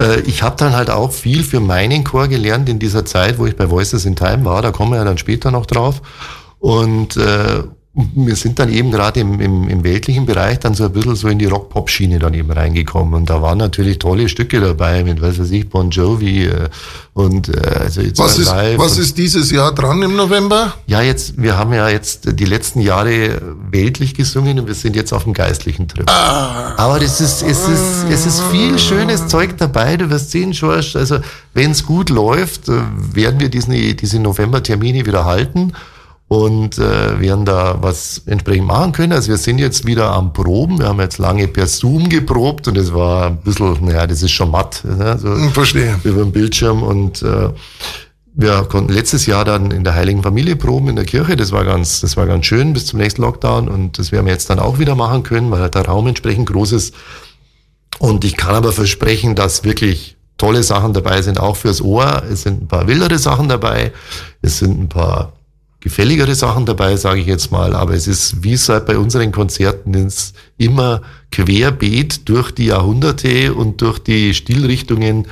äh, 0.00 0.20
ich 0.20 0.42
habe 0.42 0.56
dann 0.56 0.74
halt 0.74 0.88
auch 0.88 1.12
viel 1.12 1.44
für 1.44 1.60
meinen 1.60 2.04
Chor 2.04 2.26
gelernt 2.26 2.70
in 2.70 2.78
dieser 2.78 3.04
Zeit, 3.04 3.38
wo 3.38 3.44
ich 3.44 3.54
bei 3.54 3.68
Voices 3.68 4.06
in 4.06 4.16
Time 4.16 4.46
war. 4.46 4.62
Da 4.62 4.70
kommen 4.70 4.92
wir 4.92 4.96
ja 4.96 5.04
dann 5.04 5.18
später 5.18 5.50
noch 5.50 5.66
drauf. 5.66 6.00
Und 6.58 7.18
äh, 7.18 7.64
wir 8.14 8.36
sind 8.36 8.60
dann 8.60 8.72
eben 8.72 8.92
gerade 8.92 9.18
im, 9.20 9.40
im, 9.40 9.68
im 9.68 9.82
weltlichen 9.82 10.24
Bereich 10.24 10.60
dann 10.60 10.74
so 10.74 10.84
ein 10.84 10.92
bisschen 10.92 11.16
so 11.16 11.26
in 11.28 11.38
die 11.38 11.46
Rock-Pop-Schiene 11.46 12.20
dann 12.20 12.32
eben 12.32 12.50
reingekommen. 12.50 13.14
Und 13.14 13.28
da 13.28 13.42
waren 13.42 13.58
natürlich 13.58 13.98
tolle 13.98 14.28
Stücke 14.28 14.60
dabei 14.60 15.02
mit, 15.02 15.20
was 15.20 15.40
weiß 15.40 15.50
ich, 15.50 15.68
Bon 15.68 15.90
Jovi 15.90 16.46
äh, 16.46 16.68
und 17.14 17.48
äh, 17.48 17.60
also 17.80 18.00
jetzt 18.00 18.20
Was 18.20 18.38
ist, 18.38 18.52
was 18.76 18.98
ist 18.98 19.18
dieses 19.18 19.50
Jahr 19.50 19.74
dran 19.74 20.00
im 20.02 20.14
November? 20.14 20.74
ja, 20.86 21.02
jetzt, 21.02 21.42
wir 21.42 21.58
haben 21.58 21.72
ja 21.72 21.88
jetzt 21.88 22.38
die 22.38 22.44
letzten 22.44 22.80
Jahre 22.80 23.42
weltlich 23.70 24.14
gesungen 24.14 24.60
und 24.60 24.68
wir 24.68 24.74
sind 24.74 24.94
jetzt 24.94 25.12
auf 25.12 25.24
dem 25.24 25.32
geistlichen 25.32 25.88
Trip. 25.88 26.08
Aber 26.08 27.00
das 27.00 27.20
ist, 27.20 27.42
es 27.42 27.66
ist, 27.68 28.06
es 28.08 28.26
ist 28.26 28.42
viel 28.52 28.78
schönes 28.78 29.26
Zeug 29.26 29.58
dabei. 29.58 29.96
Du 29.96 30.08
wirst 30.08 30.30
sehen, 30.30 30.52
George, 30.52 30.92
also 30.94 31.18
wenn 31.52 31.72
es 31.72 31.84
gut 31.84 32.10
läuft, 32.10 32.68
äh, 32.68 32.74
werden 33.12 33.40
wir 33.40 33.48
diesen, 33.48 33.72
diese 33.96 34.20
November-Termine 34.20 35.04
wieder 35.04 35.24
halten 35.24 35.72
und 36.28 36.76
äh, 36.78 37.20
werden 37.20 37.46
da 37.46 37.78
was 37.80 38.22
entsprechend 38.26 38.66
machen 38.66 38.92
können. 38.92 39.12
Also 39.14 39.28
wir 39.30 39.38
sind 39.38 39.58
jetzt 39.58 39.86
wieder 39.86 40.10
am 40.12 40.32
Proben. 40.34 40.78
Wir 40.78 40.88
haben 40.88 41.00
jetzt 41.00 41.16
lange 41.18 41.48
per 41.48 41.66
Zoom 41.66 42.08
geprobt 42.10 42.68
und 42.68 42.76
es 42.76 42.92
war 42.92 43.28
ein 43.28 43.38
bisschen, 43.38 43.78
naja, 43.84 44.06
das 44.06 44.22
ist 44.22 44.32
schon 44.32 44.50
matt. 44.50 44.84
Ne? 44.84 45.18
So, 45.18 45.28
Hm, 45.34 45.50
Verstehe. 45.52 45.98
über 46.04 46.22
den 46.22 46.32
Bildschirm 46.32 46.82
und 46.82 47.22
äh, 47.22 47.48
wir 48.40 48.62
konnten 48.64 48.92
letztes 48.92 49.24
Jahr 49.26 49.44
dann 49.44 49.70
in 49.70 49.82
der 49.84 49.94
Heiligen 49.94 50.22
Familie 50.22 50.54
proben 50.54 50.90
in 50.90 50.96
der 50.96 51.06
Kirche. 51.06 51.34
Das 51.34 51.50
war 51.50 51.64
ganz, 51.64 52.00
das 52.02 52.16
war 52.18 52.26
ganz 52.26 52.44
schön 52.46 52.72
bis 52.74 52.86
zum 52.86 53.00
nächsten 53.00 53.22
Lockdown 53.22 53.68
und 53.68 53.98
das 53.98 54.12
werden 54.12 54.26
wir 54.26 54.32
jetzt 54.32 54.50
dann 54.50 54.58
auch 54.60 54.78
wieder 54.78 54.94
machen 54.94 55.22
können, 55.22 55.50
weil 55.50 55.68
der 55.70 55.86
Raum 55.86 56.06
entsprechend 56.06 56.48
groß 56.50 56.72
ist. 56.72 56.94
Und 57.98 58.24
ich 58.24 58.36
kann 58.36 58.54
aber 58.54 58.72
versprechen, 58.72 59.34
dass 59.34 59.64
wirklich 59.64 60.16
tolle 60.36 60.62
Sachen 60.62 60.92
dabei 60.92 61.20
sind, 61.22 61.40
auch 61.40 61.56
fürs 61.56 61.80
Ohr. 61.80 62.22
Es 62.30 62.42
sind 62.42 62.62
ein 62.62 62.68
paar 62.68 62.86
wildere 62.86 63.18
Sachen 63.18 63.48
dabei. 63.48 63.92
Es 64.40 64.58
sind 64.58 64.78
ein 64.78 64.88
paar 64.88 65.32
gefälligere 65.88 66.34
Sachen 66.34 66.66
dabei, 66.66 66.96
sage 66.96 67.20
ich 67.20 67.26
jetzt 67.26 67.50
mal. 67.50 67.74
Aber 67.74 67.94
es 67.94 68.06
ist, 68.06 68.44
wie 68.44 68.52
es 68.52 68.68
halt 68.68 68.86
bei 68.86 68.98
unseren 68.98 69.32
Konzerten 69.32 69.94
ist, 69.94 70.34
immer 70.56 71.02
querbeet 71.32 72.28
durch 72.28 72.52
die 72.52 72.66
Jahrhunderte 72.66 73.54
und 73.54 73.80
durch 73.80 73.98
die 73.98 74.34
Stilrichtungen. 74.34 75.26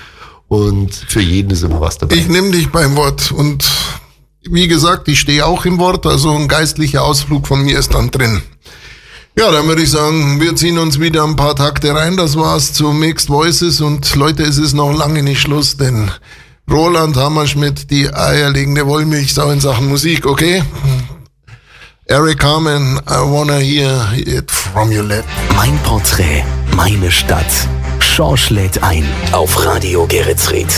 Und 0.48 0.94
für 0.94 1.20
jeden 1.20 1.50
ist 1.50 1.62
immer 1.62 1.80
was 1.80 1.98
dabei. 1.98 2.16
Ich 2.16 2.28
nehme 2.28 2.50
dich 2.50 2.70
beim 2.70 2.96
Wort 2.96 3.32
und 3.32 3.64
wie 4.48 4.68
gesagt, 4.68 5.08
ich 5.08 5.20
stehe 5.20 5.44
auch 5.44 5.64
im 5.64 5.78
Wort, 5.78 6.06
also 6.06 6.30
ein 6.32 6.46
geistlicher 6.46 7.02
Ausflug 7.02 7.46
von 7.48 7.62
mir 7.62 7.78
ist 7.78 7.94
dann 7.94 8.10
drin. 8.10 8.42
Ja, 9.38 9.50
dann 9.50 9.66
würde 9.68 9.82
ich 9.82 9.90
sagen, 9.90 10.40
wir 10.40 10.56
ziehen 10.56 10.78
uns 10.78 10.98
wieder 10.98 11.24
ein 11.24 11.36
paar 11.36 11.56
Takte 11.56 11.94
rein. 11.94 12.16
Das 12.16 12.36
war's 12.36 12.72
zu 12.72 12.92
Mixed 12.92 13.28
Voices 13.28 13.80
und 13.80 14.14
Leute, 14.14 14.44
es 14.44 14.56
ist 14.56 14.72
noch 14.72 14.96
lange 14.96 15.22
nicht 15.22 15.40
Schluss, 15.40 15.76
denn 15.76 16.10
Roland 16.70 17.16
Hammerschmidt, 17.16 17.90
die 17.90 18.12
eierlegende 18.12 18.86
Wollmilchsau 18.86 19.50
in 19.50 19.60
Sachen 19.60 19.88
Musik, 19.88 20.26
okay? 20.26 20.62
Eric 22.06 22.40
Carmen, 22.40 23.00
I 23.08 23.20
wanna 23.22 23.58
hear 23.58 24.08
it 24.16 24.50
from 24.50 24.90
your 24.90 25.04
lips. 25.04 25.28
Mein 25.54 25.78
Porträt, 25.84 26.44
meine 26.74 27.10
Stadt. 27.10 27.46
Schorsch 28.00 28.50
lädt 28.50 28.82
ein 28.82 29.04
auf 29.32 29.64
Radio 29.64 30.06
Geretsried. 30.06 30.68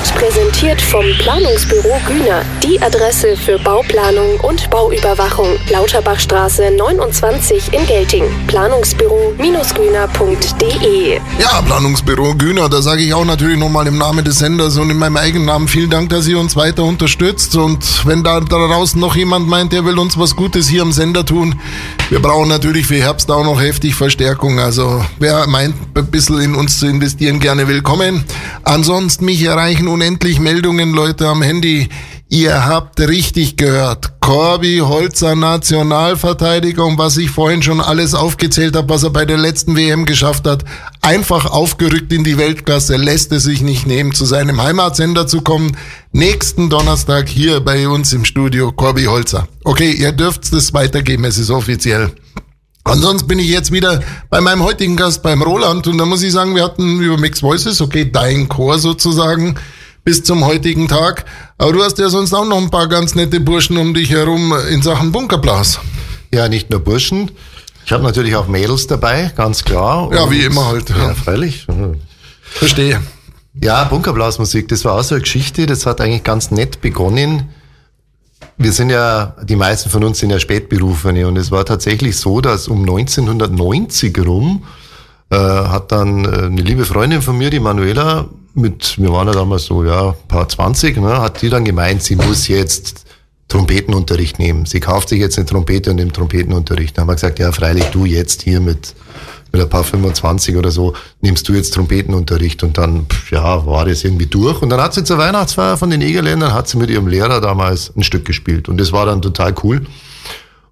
Wird 0.00 0.14
präsentiert 0.14 0.80
vom 0.80 1.04
Planungsbüro 1.18 2.00
Güner, 2.06 2.42
die 2.62 2.80
Adresse 2.80 3.36
für 3.36 3.58
Bauplanung 3.58 4.40
und 4.40 4.70
Bauüberwachung. 4.70 5.58
Lauterbachstraße 5.70 6.70
29 6.70 7.74
in 7.74 7.86
Gelting. 7.86 8.24
Planungsbüro-güner.de 8.46 11.20
Ja, 11.38 11.60
Planungsbüro 11.66 12.34
Güner, 12.34 12.70
da 12.70 12.80
sage 12.80 13.02
ich 13.02 13.12
auch 13.12 13.26
natürlich 13.26 13.58
nochmal 13.58 13.86
im 13.88 13.98
Namen 13.98 14.24
des 14.24 14.38
Senders 14.38 14.78
und 14.78 14.88
in 14.88 14.96
meinem 14.96 15.18
eigenen 15.18 15.44
Namen 15.44 15.68
vielen 15.68 15.90
Dank, 15.90 16.08
dass 16.08 16.26
ihr 16.26 16.38
uns 16.38 16.56
weiter 16.56 16.84
unterstützt. 16.84 17.56
Und 17.56 18.06
wenn 18.06 18.24
da 18.24 18.40
draußen 18.40 18.98
noch 18.98 19.16
jemand 19.16 19.48
meint, 19.48 19.74
der 19.74 19.84
will 19.84 19.98
uns 19.98 20.18
was 20.18 20.34
Gutes 20.34 20.66
hier 20.66 20.80
am 20.80 20.92
Sender 20.92 21.26
tun, 21.26 21.60
wir 22.08 22.22
brauchen 22.22 22.48
natürlich 22.48 22.86
für 22.86 22.96
Herbst 22.96 23.30
auch 23.30 23.44
noch 23.44 23.60
heftig 23.60 23.94
Verstärkung. 23.94 24.60
Also 24.60 25.04
wer 25.18 25.46
meint, 25.46 25.74
ein 25.94 26.06
bisschen 26.06 26.40
in 26.40 26.54
uns 26.54 26.78
zu 26.78 26.86
investieren, 26.86 27.38
gerne 27.38 27.68
willkommen. 27.68 28.24
Ansonsten 28.64 29.26
mich 29.26 29.42
erreichen 29.42 29.89
unendlich 29.90 30.40
Meldungen, 30.40 30.92
Leute 30.92 31.26
am 31.26 31.42
Handy. 31.42 31.88
Ihr 32.28 32.64
habt 32.64 33.00
richtig 33.00 33.56
gehört. 33.56 34.20
Corby 34.20 34.78
Holzer 34.78 35.34
Nationalverteidiger 35.34 36.84
und 36.84 36.96
was 36.96 37.16
ich 37.16 37.30
vorhin 37.30 37.62
schon 37.62 37.80
alles 37.80 38.14
aufgezählt 38.14 38.76
habe, 38.76 38.88
was 38.88 39.02
er 39.02 39.10
bei 39.10 39.24
der 39.24 39.36
letzten 39.36 39.76
WM 39.76 40.06
geschafft 40.06 40.46
hat, 40.46 40.64
einfach 41.02 41.46
aufgerückt 41.46 42.12
in 42.12 42.22
die 42.22 42.38
Weltklasse, 42.38 42.96
lässt 42.96 43.32
es 43.32 43.42
sich 43.42 43.62
nicht 43.62 43.86
nehmen, 43.86 44.14
zu 44.14 44.24
seinem 44.24 44.62
Heimatsender 44.62 45.26
zu 45.26 45.40
kommen. 45.40 45.76
Nächsten 46.12 46.70
Donnerstag 46.70 47.28
hier 47.28 47.60
bei 47.60 47.88
uns 47.88 48.12
im 48.12 48.24
Studio 48.24 48.70
Corby 48.70 49.06
Holzer. 49.06 49.48
Okay, 49.64 49.90
ihr 49.90 50.12
dürft 50.12 50.52
es 50.52 50.72
weitergeben, 50.72 51.24
es 51.24 51.36
ist 51.36 51.50
offiziell. 51.50 52.12
Ansonsten 52.84 53.28
bin 53.28 53.38
ich 53.38 53.48
jetzt 53.48 53.72
wieder 53.72 54.02
bei 54.30 54.40
meinem 54.40 54.62
heutigen 54.62 54.96
Gast, 54.96 55.22
beim 55.22 55.42
Roland. 55.42 55.86
Und 55.86 55.98
da 55.98 56.06
muss 56.06 56.22
ich 56.22 56.32
sagen, 56.32 56.54
wir 56.54 56.64
hatten 56.64 57.00
über 57.00 57.18
Mixed 57.18 57.42
Voices, 57.42 57.80
okay, 57.80 58.10
dein 58.10 58.48
Chor 58.48 58.78
sozusagen, 58.78 59.56
bis 60.04 60.22
zum 60.22 60.44
heutigen 60.44 60.88
Tag. 60.88 61.24
Aber 61.58 61.72
du 61.72 61.82
hast 61.82 61.98
ja 61.98 62.08
sonst 62.08 62.32
auch 62.32 62.46
noch 62.46 62.58
ein 62.58 62.70
paar 62.70 62.88
ganz 62.88 63.14
nette 63.14 63.40
Burschen 63.40 63.76
um 63.76 63.94
dich 63.94 64.10
herum 64.10 64.54
in 64.70 64.82
Sachen 64.82 65.12
Bunkerblas. 65.12 65.80
Ja, 66.32 66.48
nicht 66.48 66.70
nur 66.70 66.80
Burschen. 66.80 67.30
Ich 67.84 67.92
habe 67.92 68.02
natürlich 68.04 68.36
auch 68.36 68.46
Mädels 68.46 68.86
dabei, 68.86 69.32
ganz 69.36 69.64
klar. 69.64 70.10
Ja, 70.12 70.30
wie 70.30 70.44
immer 70.44 70.66
halt. 70.66 70.90
Ja, 70.90 71.14
freilich. 71.14 71.66
Verstehe. 72.42 73.00
Ja, 73.60 73.84
Bunkerblasmusik, 73.84 74.68
das 74.68 74.84
war 74.84 74.94
auch 74.94 75.02
so 75.02 75.16
eine 75.16 75.22
Geschichte, 75.22 75.66
das 75.66 75.84
hat 75.86 76.00
eigentlich 76.00 76.22
ganz 76.22 76.50
nett 76.50 76.80
begonnen. 76.80 77.48
Wir 78.56 78.72
sind 78.72 78.90
ja, 78.90 79.34
die 79.42 79.56
meisten 79.56 79.90
von 79.90 80.04
uns 80.04 80.18
sind 80.18 80.30
ja 80.30 80.38
Spätberufene 80.38 81.26
und 81.26 81.36
es 81.36 81.50
war 81.50 81.64
tatsächlich 81.64 82.16
so, 82.16 82.40
dass 82.40 82.68
um 82.68 82.80
1990 82.80 84.16
rum 84.24 84.64
äh, 85.30 85.36
hat 85.36 85.92
dann 85.92 86.24
äh, 86.24 86.28
eine 86.46 86.60
liebe 86.60 86.84
Freundin 86.84 87.22
von 87.22 87.36
mir, 87.38 87.50
die 87.50 87.60
Manuela, 87.60 88.28
mit, 88.54 88.98
wir 88.98 89.12
waren 89.12 89.28
ja 89.28 89.34
damals 89.34 89.64
so, 89.64 89.84
ja, 89.84 90.12
paar 90.28 90.48
20, 90.48 90.96
ne, 90.98 91.20
hat 91.20 91.42
die 91.42 91.48
dann 91.48 91.64
gemeint, 91.64 92.02
sie 92.02 92.16
muss 92.16 92.48
jetzt 92.48 93.04
Trompetenunterricht 93.48 94.38
nehmen. 94.38 94.64
Sie 94.64 94.80
kauft 94.80 95.08
sich 95.08 95.18
jetzt 95.18 95.36
eine 95.36 95.46
Trompete 95.46 95.90
und 95.90 95.96
nimmt 95.96 96.14
Trompetenunterricht. 96.14 96.96
Dann 96.96 97.02
haben 97.02 97.08
wir 97.08 97.14
gesagt, 97.14 97.38
ja, 97.38 97.50
freilich 97.52 97.84
du 97.86 98.04
jetzt 98.04 98.42
hier 98.42 98.60
mit, 98.60 98.94
mit 99.52 99.60
ein 99.60 99.68
paar 99.68 99.84
25 99.84 100.56
oder 100.56 100.70
so, 100.70 100.94
nimmst 101.20 101.48
du 101.48 101.52
jetzt 101.52 101.74
Trompetenunterricht 101.74 102.62
und 102.62 102.78
dann, 102.78 103.06
ja, 103.30 103.66
war 103.66 103.84
das 103.86 104.04
irgendwie 104.04 104.26
durch. 104.26 104.62
Und 104.62 104.70
dann 104.70 104.80
hat 104.80 104.94
sie 104.94 105.04
zur 105.04 105.18
Weihnachtsfeier 105.18 105.76
von 105.76 105.90
den 105.90 106.00
Egerländern, 106.00 106.54
hat 106.54 106.68
sie 106.68 106.78
mit 106.78 106.90
ihrem 106.90 107.08
Lehrer 107.08 107.40
damals 107.40 107.92
ein 107.96 108.04
Stück 108.04 108.24
gespielt 108.24 108.68
und 108.68 108.78
das 108.78 108.92
war 108.92 109.06
dann 109.06 109.20
total 109.20 109.54
cool. 109.64 109.84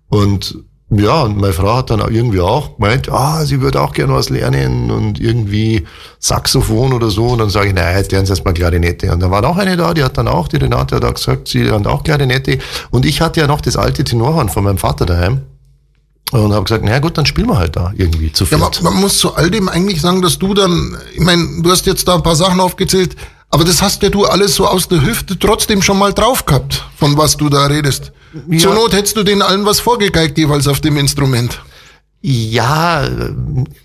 Und 0.08 0.56
ja, 0.90 1.22
und 1.22 1.36
meine 1.36 1.52
Frau 1.52 1.76
hat 1.76 1.90
dann 1.90 2.00
irgendwie 2.00 2.40
auch 2.40 2.76
gemeint, 2.76 3.10
ah, 3.10 3.44
sie 3.44 3.60
würde 3.60 3.80
auch 3.82 3.92
gerne 3.92 4.14
was 4.14 4.30
lernen 4.30 4.90
und 4.90 5.20
irgendwie 5.20 5.84
Saxophon 6.18 6.94
oder 6.94 7.10
so. 7.10 7.26
Und 7.26 7.38
dann 7.40 7.50
sage 7.50 7.68
ich, 7.68 7.74
naja, 7.74 7.98
jetzt 7.98 8.10
lernen 8.10 8.24
Sie 8.26 8.32
erstmal 8.32 8.54
Klarinette. 8.54 9.12
Und 9.12 9.20
dann 9.20 9.30
war 9.30 9.42
noch 9.42 9.58
eine 9.58 9.76
da, 9.76 9.92
die 9.92 10.02
hat 10.02 10.16
dann 10.16 10.28
auch, 10.28 10.48
die 10.48 10.56
Renate 10.56 10.96
hat 10.96 11.04
auch 11.04 11.12
gesagt, 11.14 11.48
sie 11.48 11.62
lernt 11.64 11.86
auch 11.86 12.04
Klarinette. 12.04 12.58
Und 12.90 13.04
ich 13.04 13.20
hatte 13.20 13.40
ja 13.40 13.46
noch 13.46 13.60
das 13.60 13.76
alte 13.76 14.02
Tenorhorn 14.02 14.48
von 14.48 14.64
meinem 14.64 14.78
Vater 14.78 15.04
daheim. 15.04 15.42
Und 16.32 16.52
habe 16.52 16.64
gesagt, 16.64 16.84
naja 16.84 16.98
gut, 17.00 17.16
dann 17.18 17.26
spielen 17.26 17.48
wir 17.48 17.58
halt 17.58 17.76
da 17.76 17.92
irgendwie 17.94 18.32
zu 18.32 18.44
Ja, 18.44 18.58
viert. 18.58 18.82
man, 18.82 18.92
man 18.94 19.02
muss 19.02 19.18
zu 19.18 19.34
all 19.34 19.50
dem 19.50 19.68
eigentlich 19.68 20.00
sagen, 20.00 20.22
dass 20.22 20.38
du 20.38 20.54
dann, 20.54 20.96
ich 21.14 21.20
meine, 21.20 21.62
du 21.62 21.70
hast 21.70 21.84
jetzt 21.86 22.06
da 22.08 22.14
ein 22.14 22.22
paar 22.22 22.36
Sachen 22.36 22.60
aufgezählt, 22.60 23.14
aber 23.50 23.64
das 23.64 23.82
hast 23.82 24.02
ja 24.02 24.10
du 24.10 24.24
alles 24.24 24.54
so 24.54 24.66
aus 24.66 24.88
der 24.88 25.02
Hüfte 25.02 25.38
trotzdem 25.38 25.82
schon 25.82 25.98
mal 25.98 26.12
drauf 26.12 26.44
gehabt, 26.44 26.84
von 26.96 27.16
was 27.16 27.36
du 27.36 27.48
da 27.48 27.66
redest. 27.66 28.12
Ja. 28.48 28.58
Zur 28.58 28.74
Not 28.74 28.92
hättest 28.92 29.16
du 29.16 29.22
denen 29.22 29.42
allen 29.42 29.64
was 29.64 29.80
vorgegeigt, 29.80 30.36
jeweils 30.36 30.68
auf 30.68 30.80
dem 30.80 30.96
Instrument. 30.96 31.60
Ja, 32.20 33.08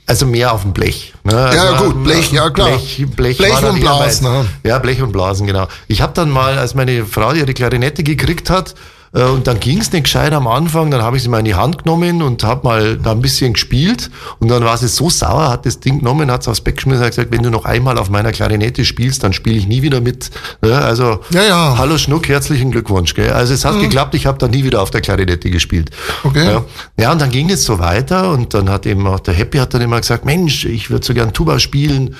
also 0.07 0.25
mehr 0.25 0.51
auf 0.53 0.63
dem 0.63 0.73
Blech. 0.73 1.13
Ne? 1.23 1.35
Also, 1.37 1.85
gut, 1.85 2.03
Blech, 2.03 2.31
ja, 2.31 2.49
klar. 2.49 2.69
Blech, 2.69 3.05
Blech, 3.15 3.37
Blech 3.37 3.63
und 3.63 3.79
Blasen, 3.79 3.99
meins. 3.99 4.21
ne? 4.21 4.45
Ja, 4.63 4.79
Blech 4.79 5.01
und 5.03 5.11
Blasen, 5.11 5.45
genau. 5.45 5.67
Ich 5.87 6.01
habe 6.01 6.13
dann 6.13 6.31
mal, 6.31 6.57
als 6.57 6.73
meine 6.73 7.05
Frau 7.05 7.31
ihre 7.33 7.53
Klarinette 7.53 8.01
gekriegt 8.03 8.49
hat, 8.49 8.73
und 9.13 9.45
dann 9.45 9.59
ging's 9.59 9.91
nicht 9.91 10.05
gescheit 10.05 10.33
am 10.33 10.47
Anfang, 10.47 10.89
dann 10.89 11.03
habe 11.03 11.17
ich 11.17 11.23
sie 11.23 11.29
mal 11.29 11.39
in 11.39 11.45
die 11.45 11.53
Hand 11.53 11.83
genommen 11.83 12.23
und 12.23 12.43
habe 12.43 12.67
mal 12.67 12.97
da 12.97 13.11
ein 13.11 13.21
bisschen 13.21 13.53
gespielt 13.53 14.09
und 14.39 14.47
dann 14.49 14.63
war 14.63 14.75
sie 14.77 14.87
so 14.87 15.09
sauer, 15.09 15.49
hat 15.49 15.67
das 15.67 15.79
Ding 15.79 15.99
genommen, 15.99 16.31
hat's 16.31 16.47
aufs 16.47 16.61
Bett 16.61 16.77
geschmissen 16.77 17.01
und 17.01 17.05
hat 17.05 17.11
gesagt, 17.15 17.31
wenn 17.31 17.43
du 17.43 17.51
noch 17.51 17.65
einmal 17.65 17.99
auf 17.99 18.09
meiner 18.09 18.31
Klarinette 18.31 18.83
spielst, 18.85 19.23
dann 19.23 19.31
spiele 19.31 19.55
ich 19.55 19.67
nie 19.67 19.83
wieder 19.83 20.01
mit. 20.01 20.31
Also, 20.61 21.19
Ja, 21.29 21.43
ja. 21.43 21.75
hallo 21.77 21.97
Schnuck, 21.99 22.27
herzlichen 22.27 22.71
Glückwunsch. 22.71 23.13
Gell? 23.13 23.31
Also 23.31 23.53
es 23.53 23.65
hat 23.65 23.79
geklappt, 23.79 24.15
ich 24.15 24.25
habe 24.25 24.39
dann 24.39 24.49
nie 24.49 24.63
wieder 24.63 24.81
auf 24.81 24.89
der 24.89 25.01
Klarinette 25.01 25.51
gespielt. 25.51 25.91
Okay. 26.23 26.45
Ja. 26.45 26.63
Ja, 26.99 27.11
und 27.11 27.21
dann 27.21 27.29
ging 27.29 27.51
es 27.51 27.63
so 27.65 27.77
weiter 27.77 28.31
und 28.31 28.53
dann 28.55 28.69
hat 28.69 28.85
eben 28.87 29.05
auch 29.05 29.19
der 29.19 29.35
Happy 29.35 29.59
hat 29.59 29.73
dann 29.75 29.81
immer 29.81 29.99
gesagt, 30.01 30.25
Mensch, 30.25 30.65
ich 30.65 30.89
würde 30.89 31.05
so 31.05 31.13
gern 31.13 31.33
Tuba 31.33 31.59
spielen. 31.59 32.15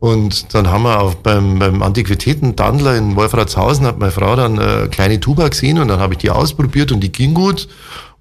Und 0.00 0.54
dann 0.54 0.68
haben 0.68 0.84
wir 0.84 1.00
auch 1.00 1.14
beim, 1.14 1.58
beim 1.58 1.82
Antiquitäten-Dandler 1.82 2.96
in 2.96 3.16
Wolfratshausen 3.16 3.84
hat 3.84 3.98
meine 3.98 4.12
Frau 4.12 4.36
dann 4.36 4.58
äh, 4.58 4.88
kleine 4.88 5.18
Tuba 5.18 5.48
gesehen 5.48 5.78
und 5.78 5.88
dann 5.88 5.98
habe 5.98 6.14
ich 6.14 6.18
die 6.18 6.30
ausprobiert 6.30 6.92
und 6.92 7.00
die 7.00 7.10
ging 7.10 7.34
gut. 7.34 7.68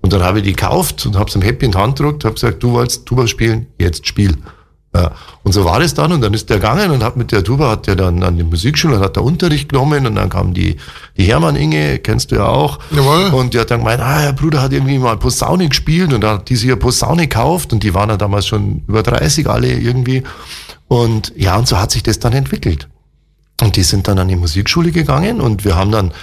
Und 0.02 0.14
dann 0.14 0.24
habe 0.24 0.40
ich 0.40 0.46
die 0.46 0.54
gekauft 0.54 1.06
und 1.06 1.16
habe 1.16 1.28
es 1.28 1.34
dem 1.34 1.42
Happy 1.42 1.66
in 1.66 1.72
die 1.72 1.78
Hand 1.78 1.98
gedrückt, 1.98 2.24
habe 2.24 2.36
gesagt, 2.36 2.62
du 2.64 2.72
wolltest 2.72 3.06
Tuba 3.06 3.28
spielen, 3.28 3.68
jetzt 3.80 4.08
spiel. 4.08 4.38
Ja. 4.96 5.12
Und 5.44 5.52
so 5.52 5.66
war 5.66 5.80
das 5.80 5.94
dann 5.94 6.12
und 6.12 6.22
dann 6.22 6.34
ist 6.34 6.50
der 6.50 6.58
gegangen 6.58 6.92
und 6.92 7.04
hat 7.04 7.18
mit 7.18 7.32
der 7.32 7.44
Tuba, 7.44 7.70
hat 7.70 7.88
der 7.88 7.96
dann 7.96 8.24
an 8.24 8.38
die 8.38 8.44
Musikschule, 8.44 9.00
hat 9.00 9.16
der 9.16 9.24
Unterricht 9.24 9.70
genommen 9.70 10.08
und 10.08 10.16
dann 10.16 10.30
kam 10.30 10.54
die, 10.54 10.78
die 11.18 11.24
Hermann 11.24 11.56
Inge, 11.56 12.00
kennst 12.00 12.32
du 12.32 12.36
ja 12.36 12.48
auch. 12.48 12.80
Jawohl. 12.92 13.26
Und 13.28 13.54
die 13.54 13.60
hat 13.60 13.70
dann 13.70 13.80
gemeint, 13.80 14.02
ah, 14.02 14.22
der 14.22 14.34
Bruder 14.34 14.62
hat 14.62 14.72
irgendwie 14.72 14.98
mal 14.98 15.18
Posaune 15.18 15.70
gespielt 15.70 16.14
und 16.14 16.22
da 16.22 16.34
hat 16.34 16.50
die 16.50 16.56
sich 16.56 16.70
eine 16.70 16.78
Posaune 16.78 17.24
gekauft 17.24 17.74
und 17.74 17.84
die 17.84 17.94
waren 17.94 18.10
ja 18.10 18.18
damals 18.18 18.48
schon 18.48 18.84
über 18.88 19.04
30 19.04 19.48
alle 19.48 19.72
irgendwie. 19.72 20.24
Und 20.88 21.34
ja, 21.36 21.58
und 21.58 21.68
so 21.68 21.78
hat 21.78 21.92
sich 21.92 22.04
das 22.04 22.20
dann 22.20 22.34
entwickelt. 22.34 22.88
Und 23.62 23.76
die 23.76 23.84
sind 23.84 24.08
dann 24.08 24.20
an 24.20 24.28
die 24.28 24.36
Musikschule 24.36 24.92
gegangen 24.92 25.42
und 25.42 25.66
wir 25.66 25.76
haben 25.76 25.92
dann 25.92 26.14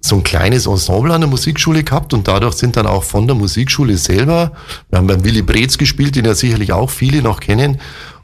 so 0.00 0.16
ein 0.16 0.22
kleines 0.22 0.66
Ensemble 0.66 1.12
an 1.12 1.22
der 1.22 1.30
Musikschule 1.30 1.82
gehabt 1.82 2.14
und 2.14 2.28
dadurch 2.28 2.54
sind 2.54 2.76
dann 2.76 2.86
auch 2.86 3.02
von 3.02 3.26
der 3.26 3.34
Musikschule 3.34 3.96
selber, 3.96 4.52
wir 4.90 4.98
haben 4.98 5.06
beim 5.06 5.24
Willy 5.24 5.42
Breetz 5.42 5.76
gespielt, 5.76 6.16
den 6.16 6.24
ja 6.24 6.34
sicherlich 6.34 6.72
auch 6.72 6.90
viele 6.90 7.20
noch 7.20 7.40
kennen, 7.40 7.78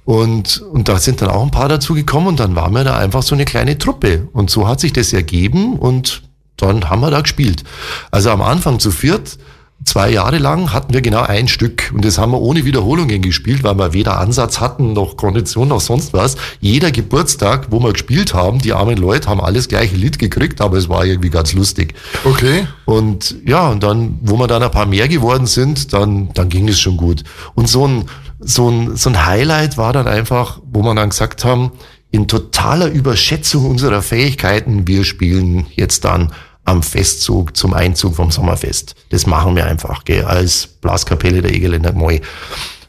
und, 0.04 0.60
und 0.60 0.88
da 0.88 0.98
sind 0.98 1.22
dann 1.22 1.30
auch 1.30 1.42
ein 1.42 1.50
paar 1.50 1.68
dazu 1.68 1.94
gekommen 1.94 2.26
und 2.26 2.40
dann 2.40 2.54
waren 2.54 2.74
wir 2.74 2.84
da 2.84 2.98
einfach 2.98 3.22
so 3.22 3.34
eine 3.34 3.46
kleine 3.46 3.78
Truppe. 3.78 4.28
Und 4.32 4.50
so 4.50 4.68
hat 4.68 4.80
sich 4.80 4.92
das 4.92 5.12
ergeben 5.12 5.78
und 5.78 6.22
dann 6.56 6.90
haben 6.90 7.00
wir 7.00 7.10
da 7.10 7.22
gespielt. 7.22 7.64
Also 8.10 8.30
am 8.30 8.42
Anfang 8.42 8.78
zu 8.78 8.90
viert, 8.90 9.38
zwei 9.84 10.10
Jahre 10.10 10.38
lang 10.38 10.72
hatten 10.72 10.94
wir 10.94 11.02
genau 11.02 11.22
ein 11.22 11.48
Stück 11.48 11.92
und 11.94 12.04
das 12.04 12.18
haben 12.18 12.32
wir 12.32 12.40
ohne 12.40 12.64
Wiederholungen 12.64 13.22
gespielt, 13.22 13.62
weil 13.62 13.76
wir 13.76 13.92
weder 13.92 14.18
Ansatz 14.18 14.60
hatten 14.60 14.92
noch 14.92 15.16
Kondition 15.16 15.68
noch 15.68 15.80
sonst 15.80 16.12
was. 16.12 16.36
Jeder 16.60 16.90
Geburtstag, 16.90 17.68
wo 17.70 17.80
wir 17.80 17.92
gespielt 17.92 18.34
haben, 18.34 18.58
die 18.60 18.72
armen 18.72 18.96
Leute 18.96 19.28
haben 19.28 19.40
alles 19.40 19.68
gleiche 19.68 19.96
Lied 19.96 20.18
gekriegt, 20.18 20.60
aber 20.60 20.78
es 20.78 20.88
war 20.88 21.04
irgendwie 21.04 21.30
ganz 21.30 21.52
lustig. 21.52 21.94
Okay. 22.24 22.66
Und 22.86 23.36
ja, 23.46 23.68
und 23.68 23.82
dann, 23.82 24.18
wo 24.22 24.36
wir 24.36 24.46
dann 24.46 24.62
ein 24.62 24.70
paar 24.70 24.86
mehr 24.86 25.08
geworden 25.08 25.46
sind, 25.46 25.92
dann, 25.92 26.32
dann 26.34 26.48
ging 26.48 26.68
es 26.68 26.80
schon 26.80 26.96
gut. 26.96 27.24
Und 27.54 27.68
so 27.68 27.86
ein, 27.86 28.04
so 28.40 28.70
ein, 28.70 28.96
so 28.96 29.10
ein 29.10 29.26
Highlight 29.26 29.76
war 29.76 29.92
dann 29.92 30.06
einfach, 30.06 30.60
wo 30.70 30.82
wir 30.82 30.94
dann 30.94 31.10
gesagt 31.10 31.44
haben, 31.44 31.72
in 32.10 32.28
totaler 32.28 32.86
Überschätzung 32.86 33.68
unserer 33.68 34.00
Fähigkeiten, 34.00 34.86
wir 34.86 35.04
spielen 35.04 35.66
jetzt 35.74 36.04
dann 36.04 36.32
am 36.64 36.82
Festzug 36.82 37.56
zum 37.56 37.74
Einzug 37.74 38.16
vom 38.16 38.30
Sommerfest. 38.30 38.94
Das 39.10 39.26
machen 39.26 39.54
wir 39.56 39.66
einfach, 39.66 40.04
gell, 40.04 40.24
als 40.24 40.66
Blaskapelle 40.66 41.42
der 41.42 41.52
Egerländer 41.52 41.92
Gmoi. 41.92 42.20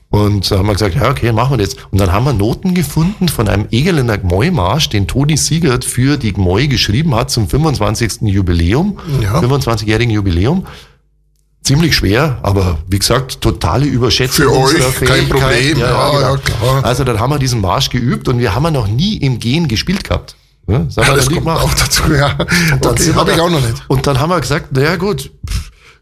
Und 0.09 0.49
da 0.49 0.59
haben 0.59 0.67
wir 0.67 0.73
gesagt, 0.73 0.95
ja, 0.95 1.09
okay, 1.09 1.33
machen 1.33 1.57
wir 1.57 1.65
das. 1.65 1.75
Und 1.91 1.99
dann 1.99 2.13
haben 2.13 2.23
wir 2.25 2.31
Noten 2.31 2.73
gefunden 2.73 3.27
von 3.27 3.49
einem 3.49 3.67
Egerländer 3.71 4.17
Gmoi-Marsch, 4.17 4.87
den 4.89 5.07
Toni 5.07 5.35
Siegert 5.35 5.83
für 5.83 6.15
die 6.17 6.31
Gmoi 6.31 6.67
geschrieben 6.67 7.13
hat 7.15 7.29
zum 7.31 7.49
25. 7.49 8.21
Jubiläum, 8.21 8.97
Ja. 9.21 9.39
25-jährigen 9.41 10.13
Jubiläum. 10.13 10.65
Ziemlich 11.63 11.95
schwer, 11.95 12.37
aber 12.43 12.77
wie 12.87 12.99
gesagt, 12.99 13.41
totale 13.41 13.85
Überschätzung 13.87 14.45
Für 14.45 14.53
euch 14.55 14.99
kein. 15.01 15.27
Problem. 15.27 15.79
Ja, 15.79 16.19
ja, 16.21 16.37
klar. 16.37 16.85
Also 16.85 17.03
dann 17.03 17.19
haben 17.19 17.31
wir 17.31 17.39
diesen 17.39 17.59
Marsch 17.59 17.89
geübt 17.89 18.27
und 18.27 18.37
wir 18.37 18.53
haben 18.53 18.71
noch 18.71 18.87
nie 18.87 19.17
im 19.17 19.39
Gehen 19.39 19.67
gespielt 19.67 20.03
gehabt. 20.03 20.35
Ja, 20.67 20.79
das 20.79 20.97
haben 20.97 21.05
Ja, 21.07 21.15
das 21.15 21.25
kommt 21.25 21.39
gemacht. 21.39 21.63
auch 21.63 21.73
dazu, 21.73 22.13
ja. 22.13 22.33
Dann 22.81 22.91
Okay, 22.93 23.13
habe 23.13 23.31
ich 23.31 23.39
auch 23.39 23.49
noch 23.49 23.61
nicht. 23.61 23.83
Und 23.87 24.07
dann 24.07 24.19
haben 24.19 24.29
wir 24.29 24.39
gesagt, 24.41 24.71
naja 24.73 24.95
gut, 24.95 25.31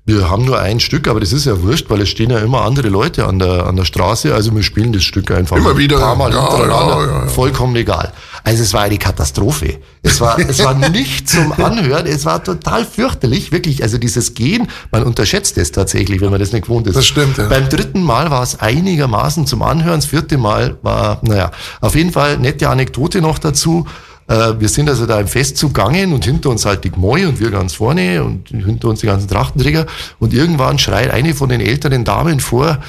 wir 0.05 0.29
haben 0.29 0.43
nur 0.43 0.59
ein 0.59 0.81
Stück, 0.81 1.07
aber 1.07 1.21
das 1.21 1.31
ist 1.31 1.45
ja 1.45 1.61
wurscht, 1.61 1.89
weil 1.89 2.01
es 2.01 2.09
stehen 2.09 2.29
ja 2.29 2.39
immer 2.39 2.63
andere 2.63 2.89
Leute 2.89 3.25
an 3.25 3.39
der, 3.39 3.65
an 3.67 3.77
der 3.77 3.85
Straße, 3.85 4.33
also 4.35 4.53
wir 4.53 4.61
spielen 4.61 4.91
das 4.91 5.03
Stück 5.03 5.31
einfach 5.31 5.55
Immer 5.55 5.77
wieder, 5.77 5.95
ein 5.95 6.01
paar 6.01 6.15
Mal 6.17 6.33
ja, 6.33 6.41
hintereinander. 6.41 6.97
ja, 6.99 7.05
ja, 7.05 7.23
ja. 7.23 7.27
Vollkommen 7.29 7.73
egal. 7.77 8.11
Also 8.43 8.63
es 8.63 8.73
war 8.73 8.81
eine 8.81 8.97
Katastrophe. 8.97 9.79
Es 10.01 10.19
war, 10.19 10.37
es 10.39 10.61
war 10.61 10.73
nicht 10.73 11.29
zum 11.29 11.53
Anhören, 11.53 12.05
es 12.05 12.25
war 12.25 12.43
total 12.43 12.83
fürchterlich, 12.83 13.53
wirklich. 13.53 13.81
Also 13.81 13.97
dieses 13.97 14.33
Gehen, 14.33 14.67
man 14.91 15.03
unterschätzt 15.03 15.57
es 15.57 15.71
tatsächlich, 15.71 16.19
wenn 16.19 16.31
man 16.31 16.41
das 16.41 16.51
nicht 16.51 16.63
gewohnt 16.65 16.85
ist. 16.87 16.97
Das 16.97 17.05
stimmt, 17.05 17.37
ja. 17.37 17.47
Beim 17.47 17.69
dritten 17.69 18.03
Mal 18.03 18.29
war 18.29 18.43
es 18.43 18.59
einigermaßen 18.59 19.47
zum 19.47 19.61
Anhören, 19.61 19.99
das 20.01 20.07
vierte 20.07 20.37
Mal 20.37 20.75
war, 20.81 21.19
naja, 21.21 21.51
auf 21.79 21.95
jeden 21.95 22.11
Fall 22.11 22.37
nette 22.39 22.67
Anekdote 22.69 23.21
noch 23.21 23.39
dazu. 23.39 23.85
Äh, 24.27 24.53
Wir 24.59 24.69
sind 24.69 24.89
also 24.89 25.05
da 25.05 25.19
im 25.19 25.27
Fest 25.27 25.57
zugangen 25.57 26.13
und 26.13 26.25
hinter 26.25 26.49
uns 26.49 26.65
halt 26.65 26.83
die 26.83 26.89
Gmoi 26.91 27.25
und 27.25 27.39
wir 27.39 27.51
ganz 27.51 27.73
vorne 27.73 28.23
und 28.23 28.47
hinter 28.49 28.87
uns 28.89 29.01
die 29.01 29.07
ganzen 29.07 29.27
Trachtenträger. 29.27 29.85
Und 30.19 30.33
irgendwann 30.33 30.79
schreit 30.79 31.11
eine 31.11 31.33
von 31.33 31.49
den 31.49 31.61
älteren 31.61 32.03
Damen 32.05 32.39
vor, 32.39 32.79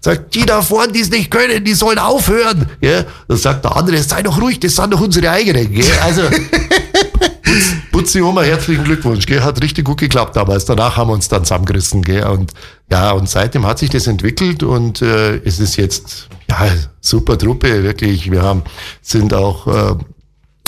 sagt, 0.00 0.34
die 0.34 0.46
da 0.46 0.62
vorne, 0.62 0.92
die 0.92 1.00
es 1.00 1.10
nicht 1.10 1.30
können, 1.30 1.64
die 1.64 1.74
sollen 1.74 1.98
aufhören. 1.98 2.66
Ja, 2.80 3.04
dann 3.28 3.36
sagt 3.36 3.64
der 3.64 3.76
andere, 3.76 3.98
sei 4.02 4.22
doch 4.22 4.40
ruhig, 4.40 4.60
das 4.60 4.74
sind 4.76 4.92
doch 4.92 5.00
unsere 5.00 5.30
eigenen. 5.30 5.72
Gell? 5.72 5.84
Also, 6.02 6.22
Putz- 7.42 7.74
Putzi 7.92 8.22
Oma, 8.22 8.42
herzlichen 8.42 8.84
Glückwunsch. 8.84 9.26
Gell? 9.26 9.40
Hat 9.42 9.62
richtig 9.62 9.84
gut 9.84 9.98
geklappt 9.98 10.36
damals. 10.36 10.64
Danach 10.64 10.96
haben 10.96 11.08
wir 11.10 11.14
uns 11.14 11.28
dann 11.28 11.44
zusammengerissen. 11.44 12.02
Gell? 12.02 12.24
Und 12.24 12.52
ja, 12.90 13.12
und 13.12 13.28
seitdem 13.28 13.66
hat 13.66 13.78
sich 13.78 13.90
das 13.90 14.06
entwickelt 14.06 14.62
und 14.62 15.02
äh, 15.02 15.36
es 15.44 15.58
ist 15.60 15.76
jetzt 15.76 16.28
ja 16.48 16.66
super 17.00 17.38
Truppe, 17.38 17.82
wirklich. 17.82 18.30
Wir 18.30 18.42
haben 18.42 18.62
sind 19.02 19.32
auch 19.34 19.66
äh, 19.66 19.94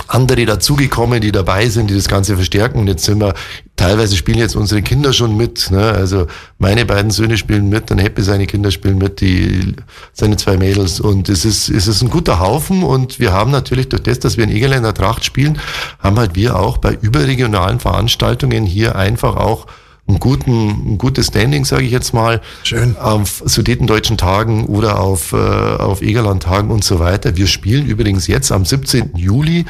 andere 0.09 0.47
dazugekommen, 0.47 1.21
die 1.21 1.33
dabei 1.33 1.69
sind, 1.69 1.91
die 1.91 1.95
das 1.95 2.09
Ganze 2.09 2.37
verstärken. 2.37 2.79
Und 2.79 2.89
jetzt 2.89 3.05
sind 3.05 3.21
wir, 3.21 3.35
teilweise 3.77 4.17
spielen 4.17 4.39
jetzt 4.39 4.57
unsere 4.57 4.83
Kinder 4.83 5.13
schon 5.13 5.37
mit. 5.37 5.71
Ne? 5.71 5.93
Also 5.93 6.27
meine 6.59 6.85
beiden 6.85 7.11
Söhne 7.11 7.37
spielen 7.37 7.69
mit, 7.69 7.91
dann 7.91 7.99
Happy 7.99 8.23
seine 8.23 8.47
Kinder 8.47 8.71
spielen 8.71 8.99
mit, 8.99 9.21
die 9.21 9.75
seine 10.13 10.37
zwei 10.37 10.57
Mädels. 10.57 11.01
Und 11.01 11.29
es 11.29 11.45
ist, 11.45 11.69
es 11.69 11.87
ist 11.87 12.03
ein 12.03 12.11
guter 12.11 12.41
Haufen. 12.41 12.83
Und 12.83 13.19
wir 13.19 13.33
haben 13.33 13.51
natürlich 13.51 13.89
durch 13.89 14.03
das, 14.03 14.19
dass 14.21 14.37
wir 14.37 14.45
in 14.45 14.51
Egerländer 14.51 14.95
Tracht 14.95 15.25
spielen, 15.25 15.59
haben 15.99 16.19
halt 16.19 16.35
wir 16.35 16.57
auch 16.57 16.79
bei 16.79 16.97
überregionalen 17.01 17.81
Veranstaltungen 17.81 18.65
hier 18.65 18.97
einfach 18.97 19.37
auch 19.37 19.67
einen 20.09 20.21
guten, 20.21 20.93
ein 20.93 20.99
gutes 20.99 21.27
Standing, 21.29 21.65
sage 21.65 21.85
ich 21.85 21.91
jetzt 21.91 22.15
mal, 22.15 22.41
Schön. 22.63 22.97
auf 22.97 23.43
Sudetendeutschen 23.45 24.17
Tagen 24.17 24.67
oder 24.67 25.01
auf, 25.01 25.33
äh, 25.33 25.37
auf 25.37 26.01
Egerland-Tagen 26.01 26.71
und 26.71 26.85
so 26.85 27.01
weiter. 27.01 27.37
Wir 27.37 27.47
spielen 27.49 27.87
übrigens 27.87 28.27
jetzt 28.29 28.53
am 28.53 28.65
17. 28.65 29.17
Juli. 29.17 29.65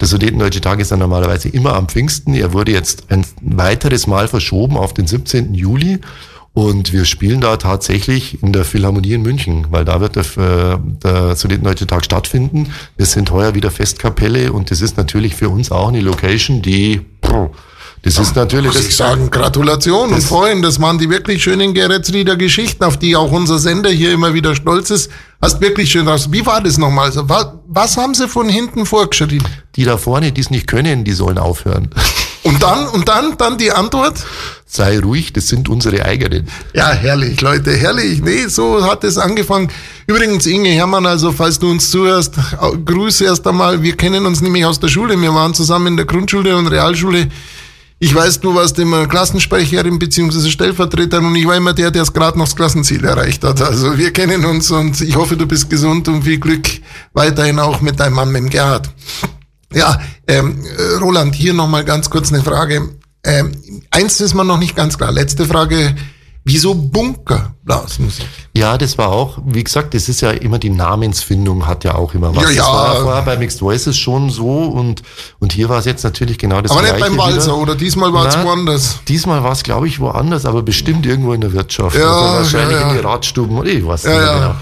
Der 0.00 0.08
Sudetendeutsche 0.08 0.62
Tag 0.62 0.80
ist 0.80 0.90
ja 0.90 0.96
normalerweise 0.96 1.48
immer 1.50 1.74
am 1.74 1.88
Pfingsten. 1.88 2.34
Er 2.34 2.52
wurde 2.52 2.72
jetzt 2.72 3.10
ein 3.10 3.26
weiteres 3.42 4.06
Mal 4.06 4.28
verschoben 4.28 4.76
auf 4.76 4.94
den 4.94 5.06
17. 5.06 5.54
Juli. 5.54 6.00
Und 6.54 6.92
wir 6.92 7.06
spielen 7.06 7.40
da 7.40 7.56
tatsächlich 7.56 8.42
in 8.42 8.52
der 8.52 8.64
Philharmonie 8.64 9.14
in 9.14 9.22
München, 9.22 9.66
weil 9.70 9.86
da 9.86 10.00
wird 10.00 10.16
der, 10.16 10.24
äh, 10.36 10.78
der 11.02 11.34
Sudetendeutsche 11.34 11.86
Tag 11.86 12.04
stattfinden. 12.04 12.70
Wir 12.96 13.06
sind 13.06 13.30
heuer 13.30 13.54
wieder 13.54 13.70
Festkapelle 13.70 14.52
und 14.52 14.70
das 14.70 14.82
ist 14.82 14.98
natürlich 14.98 15.34
für 15.34 15.48
uns 15.48 15.72
auch 15.72 15.88
eine 15.88 16.00
Location, 16.00 16.60
die, 16.60 17.00
puh, 17.22 17.48
das 18.02 18.18
ist 18.18 18.34
natürlich, 18.34 18.72
Muss 18.74 18.84
ich 18.88 18.96
sagen, 18.96 19.30
Gratulation 19.30 20.12
und 20.12 20.22
freuen. 20.22 20.60
Das 20.62 20.80
waren 20.80 20.98
die 20.98 21.08
wirklich 21.08 21.42
schönen 21.42 21.72
Geretsrieder 21.72 22.36
Geschichten, 22.36 22.82
auf 22.84 22.96
die 22.98 23.14
auch 23.14 23.30
unser 23.30 23.58
Sender 23.58 23.90
hier 23.90 24.12
immer 24.12 24.34
wieder 24.34 24.54
stolz 24.56 24.90
ist. 24.90 25.10
Hast 25.40 25.60
wirklich 25.60 25.90
schön 25.90 26.08
raus. 26.08 26.28
Wie 26.30 26.44
war 26.44 26.60
das 26.60 26.78
nochmal? 26.78 27.06
Also, 27.06 27.28
wa- 27.28 27.60
Was 27.68 27.96
haben 27.96 28.14
sie 28.14 28.28
von 28.28 28.48
hinten 28.48 28.86
vorgeschrieben? 28.86 29.46
die 29.76 29.84
da 29.84 29.96
vorne, 29.96 30.32
die 30.32 30.40
es 30.40 30.50
nicht 30.50 30.66
können, 30.66 31.04
die 31.04 31.12
sollen 31.12 31.38
aufhören. 31.38 31.88
Und 32.42 32.62
dann, 32.62 32.88
und 32.88 33.08
dann, 33.08 33.38
dann 33.38 33.56
die 33.56 33.70
Antwort? 33.72 34.14
Sei 34.66 34.98
ruhig, 34.98 35.32
das 35.32 35.48
sind 35.48 35.68
unsere 35.68 36.04
eigenen. 36.04 36.48
Ja, 36.74 36.90
herrlich, 36.92 37.40
Leute, 37.40 37.70
herrlich. 37.72 38.20
Nee, 38.20 38.48
so 38.48 38.84
hat 38.84 39.04
es 39.04 39.16
angefangen. 39.16 39.70
Übrigens, 40.06 40.44
Inge 40.46 40.70
Hermann, 40.70 41.06
also 41.06 41.30
falls 41.32 41.58
du 41.58 41.70
uns 41.70 41.90
zuhörst, 41.90 42.34
Grüße 42.84 43.24
erst 43.24 43.46
einmal. 43.46 43.82
Wir 43.82 43.96
kennen 43.96 44.26
uns 44.26 44.40
nämlich 44.40 44.64
aus 44.66 44.80
der 44.80 44.88
Schule. 44.88 45.18
Wir 45.20 45.32
waren 45.34 45.54
zusammen 45.54 45.86
in 45.88 45.96
der 45.96 46.06
Grundschule 46.06 46.56
und 46.56 46.66
Realschule. 46.66 47.28
Ich 48.02 48.12
weiß, 48.12 48.40
du 48.40 48.52
warst 48.52 48.80
immer 48.80 49.06
Klassensprecherin 49.06 49.96
beziehungsweise 49.96 50.50
Stellvertreterin 50.50 51.24
und 51.24 51.36
ich 51.36 51.46
war 51.46 51.54
immer 51.54 51.72
der, 51.72 51.92
der 51.92 52.02
es 52.02 52.12
gerade 52.12 52.36
noch 52.36 52.46
das 52.46 52.56
Klassenziel 52.56 53.04
erreicht 53.04 53.44
hat. 53.44 53.62
Also 53.62 53.96
wir 53.96 54.12
kennen 54.12 54.44
uns 54.44 54.72
und 54.72 55.00
ich 55.00 55.14
hoffe, 55.14 55.36
du 55.36 55.46
bist 55.46 55.70
gesund 55.70 56.08
und 56.08 56.24
viel 56.24 56.40
Glück 56.40 56.66
weiterhin 57.12 57.60
auch 57.60 57.80
mit 57.80 58.00
deinem 58.00 58.14
Mann, 58.14 58.32
mit 58.32 58.50
Gerhard. 58.50 58.90
Ja, 59.72 60.00
ähm, 60.26 60.64
äh, 60.64 60.96
Roland, 60.96 61.36
hier 61.36 61.54
nochmal 61.54 61.84
ganz 61.84 62.10
kurz 62.10 62.32
eine 62.32 62.42
Frage. 62.42 62.88
Ähm, 63.22 63.52
eins 63.92 64.20
ist 64.20 64.34
mir 64.34 64.44
noch 64.44 64.58
nicht 64.58 64.74
ganz 64.74 64.98
klar. 64.98 65.12
Letzte 65.12 65.46
Frage. 65.46 65.94
Wieso 66.44 66.74
Bunkerblasmusik? 66.74 68.26
Ja, 68.56 68.76
das 68.76 68.98
war 68.98 69.10
auch, 69.10 69.38
wie 69.46 69.62
gesagt, 69.62 69.94
das 69.94 70.08
ist 70.08 70.22
ja 70.22 70.30
immer 70.32 70.58
die 70.58 70.70
Namensfindung 70.70 71.68
hat 71.68 71.84
ja 71.84 71.94
auch 71.94 72.14
immer 72.14 72.34
was. 72.34 72.42
Ja, 72.44 72.50
ja. 72.50 72.62
Das 72.62 72.72
war 72.72 72.96
vorher 73.02 73.22
bei 73.22 73.36
Mixed 73.36 73.62
Voices 73.62 73.96
schon 73.96 74.28
so 74.28 74.64
und, 74.64 75.02
und 75.38 75.52
hier 75.52 75.68
war 75.68 75.78
es 75.78 75.84
jetzt 75.84 76.02
natürlich 76.02 76.38
genau 76.38 76.60
das 76.60 76.72
Aber 76.72 76.82
nicht 76.82 76.96
Gleiche 76.96 77.10
beim 77.14 77.18
Walzer, 77.18 77.52
wieder. 77.52 77.58
oder 77.58 77.74
diesmal 77.76 78.12
war 78.12 78.26
es 78.26 78.42
woanders. 78.42 78.98
Diesmal 79.06 79.44
war 79.44 79.52
es, 79.52 79.62
glaube 79.62 79.86
ich, 79.86 80.00
woanders, 80.00 80.44
aber 80.44 80.62
bestimmt 80.62 81.06
irgendwo 81.06 81.32
in 81.32 81.40
der 81.40 81.52
Wirtschaft. 81.52 81.96
Ja, 81.96 82.10
also 82.10 82.38
wahrscheinlich 82.38 82.80
ja, 82.80 82.90
in 82.90 82.96
die 82.96 83.00
Radstuben 83.04 83.56
oder 83.56 83.68
ich 83.68 83.86
weiß 83.86 84.04
nicht 84.04 84.18
genau. 84.18 84.54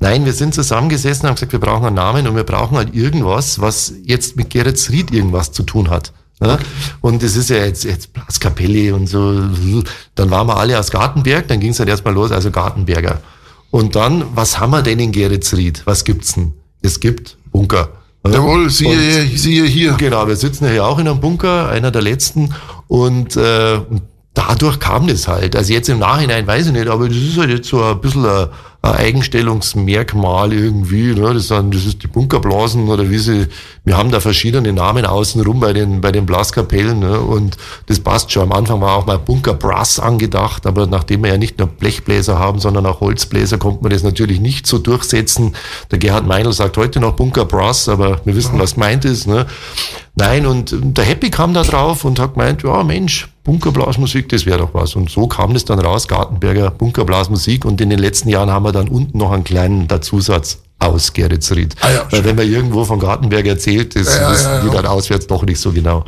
Nein, 0.00 0.24
wir 0.24 0.32
sind 0.32 0.54
zusammengesessen 0.54 1.22
und 1.22 1.28
haben 1.28 1.34
gesagt, 1.36 1.52
wir 1.52 1.60
brauchen 1.60 1.86
einen 1.86 1.96
Namen 1.96 2.26
und 2.26 2.36
wir 2.36 2.44
brauchen 2.44 2.76
halt 2.76 2.94
irgendwas, 2.94 3.60
was 3.60 3.92
jetzt 4.04 4.36
mit 4.36 4.50
Gerrit 4.50 4.90
Ried 4.90 5.12
irgendwas 5.12 5.52
zu 5.52 5.62
tun 5.62 5.90
hat. 5.90 6.12
Ne? 6.40 6.58
Und 7.00 7.22
es 7.22 7.34
ist 7.36 7.50
ja 7.50 7.56
jetzt, 7.64 7.84
jetzt 7.84 8.12
Blaskapelle 8.12 8.94
und 8.94 9.08
so. 9.08 9.32
Dann 10.14 10.30
waren 10.30 10.46
wir 10.46 10.56
alle 10.56 10.78
aus 10.78 10.90
Gartenberg, 10.90 11.48
dann 11.48 11.58
ging 11.60 11.70
es 11.72 11.78
halt 11.80 11.88
erstmal 11.88 12.14
los, 12.14 12.30
also 12.30 12.50
Gartenberger. 12.50 13.20
Und 13.70 13.96
dann, 13.96 14.24
was 14.34 14.58
haben 14.60 14.70
wir 14.70 14.82
denn 14.82 14.98
in 15.00 15.12
Geretsried? 15.12 15.82
Was 15.84 16.04
gibt's 16.04 16.34
denn? 16.34 16.54
Es 16.80 17.00
gibt 17.00 17.36
Bunker. 17.52 17.88
ne? 18.24 18.34
Jawohl, 18.34 18.70
siehe, 18.70 18.90
Und- 19.22 19.36
siehe 19.38 19.64
hier. 19.64 19.92
Genau, 19.94 20.26
wir 20.28 20.36
sitzen 20.36 20.64
ja 20.66 20.70
hier 20.70 20.86
auch 20.86 20.98
in 20.98 21.08
einem 21.08 21.20
Bunker, 21.20 21.68
einer 21.68 21.90
der 21.90 22.02
letzten. 22.02 22.54
Und, 22.86 23.36
äh, 23.36 23.80
und 23.90 24.02
dadurch 24.34 24.78
kam 24.78 25.06
das 25.08 25.26
halt. 25.26 25.56
Also 25.56 25.72
jetzt 25.72 25.88
im 25.88 25.98
Nachhinein 25.98 26.46
weiß 26.46 26.66
ich 26.66 26.72
nicht, 26.72 26.88
aber 26.88 27.08
das 27.08 27.16
ist 27.16 27.38
halt 27.38 27.50
jetzt 27.50 27.68
so 27.68 27.82
ein 27.82 28.00
bisschen 28.00 28.24
ein, 28.24 28.46
ein 28.82 28.94
Eigenstellungsmerkmal 28.94 30.52
irgendwie. 30.52 31.12
Ne? 31.14 31.34
Das, 31.34 31.48
sind, 31.48 31.74
das 31.74 31.84
ist 31.84 32.02
die 32.04 32.06
Bunkerblasen 32.06 32.88
oder 32.88 33.10
wie 33.10 33.18
sie, 33.18 33.48
wir 33.84 33.96
haben 33.96 34.12
da 34.12 34.20
verschiedene 34.20 34.72
Namen 34.72 35.06
außenrum 35.06 35.58
bei 35.58 35.72
den, 35.72 36.00
bei 36.00 36.12
den 36.12 36.24
Blaskapellen. 36.24 37.00
Ne? 37.00 37.18
Und 37.18 37.56
das 37.86 37.98
passt 37.98 38.30
schon. 38.30 38.44
Am 38.44 38.52
Anfang 38.52 38.80
war 38.80 38.96
auch 38.96 39.06
mal 39.06 39.18
Bunkerbrass 39.18 39.98
angedacht, 39.98 40.66
aber 40.66 40.86
nachdem 40.86 41.24
wir 41.24 41.32
ja 41.32 41.38
nicht 41.38 41.58
nur 41.58 41.66
Blechbläser 41.66 42.38
haben, 42.38 42.60
sondern 42.60 42.86
auch 42.86 43.00
Holzbläser, 43.00 43.58
konnte 43.58 43.82
man 43.82 43.90
das 43.90 44.04
natürlich 44.04 44.40
nicht 44.40 44.68
so 44.68 44.78
durchsetzen. 44.78 45.56
Der 45.90 45.98
Gerhard 45.98 46.26
Meinl 46.28 46.52
sagt 46.52 46.76
heute 46.76 47.00
noch 47.00 47.16
Bunkerbrass, 47.16 47.88
aber 47.88 48.20
wir 48.24 48.36
wissen, 48.36 48.58
was 48.58 48.74
gemeint 48.74 49.04
ist. 49.04 49.26
Ne? 49.26 49.46
Nein, 50.14 50.46
und 50.46 50.76
der 50.80 51.04
Happy 51.04 51.30
kam 51.30 51.54
da 51.54 51.62
drauf 51.62 52.04
und 52.04 52.20
hat 52.20 52.34
gemeint, 52.34 52.62
ja 52.62 52.84
Mensch, 52.84 53.28
Bunkerblasmusik, 53.48 54.28
das 54.28 54.44
wäre 54.44 54.58
doch 54.58 54.74
was. 54.74 54.94
Und 54.94 55.08
so 55.08 55.26
kam 55.26 55.54
das 55.54 55.64
dann 55.64 55.78
raus, 55.78 56.06
Gartenberger 56.06 56.70
Bunkerblasmusik. 56.70 57.64
Und 57.64 57.80
in 57.80 57.88
den 57.88 57.98
letzten 57.98 58.28
Jahren 58.28 58.50
haben 58.50 58.62
wir 58.62 58.72
dann 58.72 58.88
unten 58.88 59.16
noch 59.16 59.32
einen 59.32 59.42
kleinen 59.42 59.88
Dazusatz 59.88 60.58
aus 60.78 61.14
Geretsried. 61.14 61.74
Ah 61.80 61.90
ja, 61.90 62.06
Weil 62.10 62.24
wenn 62.24 62.36
man 62.36 62.46
irgendwo 62.46 62.84
von 62.84 62.98
Gartenberg 62.98 63.46
erzählt, 63.46 63.96
das, 63.96 64.14
Ja, 64.14 64.34
ja, 64.34 64.56
ja. 64.58 64.64
wird 64.64 64.74
dann 64.74 64.84
auswärts 64.84 65.26
doch 65.28 65.44
nicht 65.46 65.58
so 65.60 65.72
genau. 65.72 66.04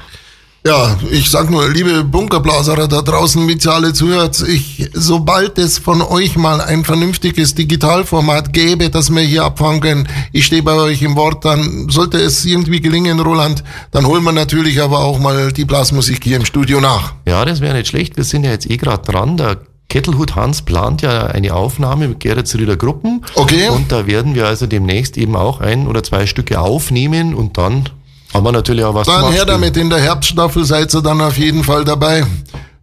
Ja, 0.62 0.98
ich 1.10 1.30
sag 1.30 1.48
nur, 1.50 1.70
liebe 1.70 2.04
Bunkerblaserer 2.04 2.86
da 2.86 3.00
draußen, 3.00 3.46
mit 3.46 3.64
ihr 3.64 3.72
alle 3.72 3.94
zuhört, 3.94 4.44
ich, 4.46 4.90
sobald 4.92 5.56
es 5.58 5.78
von 5.78 6.02
euch 6.02 6.36
mal 6.36 6.60
ein 6.60 6.84
vernünftiges 6.84 7.54
Digitalformat 7.54 8.52
gäbe, 8.52 8.90
das 8.90 9.08
wir 9.08 9.22
hier 9.22 9.44
abfangen 9.44 9.80
können, 9.80 10.08
ich 10.32 10.44
stehe 10.44 10.62
bei 10.62 10.74
euch 10.74 11.00
im 11.00 11.16
Wort, 11.16 11.46
dann 11.46 11.88
sollte 11.88 12.18
es 12.18 12.44
irgendwie 12.44 12.82
gelingen, 12.82 13.20
Roland, 13.20 13.64
dann 13.90 14.06
holen 14.06 14.22
wir 14.22 14.32
natürlich 14.32 14.82
aber 14.82 14.98
auch 14.98 15.18
mal 15.18 15.50
die 15.50 15.64
Blasmusik 15.64 16.24
hier 16.24 16.36
im 16.36 16.44
Studio 16.44 16.78
nach. 16.78 17.14
Ja, 17.26 17.46
das 17.46 17.62
wäre 17.62 17.74
nicht 17.74 17.88
schlecht. 17.88 18.18
Wir 18.18 18.24
sind 18.24 18.44
ja 18.44 18.50
jetzt 18.50 18.70
eh 18.70 18.76
gerade 18.76 19.10
dran. 19.10 19.38
Der 19.38 19.56
Kettelhut 19.88 20.36
Hans 20.36 20.60
plant 20.60 21.00
ja 21.00 21.26
eine 21.26 21.54
Aufnahme 21.54 22.06
mit 22.06 22.20
Gerrit 22.20 22.54
Rieder 22.54 22.76
Gruppen. 22.76 23.24
Okay. 23.34 23.70
Und 23.70 23.90
da 23.90 24.06
werden 24.06 24.34
wir 24.34 24.46
also 24.46 24.66
demnächst 24.66 25.16
eben 25.16 25.36
auch 25.36 25.60
ein 25.60 25.86
oder 25.86 26.02
zwei 26.02 26.26
Stücke 26.26 26.60
aufnehmen 26.60 27.34
und 27.34 27.56
dann 27.56 27.88
haben 28.32 28.44
wir 28.44 28.52
natürlich 28.52 28.84
auch 28.84 28.94
was 28.94 29.06
Dann 29.06 29.32
her 29.32 29.44
damit, 29.44 29.76
in 29.76 29.90
der 29.90 30.00
Herbststaffel 30.00 30.64
seid 30.64 30.94
ihr 30.94 31.02
dann 31.02 31.20
auf 31.20 31.36
jeden 31.36 31.64
Fall 31.64 31.84
dabei. 31.84 32.24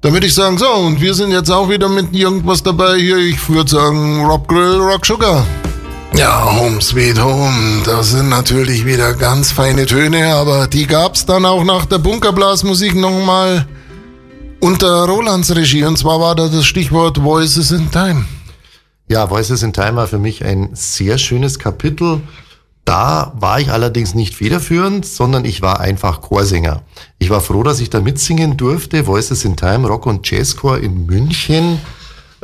Dann 0.02 0.14
würde 0.14 0.28
ich 0.28 0.34
sagen, 0.34 0.58
so, 0.58 0.70
und 0.70 1.02
wir 1.02 1.14
sind 1.14 1.32
jetzt 1.32 1.50
auch 1.50 1.70
wieder 1.70 1.90
mit 1.90 2.14
irgendwas 2.14 2.62
dabei 2.62 2.98
hier. 2.98 3.18
Ich 3.18 3.50
würde 3.50 3.72
sagen, 3.72 4.26
Rock 4.26 4.48
Grill, 4.48 4.80
Rock 4.80 5.06
Sugar. 5.06 5.46
Ja, 6.14 6.56
Home 6.56 6.82
Sweet 6.82 7.22
Home, 7.22 7.84
das 7.86 8.12
sind 8.12 8.30
natürlich 8.30 8.86
wieder 8.86 9.14
ganz 9.14 9.52
feine 9.52 9.86
Töne, 9.86 10.34
aber 10.34 10.68
die 10.68 10.88
gab's 10.88 11.26
dann 11.26 11.46
auch 11.46 11.64
nach 11.64 11.86
der 11.86 12.00
Bunkerblasmusik 12.00 12.96
nochmal 12.96 13.68
unter 14.60 15.06
Rolands 15.06 15.56
Regie. 15.56 15.84
Und 15.84 15.98
zwar 15.98 16.20
war 16.20 16.36
da 16.36 16.48
das 16.48 16.66
Stichwort 16.66 17.22
Voices 17.22 17.72
in 17.72 17.92
Time. 17.92 18.26
Ja, 19.10 19.30
Voices 19.30 19.64
in 19.64 19.74
Time 19.74 19.96
war 19.96 20.08
für 20.08 20.18
mich 20.18 20.44
ein 20.44 20.70
sehr 20.74 21.18
schönes 21.18 21.60
Kapitel. 21.60 22.22
Da 22.88 23.34
war 23.36 23.60
ich 23.60 23.70
allerdings 23.70 24.16
nicht 24.16 24.34
federführend, 24.34 25.06
sondern 25.06 25.44
ich 25.44 25.62
war 25.62 25.82
einfach 25.82 26.22
Chorsänger. 26.22 26.84
Ich 27.20 27.30
war 27.30 27.42
froh, 27.42 27.62
dass 27.62 27.82
ich 27.82 27.90
da 27.90 28.00
mitsingen 28.00 28.56
durfte. 28.56 29.06
Voices 29.08 29.44
in 29.44 29.58
Time, 29.58 29.86
Rock- 29.86 30.06
und 30.06 30.32
Jazzchor 30.32 30.78
in 30.78 31.06
München, 31.06 31.80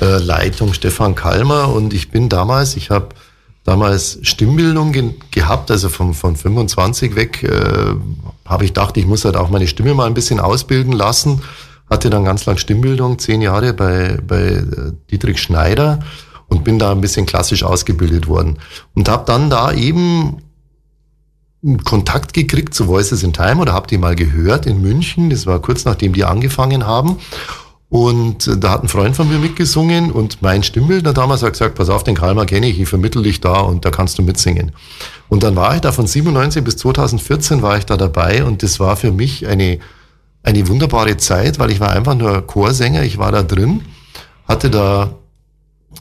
äh, 0.01 0.17
Leitung 0.17 0.73
Stefan 0.73 1.15
Kalmer. 1.15 1.73
Und 1.73 1.93
ich 1.93 2.11
bin 2.11 2.27
damals, 2.27 2.75
ich 2.75 2.89
habe 2.89 3.15
damals 3.63 4.19
Stimmbildung 4.23 4.91
ge 4.91 5.11
gehabt, 5.31 5.71
also 5.71 5.87
von, 5.87 6.13
von 6.13 6.35
25 6.35 7.15
weg, 7.15 7.43
äh, 7.43 7.95
habe 8.43 8.65
ich 8.65 8.71
gedacht, 8.71 8.97
ich 8.97 9.05
muss 9.05 9.23
halt 9.23 9.37
auch 9.37 9.49
meine 9.49 9.67
Stimme 9.69 9.93
mal 9.93 10.07
ein 10.07 10.13
bisschen 10.13 10.41
ausbilden 10.41 10.91
lassen. 10.91 11.41
Hatte 11.89 12.09
dann 12.09 12.25
ganz 12.25 12.45
lang 12.45 12.57
Stimmbildung, 12.57 13.17
zehn 13.17 13.41
Jahre 13.41 13.71
bei, 13.71 14.19
bei 14.27 14.41
äh, 14.41 14.65
Dietrich 15.09 15.41
Schneider 15.41 15.99
und 16.53 16.63
bin 16.63 16.79
da 16.79 16.91
ein 16.91 17.01
bisschen 17.01 17.25
klassisch 17.25 17.63
ausgebildet 17.63 18.27
worden. 18.27 18.59
Und 18.93 19.09
habe 19.09 19.25
dann 19.25 19.49
da 19.49 19.73
eben 19.73 20.37
Kontakt 21.83 22.33
gekriegt 22.33 22.73
zu 22.73 22.87
Voices 22.87 23.23
in 23.23 23.33
Time 23.33 23.57
oder 23.57 23.73
habt 23.73 23.89
die 23.91 23.97
mal 23.97 24.15
gehört 24.15 24.65
in 24.65 24.81
München. 24.81 25.29
Das 25.29 25.45
war 25.45 25.59
kurz 25.59 25.85
nachdem 25.85 26.13
die 26.13 26.25
angefangen 26.25 26.85
haben. 26.85 27.17
Und 27.89 28.47
äh, 28.47 28.57
da 28.57 28.71
hat 28.71 28.83
ein 28.83 28.87
Freund 28.87 29.15
von 29.15 29.29
mir 29.29 29.37
mitgesungen 29.37 30.11
und 30.11 30.41
mein 30.41 30.63
Stimmbildner 30.63 31.13
damals 31.13 31.43
hat 31.43 31.53
gesagt, 31.53 31.75
pass 31.75 31.89
auf, 31.89 32.03
den 32.03 32.15
Kalmar 32.15 32.47
kenne 32.47 32.67
ich, 32.67 32.79
ich 32.79 32.89
vermittel 32.89 33.21
dich 33.21 33.39
da 33.39 33.59
und 33.59 33.85
da 33.85 33.91
kannst 33.91 34.17
du 34.17 34.23
mitsingen. 34.23 34.71
Und 35.29 35.43
dann 35.43 35.55
war 35.55 35.75
ich 35.75 35.81
da 35.81 35.91
von 35.91 36.07
97 36.07 36.63
bis 36.63 36.77
2014 36.77 37.61
war 37.61 37.77
ich 37.77 37.85
da 37.85 37.95
dabei 37.95 38.43
und 38.43 38.63
das 38.63 38.79
war 38.79 38.95
für 38.95 39.11
mich 39.11 39.45
eine, 39.45 39.77
eine 40.41 40.67
wunderbare 40.67 41.17
Zeit, 41.17 41.59
weil 41.59 41.69
ich 41.69 41.79
war 41.79 41.91
einfach 41.91 42.15
nur 42.15 42.41
Chorsänger, 42.47 43.03
ich 43.03 43.19
war 43.19 43.31
da 43.31 43.43
drin, 43.43 43.83
hatte 44.47 44.71
da 44.71 45.11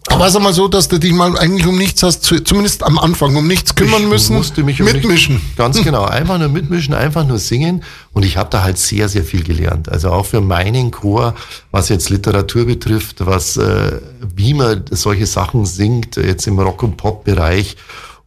Aber 0.08 0.28
sag 0.30 0.42
mal 0.42 0.52
so, 0.52 0.68
dass 0.68 0.88
du 0.88 0.98
dich 0.98 1.12
mal 1.12 1.36
eigentlich 1.38 1.66
um 1.66 1.76
nichts 1.78 2.02
hast, 2.02 2.22
zu- 2.24 2.40
zumindest 2.40 2.82
am 2.82 2.98
Anfang, 2.98 3.34
um 3.36 3.46
nichts 3.46 3.74
kümmern 3.74 4.02
ich 4.02 4.08
müssen. 4.08 4.36
musste 4.36 4.62
mich 4.62 4.80
um 4.80 4.86
mitmischen. 4.86 5.36
Nicht, 5.36 5.56
ganz 5.56 5.82
genau, 5.82 6.04
einfach 6.04 6.38
nur 6.38 6.48
mitmischen, 6.48 6.92
einfach 6.94 7.26
nur 7.26 7.38
singen. 7.38 7.82
Und 8.12 8.24
ich 8.24 8.36
habe 8.36 8.50
da 8.50 8.62
halt 8.62 8.78
sehr, 8.78 9.08
sehr 9.08 9.24
viel 9.24 9.42
gelernt. 9.42 9.88
Also 9.88 10.10
auch 10.10 10.26
für 10.26 10.40
meinen 10.40 10.90
Chor, 10.90 11.34
was 11.70 11.88
jetzt 11.88 12.10
Literatur 12.10 12.66
betrifft, 12.66 13.24
was 13.26 13.56
äh, 13.56 14.00
wie 14.36 14.54
man 14.54 14.84
solche 14.90 15.26
Sachen 15.26 15.64
singt, 15.66 16.16
jetzt 16.16 16.46
im 16.46 16.58
Rock- 16.58 16.82
und 16.82 16.96
Pop-Bereich. 16.96 17.76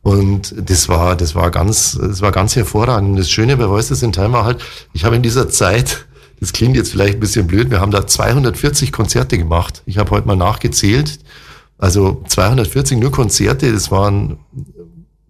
Und 0.01 0.53
das 0.57 0.87
war, 0.87 1.15
das 1.15 1.33
war 1.35 1.49
ganz, 1.51 1.97
das 1.99 2.21
war 2.21 2.31
ganz 2.31 2.55
hervorragend. 2.55 3.17
Das 3.17 3.29
Schöne 3.29 3.57
bei 3.57 3.67
Voices 3.67 4.03
in 4.03 4.11
Time 4.11 4.33
war 4.33 4.45
halt, 4.45 4.59
ich 4.93 5.03
habe 5.03 5.15
in 5.15 5.23
dieser 5.23 5.49
Zeit, 5.49 6.05
das 6.39 6.53
klingt 6.53 6.75
jetzt 6.75 6.91
vielleicht 6.91 7.15
ein 7.15 7.19
bisschen 7.19 7.47
blöd, 7.47 7.71
wir 7.71 7.79
haben 7.79 7.91
da 7.91 8.05
240 8.05 8.91
Konzerte 8.91 9.37
gemacht. 9.37 9.81
Ich 9.87 9.97
habe 9.97 10.11
heute 10.11 10.27
mal 10.27 10.35
nachgezählt. 10.35 11.19
Also 11.77 12.23
240 12.27 12.97
nur 12.99 13.11
Konzerte, 13.11 13.71
das 13.71 13.91
waren 13.91 14.37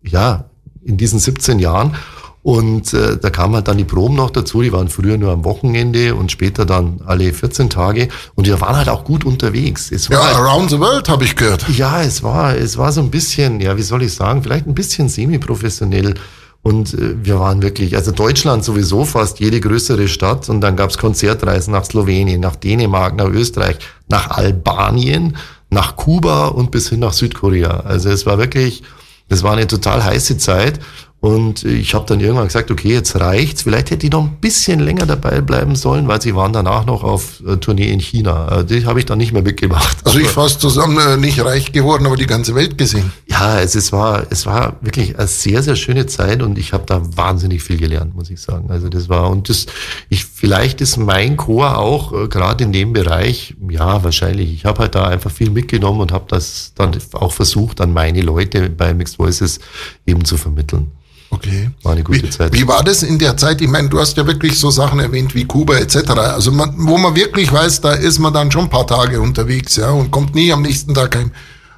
ja, 0.04 0.46
in 0.84 0.98
diesen 0.98 1.20
17 1.20 1.60
Jahren. 1.60 1.96
Und 2.44 2.94
äh, 2.94 3.18
da 3.18 3.32
kamen 3.32 3.56
halt 3.56 3.68
dann 3.68 3.80
die 3.80 3.86
Proben 3.86 4.16
noch 4.16 4.30
dazu, 4.30 4.62
die 4.62 4.72
waren 4.72 4.88
früher 4.88 5.18
nur 5.18 5.32
am 5.32 5.44
Wochenende 5.46 6.14
und 6.14 6.32
später 6.32 6.64
dann 6.64 7.02
alle 7.04 7.34
14 7.34 7.72
Tage. 7.72 8.08
Und 8.36 8.46
wir 8.46 8.62
waren 8.62 8.76
halt 8.76 8.88
auch 8.88 9.04
gut 9.04 9.26
unterwegs. 9.26 9.92
Es 9.92 10.12
war 10.12 10.18
Ja, 10.20 10.26
halt, 10.28 10.36
Around 10.38 10.70
the 10.70 10.80
World 10.80 11.10
habe 11.10 11.24
ich 11.24 11.36
gehört. 11.36 11.68
ja, 11.70 12.04
es 12.04 12.22
war, 12.22 12.56
es 12.56 12.78
war 12.78 12.92
so 12.92 13.02
ein 13.02 13.10
bisschen, 13.10 13.62
ja, 13.62 13.76
wie 13.78 13.82
soll 13.82 14.04
ich 14.04 14.14
sagen, 14.14 14.44
vielleicht 14.44 14.68
ein 14.68 14.76
bisschen 14.76 15.10
semi-professionell. 15.10 16.14
Und 16.62 16.94
äh, 16.94 17.16
wir 17.26 17.40
waren 17.40 17.64
wirklich, 17.64 17.96
also 17.96 18.12
Deutschland 18.12 18.64
sowieso 18.64 19.06
fast 19.06 19.40
jede 19.40 19.60
größere 19.60 20.08
Stadt. 20.08 20.48
Und 20.48 20.62
dann 20.62 20.76
gab's 20.76 21.00
Konzertreisen 21.00 21.74
nach 21.74 21.86
Slowenien, 21.86 22.42
nach 22.42 22.56
Dänemark, 22.58 23.16
nach 23.16 23.30
Österreich, 23.30 23.78
nach 24.08 24.30
Albanien, 24.30 25.36
nach 25.76 25.98
Kuba 25.98 26.48
und 26.48 26.72
bis 26.72 26.90
hin 26.90 27.02
nach 27.02 27.14
Südkorea. 27.14 27.82
Also 27.82 28.10
es 28.10 28.26
war 28.26 28.38
wirklich, 28.40 28.82
das 29.28 29.44
war 29.44 29.52
eine 29.52 29.68
total 29.68 30.04
heiße 30.04 30.38
Zeit. 30.38 30.80
Und 31.22 31.64
ich 31.64 31.96
habe 31.96 32.06
dann 32.06 32.20
irgendwann 32.20 32.46
gesagt, 32.46 32.70
okay, 32.70 32.94
jetzt 32.94 33.20
reicht's. 33.20 33.64
Vielleicht 33.64 33.90
hätte 33.90 34.06
ich 34.06 34.12
noch 34.12 34.24
ein 34.24 34.38
bisschen 34.42 34.80
länger 34.80 35.08
dabei 35.08 35.42
bleiben 35.42 35.76
sollen, 35.76 36.08
weil 36.08 36.22
sie 36.22 36.36
waren 36.36 36.54
danach 36.54 36.86
noch 36.86 37.04
auf 37.04 37.42
äh, 37.48 37.58
Tournee 37.58 37.90
in 37.90 38.00
China. 38.00 38.60
Äh, 38.60 38.66
Die 38.66 38.86
habe 38.86 39.00
ich 39.00 39.06
dann 39.06 39.18
nicht 39.18 39.34
mehr 39.34 39.42
mitgemacht. 39.42 39.98
Also 40.04 40.20
ich 40.20 40.28
fast 40.28 40.62
zusammen 40.62 41.00
äh, 41.00 41.18
nicht 41.18 41.44
reich 41.44 41.72
geworden, 41.72 42.06
aber 42.06 42.16
die 42.16 42.28
ganze 42.28 42.54
Welt 42.54 42.78
gesehen. 42.78 43.12
Ja, 43.28 43.60
es, 43.60 43.74
es, 43.74 43.92
war, 43.92 44.28
es 44.30 44.46
war 44.46 44.76
wirklich 44.82 45.18
eine 45.18 45.26
sehr, 45.28 45.64
sehr 45.64 45.76
schöne 45.76 46.06
Zeit 46.06 46.44
und 46.44 46.60
ich 46.60 46.74
habe 46.74 46.84
da 46.86 47.02
wahnsinnig 47.18 47.64
viel 47.64 47.78
gelernt, 47.78 48.14
muss 48.14 48.30
ich 48.30 48.40
sagen. 48.40 48.70
Also 48.70 48.88
das 48.90 49.10
war, 49.10 49.32
und 49.32 49.50
das, 49.50 49.66
ich, 50.10 50.26
vielleicht 50.26 50.80
ist 50.80 50.98
mein 50.98 51.38
Chor 51.38 51.80
auch 51.80 52.14
äh, 52.14 52.28
gerade 52.28 52.66
in 52.66 52.72
dem 52.72 52.94
Bereich, 52.94 53.56
ja, 53.70 54.04
wahrscheinlich. 54.04 54.54
Ich 54.54 54.66
habe 54.66 54.80
halt 54.80 54.94
da 54.94 55.06
einfach 55.06 55.32
viel 55.32 55.50
mitgenommen 55.50 56.02
und 56.02 56.12
habe 56.12 56.26
das 56.28 56.74
dann 56.76 56.96
auch 57.14 57.32
versucht, 57.32 57.82
an 57.82 57.94
meine 57.94 58.22
Leute 58.22 58.70
bei 58.70 58.94
Mixed 58.94 59.18
Voices 59.18 59.60
eben 60.06 60.24
zu 60.24 60.38
vermitteln. 60.38 60.92
Okay. 61.36 61.70
War 61.84 61.92
eine 61.92 62.04
gute 62.04 62.24
wie, 62.24 62.30
Zeit. 62.30 62.54
Wie 62.54 62.66
war 62.68 62.82
das 62.84 63.04
in 63.04 63.20
der 63.20 63.36
Zeit? 63.36 63.62
Ich 63.62 63.68
meine, 63.68 63.90
du 63.90 64.00
hast 64.00 64.16
ja 64.16 64.26
wirklich 64.26 64.58
so 64.58 64.70
Sachen 64.70 65.00
erwähnt 65.00 65.36
wie 65.36 65.44
Kuba 65.44 65.76
etc. 65.76 66.12
Also 66.12 66.52
man, 66.52 66.74
wo 66.78 66.98
man 66.98 67.16
wirklich 67.16 67.52
weiß, 67.52 67.82
da 67.82 67.92
ist 67.92 68.20
man 68.20 68.34
dann 68.34 68.52
schon 68.52 68.64
ein 68.64 68.70
paar 68.70 68.88
Tage 68.88 69.20
unterwegs, 69.20 69.76
ja, 69.76 69.92
und 69.92 70.12
kommt 70.12 70.34
nie 70.34 70.54
am 70.54 70.62
nächsten 70.62 70.94
Tag 70.94 71.16
heim. 71.16 71.32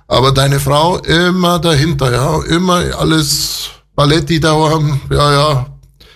Aber 0.07 0.31
deine 0.31 0.59
Frau 0.59 0.97
immer 0.97 1.57
dahinter, 1.59 2.11
ja, 2.11 2.43
immer 2.43 2.83
alles 2.99 3.69
Balletti 3.95 4.39
dauern, 4.39 5.01
ja, 5.09 5.33
ja, 5.33 5.65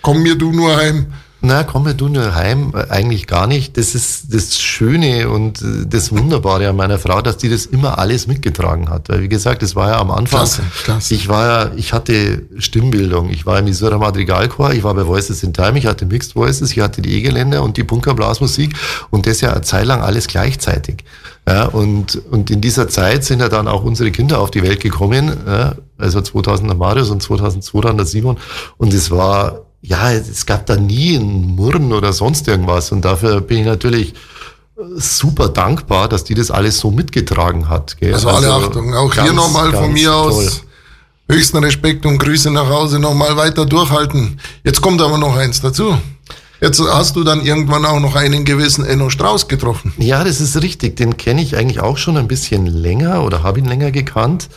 komm 0.02 0.22
mir 0.22 0.36
du 0.36 0.52
nur 0.52 0.76
heim. 0.76 1.12
Na, 1.44 1.64
komme 1.64 1.96
du 1.96 2.08
nur 2.08 2.36
heim, 2.36 2.72
äh, 2.72 2.88
eigentlich 2.88 3.26
gar 3.26 3.48
nicht. 3.48 3.76
Das 3.76 3.96
ist 3.96 4.32
das 4.32 4.60
Schöne 4.60 5.28
und 5.28 5.60
äh, 5.60 5.86
das 5.86 6.12
Wunderbare 6.12 6.68
an 6.68 6.76
meiner 6.76 7.00
Frau, 7.00 7.20
dass 7.20 7.36
die 7.36 7.48
das 7.48 7.66
immer 7.66 7.98
alles 7.98 8.28
mitgetragen 8.28 8.88
hat. 8.88 9.08
Weil 9.08 9.22
wie 9.22 9.28
gesagt, 9.28 9.62
das 9.62 9.74
war 9.74 9.90
ja 9.90 9.98
am 9.98 10.12
Anfang. 10.12 10.40
Klasse, 10.40 10.62
klasse. 10.84 11.14
Ich 11.14 11.28
war 11.28 11.46
ja, 11.46 11.70
ich 11.74 11.92
hatte 11.92 12.42
Stimmbildung. 12.58 13.30
Ich 13.30 13.44
war 13.44 13.58
im 13.58 13.64
Missouri 13.64 13.98
Madrigalchor, 13.98 14.72
ich 14.72 14.84
war 14.84 14.94
bei 14.94 15.04
Voices 15.04 15.42
in 15.42 15.52
Time, 15.52 15.76
ich 15.78 15.86
hatte 15.86 16.06
Mixed 16.06 16.36
Voices, 16.36 16.70
ich 16.70 16.78
hatte 16.78 17.02
die 17.02 17.12
E-Geländer 17.18 17.62
und 17.62 17.76
die 17.76 17.82
Bunkerblasmusik 17.82 18.76
und 19.10 19.26
das 19.26 19.40
ja 19.40 19.50
eine 19.50 19.62
Zeit 19.62 19.86
lang 19.86 20.00
alles 20.00 20.28
gleichzeitig. 20.28 21.04
Ja, 21.48 21.64
und, 21.64 22.22
und 22.30 22.52
in 22.52 22.60
dieser 22.60 22.88
Zeit 22.88 23.24
sind 23.24 23.40
ja 23.40 23.48
dann 23.48 23.66
auch 23.66 23.82
unsere 23.82 24.12
Kinder 24.12 24.38
auf 24.38 24.52
die 24.52 24.62
Welt 24.62 24.78
gekommen, 24.78 25.36
ja, 25.44 25.74
also 25.98 26.20
2000 26.20 26.70
der 26.70 26.76
Marius 26.76 27.10
und 27.10 27.20
2002 27.20 27.80
dann 27.80 27.96
der 27.96 28.06
Simon. 28.06 28.36
Und 28.76 28.94
es 28.94 29.10
war, 29.10 29.62
ja, 29.82 30.12
es 30.12 30.46
gab 30.46 30.64
da 30.66 30.76
nie 30.76 31.16
ein 31.16 31.56
Murren 31.56 31.92
oder 31.92 32.12
sonst 32.12 32.46
irgendwas. 32.46 32.92
Und 32.92 33.04
dafür 33.04 33.40
bin 33.40 33.58
ich 33.58 33.66
natürlich 33.66 34.14
äh, 34.76 34.82
super 34.96 35.48
dankbar, 35.48 36.08
dass 36.08 36.22
die 36.22 36.34
das 36.34 36.50
alles 36.50 36.78
so 36.78 36.90
mitgetragen 36.90 37.68
hat. 37.68 37.98
Gell? 37.98 38.14
Also, 38.14 38.28
alle 38.28 38.52
Achtung, 38.52 38.94
auch 38.94 39.12
hier 39.12 39.24
ganz, 39.24 39.34
nochmal 39.34 39.72
von 39.72 39.92
mir 39.92 40.10
toll. 40.10 40.32
aus 40.32 40.62
höchsten 41.28 41.58
Respekt 41.58 42.06
und 42.06 42.18
Grüße 42.18 42.50
nach 42.50 42.68
Hause, 42.68 42.98
nochmal 42.98 43.36
weiter 43.36 43.66
durchhalten. 43.66 44.38
Jetzt 44.64 44.80
kommt 44.80 45.00
aber 45.02 45.18
noch 45.18 45.36
eins 45.36 45.60
dazu. 45.60 45.96
Jetzt 46.60 46.80
hast 46.80 47.16
du 47.16 47.24
dann 47.24 47.44
irgendwann 47.44 47.84
auch 47.84 47.98
noch 47.98 48.14
einen 48.14 48.44
gewissen 48.44 48.84
Enno 48.84 49.10
Strauß 49.10 49.48
getroffen. 49.48 49.94
Ja, 49.98 50.22
das 50.22 50.40
ist 50.40 50.62
richtig. 50.62 50.94
Den 50.94 51.16
kenne 51.16 51.42
ich 51.42 51.56
eigentlich 51.56 51.80
auch 51.80 51.96
schon 51.96 52.16
ein 52.16 52.28
bisschen 52.28 52.66
länger 52.66 53.24
oder 53.24 53.42
habe 53.42 53.58
ihn 53.58 53.64
länger 53.64 53.90
gekannt. 53.90 54.48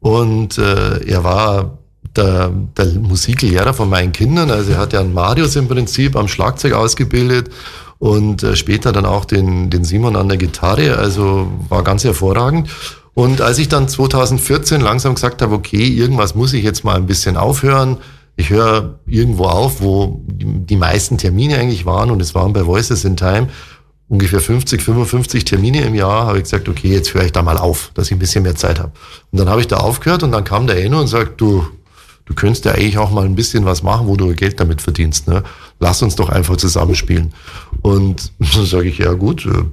Und 0.00 0.58
äh, 0.58 1.04
er 1.06 1.22
war 1.22 1.78
der, 2.16 2.50
der 2.76 2.86
Musiklehrer 2.86 3.74
von 3.74 3.88
meinen 3.88 4.12
Kindern. 4.12 4.50
Also 4.50 4.72
er 4.72 4.78
hat 4.78 4.92
ja 4.92 5.00
einen 5.00 5.14
Marius 5.14 5.56
im 5.56 5.68
Prinzip 5.68 6.16
am 6.16 6.28
Schlagzeug 6.28 6.72
ausgebildet 6.72 7.50
und 7.98 8.42
äh, 8.42 8.56
später 8.56 8.92
dann 8.92 9.06
auch 9.06 9.24
den, 9.24 9.70
den 9.70 9.84
Simon 9.84 10.16
an 10.16 10.28
der 10.28 10.38
Gitarre. 10.38 10.96
Also 10.96 11.50
war 11.68 11.82
ganz 11.82 12.04
hervorragend. 12.04 12.68
Und 13.14 13.40
als 13.40 13.58
ich 13.58 13.68
dann 13.68 13.88
2014 13.88 14.80
langsam 14.80 15.14
gesagt 15.14 15.40
habe, 15.40 15.54
okay, 15.54 15.86
irgendwas 15.86 16.34
muss 16.34 16.52
ich 16.52 16.62
jetzt 16.62 16.84
mal 16.84 16.96
ein 16.96 17.06
bisschen 17.06 17.36
aufhören. 17.36 17.98
Ich 18.36 18.50
höre 18.50 18.98
irgendwo 19.06 19.44
auf, 19.44 19.80
wo 19.80 20.20
die, 20.26 20.76
meisten 20.76 21.16
Termine 21.16 21.56
eigentlich 21.56 21.86
waren 21.86 22.10
und 22.10 22.20
es 22.20 22.34
waren 22.34 22.52
bei 22.52 22.66
Voices 22.66 23.06
in 23.06 23.16
Time 23.16 23.48
ungefähr 24.08 24.40
50, 24.40 24.82
55 24.82 25.44
Termine 25.44 25.82
im 25.82 25.94
Jahr, 25.94 26.26
habe 26.26 26.38
ich 26.38 26.44
gesagt, 26.44 26.68
okay, 26.68 26.92
jetzt 26.92 27.14
höre 27.14 27.24
ich 27.24 27.32
da 27.32 27.42
mal 27.42 27.58
auf, 27.58 27.90
dass 27.94 28.06
ich 28.06 28.12
ein 28.12 28.18
bisschen 28.18 28.42
mehr 28.42 28.54
Zeit 28.54 28.78
habe. 28.78 28.92
Und 29.32 29.40
dann 29.40 29.48
habe 29.48 29.60
ich 29.60 29.66
da 29.66 29.78
aufgehört 29.78 30.22
und 30.22 30.32
dann 30.32 30.44
kam 30.44 30.66
der 30.66 30.82
Enno 30.84 31.00
und 31.00 31.08
sagt, 31.08 31.40
du, 31.40 31.66
du 32.26 32.34
könntest 32.34 32.64
ja 32.64 32.72
eigentlich 32.72 32.98
auch 32.98 33.10
mal 33.10 33.24
ein 33.24 33.34
bisschen 33.34 33.64
was 33.64 33.82
machen, 33.82 34.06
wo 34.06 34.16
du 34.16 34.34
Geld 34.34 34.60
damit 34.60 34.82
verdienst. 34.82 35.26
Ne? 35.28 35.42
Lass 35.80 36.02
uns 36.02 36.16
doch 36.16 36.28
einfach 36.28 36.56
zusammenspielen. 36.56 37.32
Und 37.82 38.32
dann 38.54 38.66
sage 38.66 38.88
ich, 38.88 38.98
ja 38.98 39.12
gut, 39.14 39.46
äh, 39.46 39.64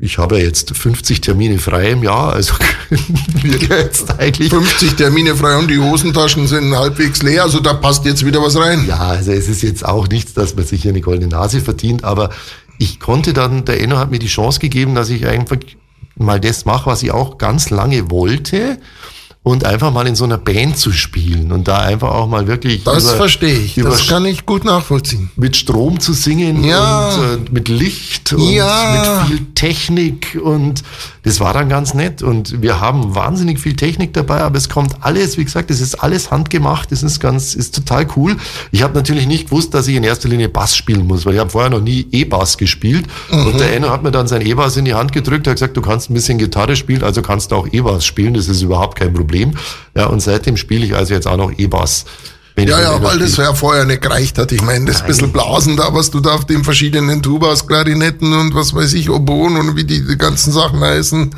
ich 0.00 0.18
habe 0.18 0.38
ja 0.38 0.44
jetzt 0.44 0.76
50 0.76 1.20
Termine 1.20 1.58
frei 1.58 1.90
im 1.90 2.02
Jahr, 2.02 2.32
also 2.32 2.54
können 2.88 3.42
wir 3.42 3.78
jetzt 3.78 4.18
eigentlich. 4.18 4.50
50 4.50 4.94
Termine 4.94 5.36
frei 5.36 5.56
und 5.58 5.68
die 5.68 5.78
Hosentaschen 5.78 6.46
sind 6.46 6.74
halbwegs 6.74 7.22
leer, 7.22 7.44
also 7.44 7.60
da 7.60 7.74
passt 7.74 8.04
jetzt 8.04 8.24
wieder 8.24 8.42
was 8.42 8.56
rein. 8.56 8.86
Ja, 8.86 8.98
also 8.98 9.32
es 9.32 9.48
ist 9.48 9.62
jetzt 9.62 9.84
auch 9.84 10.08
nichts, 10.08 10.34
dass 10.34 10.56
man 10.56 10.64
sich 10.64 10.82
hier 10.82 10.90
eine 10.90 11.02
goldene 11.02 11.28
Nase 11.28 11.60
verdient, 11.60 12.04
aber 12.04 12.30
ich 12.78 13.00
konnte 13.00 13.32
dann, 13.32 13.64
der 13.64 13.80
Enno 13.80 13.98
hat 13.98 14.10
mir 14.10 14.18
die 14.18 14.26
Chance 14.26 14.58
gegeben, 14.58 14.94
dass 14.94 15.08
ich 15.08 15.26
einfach 15.26 15.58
mal 16.16 16.40
das 16.40 16.64
mache, 16.64 16.86
was 16.86 17.02
ich 17.02 17.12
auch 17.12 17.38
ganz 17.38 17.70
lange 17.70 18.10
wollte 18.10 18.78
und 19.44 19.64
einfach 19.64 19.92
mal 19.92 20.06
in 20.06 20.14
so 20.14 20.22
einer 20.22 20.38
Band 20.38 20.78
zu 20.78 20.92
spielen 20.92 21.50
und 21.50 21.66
da 21.66 21.78
einfach 21.78 22.12
auch 22.12 22.28
mal 22.28 22.46
wirklich. 22.46 22.84
Das 22.84 23.02
über, 23.02 23.16
verstehe 23.16 23.58
ich. 23.58 23.74
das 23.74 24.06
kann 24.06 24.24
ich 24.24 24.46
gut 24.46 24.64
nachvollziehen. 24.64 25.32
Mit 25.34 25.56
Strom 25.56 25.98
zu 25.98 26.12
singen 26.12 26.62
ja. 26.62 27.08
und 27.08 27.48
äh, 27.48 27.50
mit 27.50 27.68
Licht 27.68 28.32
und 28.32 28.52
ja. 28.52 29.26
mit 29.28 29.38
viel 29.38 29.46
Technik 29.54 30.38
und 30.40 30.84
das 31.24 31.40
war 31.40 31.54
dann 31.54 31.68
ganz 31.68 31.92
nett 31.92 32.22
und 32.22 32.62
wir 32.62 32.80
haben 32.80 33.16
wahnsinnig 33.16 33.58
viel 33.58 33.74
Technik 33.74 34.12
dabei, 34.12 34.40
aber 34.40 34.58
es 34.58 34.68
kommt 34.68 34.96
alles, 35.00 35.38
wie 35.38 35.44
gesagt, 35.44 35.70
es 35.70 35.80
ist 35.80 35.96
alles 35.96 36.30
handgemacht, 36.30 36.92
es 36.92 37.02
ist 37.02 37.18
ganz, 37.18 37.54
ist 37.54 37.74
total 37.74 38.06
cool. 38.16 38.36
Ich 38.70 38.82
habe 38.82 38.94
natürlich 38.94 39.26
nicht 39.26 39.46
gewusst, 39.46 39.74
dass 39.74 39.88
ich 39.88 39.96
in 39.96 40.04
erster 40.04 40.28
Linie 40.28 40.48
Bass 40.48 40.76
spielen 40.76 41.06
muss, 41.06 41.26
weil 41.26 41.34
ich 41.34 41.40
habe 41.40 41.50
vorher 41.50 41.70
noch 41.70 41.80
nie 41.80 42.06
E-Bass 42.12 42.58
gespielt 42.58 43.06
mhm. 43.30 43.46
und 43.46 43.60
der 43.60 43.74
Enno 43.74 43.90
hat 43.90 44.04
mir 44.04 44.12
dann 44.12 44.28
sein 44.28 44.42
E-Bass 44.42 44.76
in 44.76 44.84
die 44.84 44.94
Hand 44.94 45.12
gedrückt, 45.12 45.48
hat 45.48 45.54
gesagt, 45.54 45.76
du 45.76 45.80
kannst 45.80 46.10
ein 46.10 46.14
bisschen 46.14 46.38
Gitarre 46.38 46.76
spielen, 46.76 47.02
also 47.02 47.22
kannst 47.22 47.50
du 47.50 47.56
auch 47.56 47.66
E-Bass 47.70 48.04
spielen, 48.04 48.34
das 48.34 48.48
ist 48.48 48.62
überhaupt 48.62 48.98
kein 48.98 49.12
Problem. 49.12 49.31
Problem. 49.32 49.54
Ja, 49.96 50.06
und 50.06 50.20
seitdem 50.20 50.56
spiele 50.56 50.84
ich 50.84 50.94
also 50.94 51.14
jetzt 51.14 51.26
auch 51.26 51.36
noch 51.36 51.52
E-Bass. 51.56 52.04
Ja, 52.58 52.80
ja, 52.80 53.02
weil 53.02 53.18
das 53.18 53.38
ja 53.38 53.54
vorher 53.54 53.86
nicht 53.86 54.02
gereicht 54.02 54.36
hat. 54.36 54.52
Ich 54.52 54.60
meine, 54.60 54.84
das 54.84 54.98
Nein. 54.98 55.06
bisschen 55.06 55.32
Blasen 55.32 55.78
da, 55.78 55.94
was 55.94 56.10
du 56.10 56.20
da 56.20 56.34
auf 56.34 56.44
den 56.44 56.64
verschiedenen 56.64 57.22
Tubas, 57.22 57.66
Klarinetten 57.66 58.30
und 58.34 58.54
was 58.54 58.74
weiß 58.74 58.92
ich, 58.92 59.08
Oboen 59.08 59.56
und 59.56 59.74
wie 59.74 59.84
die, 59.84 60.06
die 60.06 60.18
ganzen 60.18 60.52
Sachen 60.52 60.80
heißen. 60.80 61.34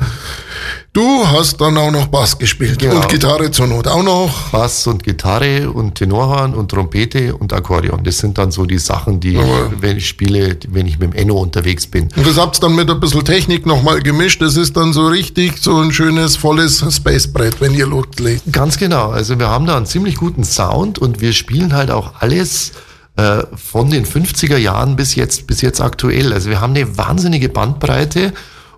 Du 0.94 1.26
hast 1.26 1.60
dann 1.60 1.76
auch 1.76 1.90
noch 1.90 2.06
Bass 2.06 2.38
gespielt 2.38 2.78
genau. 2.78 2.94
und 2.94 3.08
Gitarre 3.08 3.50
zur 3.50 3.66
Not 3.66 3.88
auch 3.88 4.04
noch. 4.04 4.50
Bass 4.52 4.86
und 4.86 5.02
Gitarre 5.02 5.68
und 5.68 5.96
Tenorhorn 5.96 6.54
und 6.54 6.70
Trompete 6.70 7.34
und 7.34 7.52
Akkordeon. 7.52 8.04
Das 8.04 8.18
sind 8.18 8.38
dann 8.38 8.52
so 8.52 8.64
die 8.64 8.78
Sachen, 8.78 9.18
die 9.18 9.36
Aber 9.36 9.70
ich, 9.72 9.82
wenn 9.82 9.96
ich 9.96 10.06
spiele, 10.06 10.56
wenn 10.68 10.86
ich 10.86 11.00
mit 11.00 11.12
dem 11.12 11.18
Enno 11.18 11.34
unterwegs 11.34 11.88
bin. 11.88 12.10
Und 12.14 12.24
das 12.24 12.38
habt 12.38 12.58
ihr 12.58 12.60
dann 12.60 12.76
mit 12.76 12.88
ein 12.88 13.00
bisschen 13.00 13.24
Technik 13.24 13.66
nochmal 13.66 14.02
gemischt. 14.02 14.40
Das 14.40 14.56
ist 14.56 14.76
dann 14.76 14.92
so 14.92 15.08
richtig 15.08 15.60
so 15.60 15.78
ein 15.78 15.90
schönes, 15.90 16.36
volles 16.36 16.84
Spacebrett, 16.94 17.60
wenn 17.60 17.74
ihr 17.74 17.88
loslegt. 17.88 18.52
Ganz 18.52 18.78
genau. 18.78 19.10
Also 19.10 19.36
wir 19.36 19.48
haben 19.48 19.66
da 19.66 19.76
einen 19.76 19.86
ziemlich 19.86 20.14
guten 20.14 20.44
Sound 20.44 21.00
und 21.00 21.20
wir 21.20 21.32
spielen 21.32 21.74
halt 21.74 21.90
auch 21.90 22.20
alles 22.20 22.70
äh, 23.16 23.42
von 23.56 23.90
den 23.90 24.06
50er 24.06 24.58
Jahren 24.58 24.94
bis 24.94 25.16
jetzt, 25.16 25.48
bis 25.48 25.60
jetzt 25.60 25.80
aktuell. 25.80 26.32
Also 26.32 26.50
wir 26.50 26.60
haben 26.60 26.76
eine 26.76 26.96
wahnsinnige 26.96 27.48
Bandbreite 27.48 28.32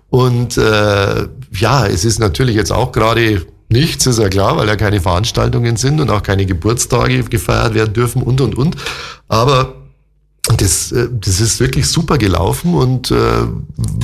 und 0.09 0.57
äh, 0.57 1.27
ja, 1.51 1.85
es 1.87 2.05
ist 2.05 2.19
natürlich 2.19 2.55
jetzt 2.55 2.71
auch 2.71 2.91
gerade 2.91 3.45
nichts, 3.69 4.05
ist 4.05 4.19
ja 4.19 4.29
klar, 4.29 4.57
weil 4.57 4.67
ja 4.67 4.75
keine 4.75 5.01
Veranstaltungen 5.01 5.75
sind 5.75 5.99
und 5.99 6.09
auch 6.09 6.23
keine 6.23 6.45
Geburtstage 6.45 7.23
gefeiert 7.23 7.73
werden 7.73 7.93
dürfen 7.93 8.21
und 8.21 8.41
und 8.41 8.55
und. 8.55 8.75
Aber 9.27 9.73
das, 10.55 10.93
äh, 10.93 11.09
das 11.11 11.41
ist 11.41 11.59
wirklich 11.59 11.87
super 11.87 12.17
gelaufen 12.17 12.73
und 12.73 13.11
äh, 13.11 13.15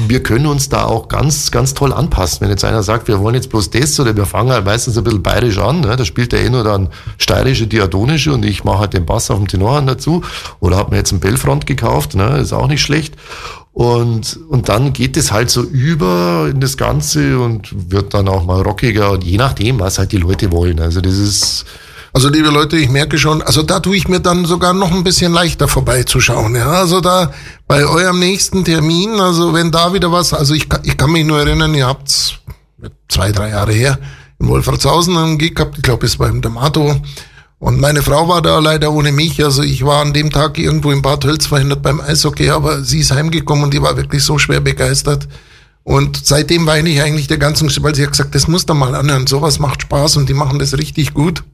wir 0.08 0.22
können 0.22 0.46
uns 0.46 0.68
da 0.68 0.84
auch 0.84 1.08
ganz, 1.08 1.52
ganz 1.52 1.74
toll 1.74 1.94
anpassen. 1.94 2.42
Wenn 2.42 2.50
jetzt 2.50 2.66
einer 2.66 2.84
sagt, 2.84 3.08
wir 3.08 3.20
wollen 3.22 3.36
jetzt 3.36 3.50
bloß 3.50 3.70
das 3.70 3.98
oder 4.00 4.16
wir 4.16 4.26
fangen 4.26 4.52
halt 4.52 4.66
meistens 4.66 4.98
ein 4.98 5.06
bisschen 5.06 5.24
bayerisch 5.24 5.58
an, 5.58 5.82
ne? 5.82 5.96
da 5.96 6.04
spielt 6.04 6.34
der 6.34 6.44
eh 6.44 6.50
nur 6.50 6.66
dann 6.66 6.90
steirische, 7.18 7.68
diatonische 7.68 8.34
und 8.34 8.44
ich 8.44 8.66
mache 8.66 8.80
halt 8.80 8.94
den 8.94 9.06
Bass 9.06 9.32
auf 9.32 9.38
dem 9.38 9.48
Tenorhand 9.48 9.90
dazu 9.90 10.22
oder 10.60 10.78
habe 10.78 10.92
mir 10.92 10.98
jetzt 10.98 11.12
einen 11.12 11.22
Bellfront 11.22 11.66
gekauft, 11.66 12.16
ne? 12.16 12.38
ist 12.40 12.52
auch 12.52 12.68
nicht 12.68 12.82
schlecht. 12.82 13.16
Und, 13.74 14.40
und 14.50 14.70
dann 14.70 14.94
geht 14.94 15.18
es 15.18 15.32
halt 15.32 15.50
so 15.50 15.64
über 15.64 16.48
in 16.50 16.62
das 16.62 16.78
Ganze 16.78 17.40
und 17.40 17.92
wird 17.92 18.14
dann 18.14 18.28
auch 18.28 18.46
mal 18.46 18.62
rockiger 18.62 19.12
und 19.12 19.24
je 19.24 19.38
nachdem, 19.38 19.80
was 19.80 19.98
halt 19.98 20.12
die 20.12 20.18
Leute 20.18 20.52
wollen. 20.52 20.80
Also 20.80 21.02
das 21.02 21.16
ist, 21.18 21.66
also 22.14 22.30
liebe 22.30 22.50
Leute, 22.50 22.78
ich 22.78 22.90
merke 22.90 23.18
schon, 23.18 23.42
also 23.42 23.64
da 23.64 23.80
tue 23.80 23.96
ich 23.96 24.08
mir 24.08 24.20
dann 24.20 24.46
sogar 24.46 24.74
noch 24.74 24.92
ein 24.92 25.04
bisschen 25.04 25.34
leichter 25.34 25.68
vorbeizuschauen. 25.68 26.56
Ja, 26.56 26.68
also 26.68 27.02
da 27.02 27.34
bei 27.68 27.84
eurem 27.84 28.20
nächsten 28.20 28.64
Termin, 28.64 29.20
also 29.20 29.56
wenn 29.56 29.72
da 29.72 29.92
wieder 29.92 30.12
was, 30.12 30.36
also 30.36 30.54
ich, 30.54 30.68
ich 30.84 30.96
kann 30.96 31.12
mich 31.12 31.26
nur 31.26 31.40
erinnern, 31.40 31.74
ihr 31.74 31.88
habt's 31.88 32.36
zwei, 33.10 33.32
drei 33.32 33.50
Jahre 33.50 33.74
her 33.74 33.98
in 34.40 34.50
Wolfratshausen 34.50 35.18
einen 35.18 35.40
Gig 35.40 35.56
gehabt, 35.56 35.78
ich 35.78 35.84
glaube 35.84 36.06
es 36.06 36.20
war 36.20 36.30
im 36.30 36.44
Damato. 36.44 36.96
Und 37.64 37.80
meine 37.80 38.02
Frau 38.02 38.28
war 38.28 38.42
da 38.42 38.60
leider 38.60 38.92
ohne 38.92 39.14
mich. 39.14 39.42
Also 39.42 39.64
ich 39.64 39.86
war 39.86 40.02
an 40.02 40.12
dem 40.12 40.32
Tag 40.32 40.58
irgendwo 40.58 40.92
in 40.92 41.02
Bad 41.02 41.24
Hölz 41.24 41.46
verhindert 41.46 41.82
beim 41.82 42.02
Eishockey, 42.02 42.50
aber 42.50 42.84
sie 42.84 43.00
ist 43.00 43.12
heimgekommen 43.14 43.64
und 43.64 43.74
die 43.74 43.82
war 43.82 43.96
wirklich 43.96 44.22
so 44.22 44.38
schwer 44.38 44.60
begeistert. 44.60 45.30
Und 45.86 46.26
seitdem 46.26 46.68
weine 46.68 46.90
ich 46.90 47.02
eigentlich 47.02 47.30
der 47.30 47.38
ganzen, 47.38 47.72
weil 47.82 47.96
sie 47.96 48.04
hat 48.04 48.12
gesagt, 48.12 48.36
das 48.36 48.50
muss 48.50 48.66
da 48.66 48.74
mal 48.74 48.94
anhören. 48.96 49.28
Sowas 49.28 49.60
macht 49.60 49.84
Spaß 49.84 50.18
und 50.18 50.28
die 50.28 50.34
machen 50.34 50.60
das 50.60 50.78
richtig 50.78 51.14
gut. 51.14 51.46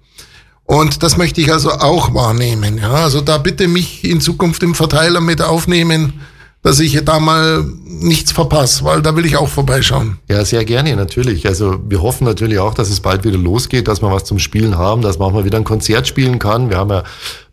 Und 0.64 1.04
das 1.04 1.16
möchte 1.16 1.42
ich 1.42 1.54
also 1.54 1.74
auch 1.74 2.12
wahrnehmen. 2.16 2.80
Ja, 2.80 2.90
also 2.90 3.22
da 3.22 3.38
bitte 3.38 3.68
mich 3.68 4.04
in 4.04 4.20
Zukunft 4.20 4.64
im 4.64 4.74
Verteiler 4.74 5.22
mit 5.22 5.44
aufnehmen 5.44 6.14
dass 6.62 6.80
ich 6.80 7.00
da 7.06 7.20
mal 7.20 7.64
nichts 7.86 8.34
verpasse, 8.34 8.84
weil 8.84 9.02
da 9.02 9.16
will 9.16 9.26
ich 9.26 9.38
auch 9.38 9.48
vorbeischauen. 9.48 10.20
Ja, 10.30 10.44
sehr 10.44 10.66
gerne, 10.66 10.96
natürlich. 10.96 11.48
Also 11.48 11.80
wir 11.88 12.02
hoffen 12.02 12.26
natürlich 12.26 12.60
auch, 12.60 12.74
dass 12.74 12.90
es 12.90 13.00
bald 13.00 13.24
wieder 13.24 13.38
losgeht, 13.38 13.88
dass 13.88 14.02
wir 14.02 14.12
was 14.12 14.26
zum 14.26 14.40
Spielen 14.40 14.78
haben, 14.78 15.02
dass 15.02 15.20
man 15.20 15.30
auch 15.30 15.34
mal 15.34 15.46
wieder 15.46 15.58
ein 15.58 15.64
Konzert 15.64 16.08
spielen 16.08 16.38
kann. 16.38 16.70
Wir 16.70 16.78
haben 16.78 16.90
ja 16.90 17.04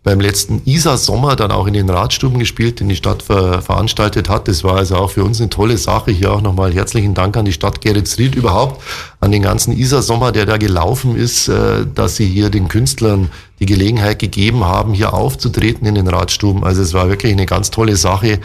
beim 0.03 0.21
letzten 0.21 0.63
Isar-Sommer 0.65 1.35
dann 1.35 1.51
auch 1.51 1.67
in 1.67 1.75
den 1.75 1.91
Radstuben 1.91 2.39
gespielt, 2.39 2.79
den 2.79 2.89
die 2.89 2.97
Stadt 2.97 3.23
ver 3.25 3.61
veranstaltet 3.61 4.29
hat. 4.29 4.47
Das 4.47 4.63
war 4.63 4.77
also 4.77 4.97
auch 4.97 5.11
für 5.11 5.25
uns 5.25 5.41
eine 5.41 5.51
tolle 5.51 5.79
Sache. 5.79 6.13
Hier 6.13 6.33
auch 6.33 6.43
nochmal 6.43 6.73
herzlichen 6.73 7.15
Dank 7.15 7.37
an 7.37 7.45
die 7.45 7.53
Stadt 7.53 7.81
Geretsried, 7.81 8.37
überhaupt 8.37 8.83
an 9.21 9.33
den 9.33 9.43
ganzen 9.43 9.77
Isar-Sommer, 9.77 10.31
der 10.31 10.47
da 10.47 10.59
gelaufen 10.59 11.17
ist, 11.17 11.49
äh, 11.49 11.87
dass 11.93 12.17
sie 12.17 12.27
hier 12.27 12.51
den 12.51 12.69
Künstlern 12.69 13.31
die 13.59 13.67
Gelegenheit 13.67 14.19
gegeben 14.19 14.65
haben, 14.65 14.95
hier 14.95 15.13
aufzutreten 15.13 15.87
in 15.87 15.97
den 15.97 16.09
Radstuben. 16.09 16.63
Also 16.63 16.83
es 16.83 16.93
war 16.95 17.09
wirklich 17.09 17.33
eine 17.33 17.47
ganz 17.47 17.71
tolle 17.71 17.97
Sache. 17.97 18.41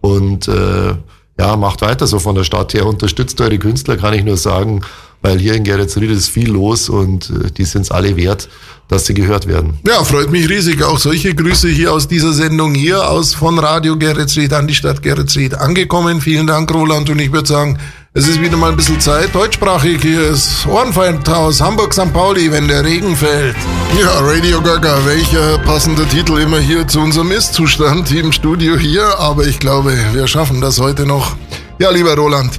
Und 0.00 0.48
äh, 0.48 0.94
ja, 1.38 1.56
macht 1.56 1.82
weiter 1.82 2.06
so 2.06 2.18
von 2.18 2.34
der 2.34 2.44
Stadt 2.44 2.74
her. 2.74 2.86
Unterstützt 2.86 3.40
eure 3.40 3.58
Künstler, 3.58 3.96
kann 3.96 4.14
ich 4.14 4.24
nur 4.24 4.36
sagen, 4.36 4.80
weil 5.22 5.38
hier 5.38 5.54
in 5.54 5.64
Geretsried 5.64 6.10
ist 6.10 6.28
viel 6.28 6.50
los 6.50 6.88
und 6.88 7.30
äh, 7.30 7.50
die 7.50 7.64
sind 7.64 7.82
es 7.82 7.90
alle 7.90 8.16
wert, 8.16 8.48
dass 8.88 9.06
sie 9.06 9.14
gehört 9.14 9.46
werden. 9.46 9.78
Ja, 9.86 10.02
freut 10.04 10.30
mich 10.30 10.48
riesig. 10.48 10.82
Auch 10.82 10.98
solche 10.98 11.34
Grüße 11.34 11.68
hier 11.68 11.92
aus 11.92 12.08
dieser 12.08 12.32
Sendung 12.32 12.74
hier 12.74 13.10
aus 13.10 13.34
von 13.34 13.58
Radio 13.58 13.98
Geretsried 13.98 14.52
an 14.52 14.66
die 14.66 14.74
Stadt 14.74 15.02
Geretsried 15.02 15.54
angekommen. 15.54 16.20
Vielen 16.20 16.46
Dank, 16.46 16.72
Roland. 16.72 17.10
Und 17.10 17.18
ich 17.18 17.32
würde 17.32 17.48
sagen, 17.48 17.78
es 18.16 18.26
ist 18.26 18.40
wieder 18.40 18.56
mal 18.56 18.70
ein 18.70 18.76
bisschen 18.76 18.98
Zeit. 18.98 19.34
Deutschsprachig 19.34 20.00
hier 20.00 20.30
ist 20.30 20.66
Ohrenfeindhaus 20.66 21.60
Hamburg 21.60 21.92
St. 21.92 22.10
Pauli, 22.14 22.50
wenn 22.50 22.66
der 22.66 22.82
Regen 22.82 23.14
fällt. 23.14 23.54
Ja, 24.00 24.10
Radio 24.20 24.62
Gaga, 24.62 25.04
welcher 25.04 25.58
passende 25.58 26.06
Titel 26.06 26.38
immer 26.38 26.58
hier 26.58 26.88
zu 26.88 27.00
unserem 27.00 27.30
Ist-Zustand 27.30 28.10
im 28.12 28.32
Studio 28.32 28.78
hier. 28.78 29.18
Aber 29.18 29.46
ich 29.46 29.58
glaube, 29.58 29.94
wir 30.14 30.26
schaffen 30.26 30.62
das 30.62 30.80
heute 30.80 31.04
noch. 31.04 31.36
Ja, 31.78 31.90
lieber 31.90 32.14
Roland. 32.16 32.58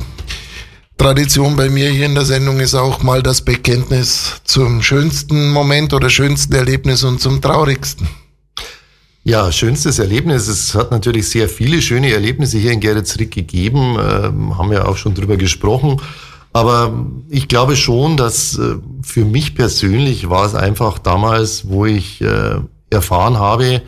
Tradition 0.95 1.55
bei 1.55 1.69
mir 1.69 1.89
hier 1.89 2.05
in 2.05 2.13
der 2.13 2.25
Sendung 2.25 2.59
ist 2.59 2.75
auch 2.75 3.01
mal 3.01 3.23
das 3.23 3.41
Bekenntnis 3.41 4.41
zum 4.43 4.83
schönsten 4.83 5.49
Moment 5.49 5.91
oder 5.91 6.11
schönsten 6.11 6.53
Erlebnis 6.53 7.03
und 7.03 7.19
zum 7.19 7.41
traurigsten. 7.41 8.07
Ja, 9.27 9.51
schönstes 9.51 9.99
Erlebnis. 9.99 10.47
Es 10.47 10.73
hat 10.73 10.89
natürlich 10.89 11.27
sehr 11.27 11.49
viele 11.49 11.81
schöne 11.81 12.13
Erlebnisse 12.13 12.59
hier 12.59 12.71
in 12.71 12.79
Geretsried 12.79 13.29
gegeben, 13.29 13.97
ähm, 13.99 14.57
haben 14.57 14.71
wir 14.71 14.87
auch 14.87 14.95
schon 14.95 15.15
drüber 15.15 15.35
gesprochen. 15.35 15.99
Aber 16.53 17.05
ich 17.27 17.49
glaube 17.49 17.75
schon, 17.75 18.15
dass 18.15 18.57
äh, 18.57 18.75
für 19.01 19.25
mich 19.25 19.53
persönlich 19.53 20.29
war 20.29 20.45
es 20.45 20.55
einfach 20.55 20.97
damals, 20.97 21.67
wo 21.67 21.85
ich 21.85 22.21
äh, 22.21 22.61
erfahren 22.89 23.37
habe 23.37 23.81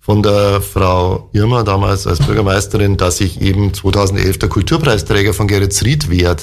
von 0.00 0.24
der 0.24 0.60
Frau 0.60 1.30
Irma 1.32 1.62
damals 1.62 2.08
als 2.08 2.18
Bürgermeisterin, 2.18 2.96
dass 2.96 3.20
ich 3.20 3.40
eben 3.40 3.72
2011 3.72 4.38
der 4.38 4.48
Kulturpreisträger 4.48 5.34
von 5.34 5.46
Geretsried 5.46 6.10
werde. 6.10 6.42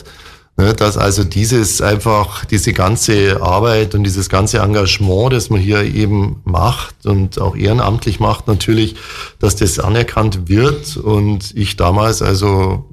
Ne, 0.58 0.74
dass 0.74 0.96
also 0.96 1.26
dieses 1.26 1.82
einfach, 1.82 2.46
diese 2.46 2.72
ganze 2.72 3.42
Arbeit 3.42 3.94
und 3.94 4.06
dieses 4.06 4.30
ganze 4.30 4.60
Engagement, 4.60 5.34
das 5.34 5.50
man 5.50 5.60
hier 5.60 5.84
eben 5.84 6.42
macht 6.46 7.06
und 7.06 7.42
auch 7.42 7.58
ehrenamtlich 7.58 8.22
macht 8.22 8.48
natürlich, 8.48 8.96
dass 9.40 9.58
das 9.58 9.80
anerkannt 9.80 10.48
wird 10.48 10.96
und 10.96 11.52
ich 11.56 11.76
damals 11.76 12.22
also 12.22 12.86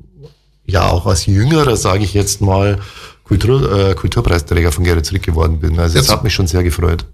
ja 0.67 0.89
auch 0.91 1.07
als 1.07 1.27
Jüngerer, 1.27 1.77
sage 1.77 2.03
ich 2.03 2.15
jetzt 2.15 2.41
mal, 2.41 2.81
Kultur, 3.23 3.91
äh, 3.91 3.95
Kulturpreisträger 3.95 4.73
von 4.73 4.83
Gerrit 4.83 5.07
Zrick 5.07 5.23
geworden 5.23 5.61
bin. 5.61 5.79
Also 5.79 5.99
jetzt, 5.99 6.09
das 6.09 6.17
hat 6.17 6.25
mich 6.25 6.35
schon 6.35 6.49
sehr 6.49 6.65
gefreut. 6.65 7.05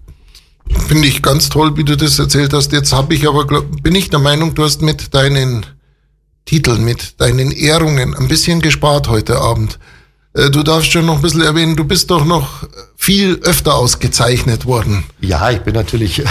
Finde 0.87 1.07
ich 1.07 1.21
ganz 1.21 1.49
toll, 1.49 1.77
wie 1.77 1.83
du 1.83 1.95
das 1.95 2.17
erzählt 2.17 2.53
hast. 2.53 2.71
Jetzt 2.71 2.91
habe 2.91 3.13
ich 3.13 3.27
aber, 3.27 3.45
glaub, 3.45 3.83
bin 3.83 3.93
ich 3.93 4.09
der 4.09 4.19
Meinung, 4.19 4.55
du 4.55 4.63
hast 4.63 4.81
mit 4.81 5.13
deinen 5.13 5.65
Titeln, 6.45 6.83
mit 6.83 7.21
deinen 7.21 7.51
Ehrungen 7.51 8.15
ein 8.15 8.27
bisschen 8.27 8.61
gespart 8.61 9.09
heute 9.09 9.37
Abend. 9.37 9.77
Äh, 10.33 10.49
du 10.49 10.63
darfst 10.63 10.91
schon 10.91 11.05
noch 11.05 11.15
ein 11.15 11.21
bisschen 11.21 11.41
erwähnen, 11.41 11.75
du 11.75 11.83
bist 11.83 12.11
doch 12.11 12.25
noch 12.25 12.67
viel 12.95 13.39
öfter 13.43 13.75
ausgezeichnet 13.75 14.65
worden. 14.65 15.03
Ja, 15.21 15.49
ich 15.49 15.59
bin 15.59 15.73
natürlich. 15.73 16.21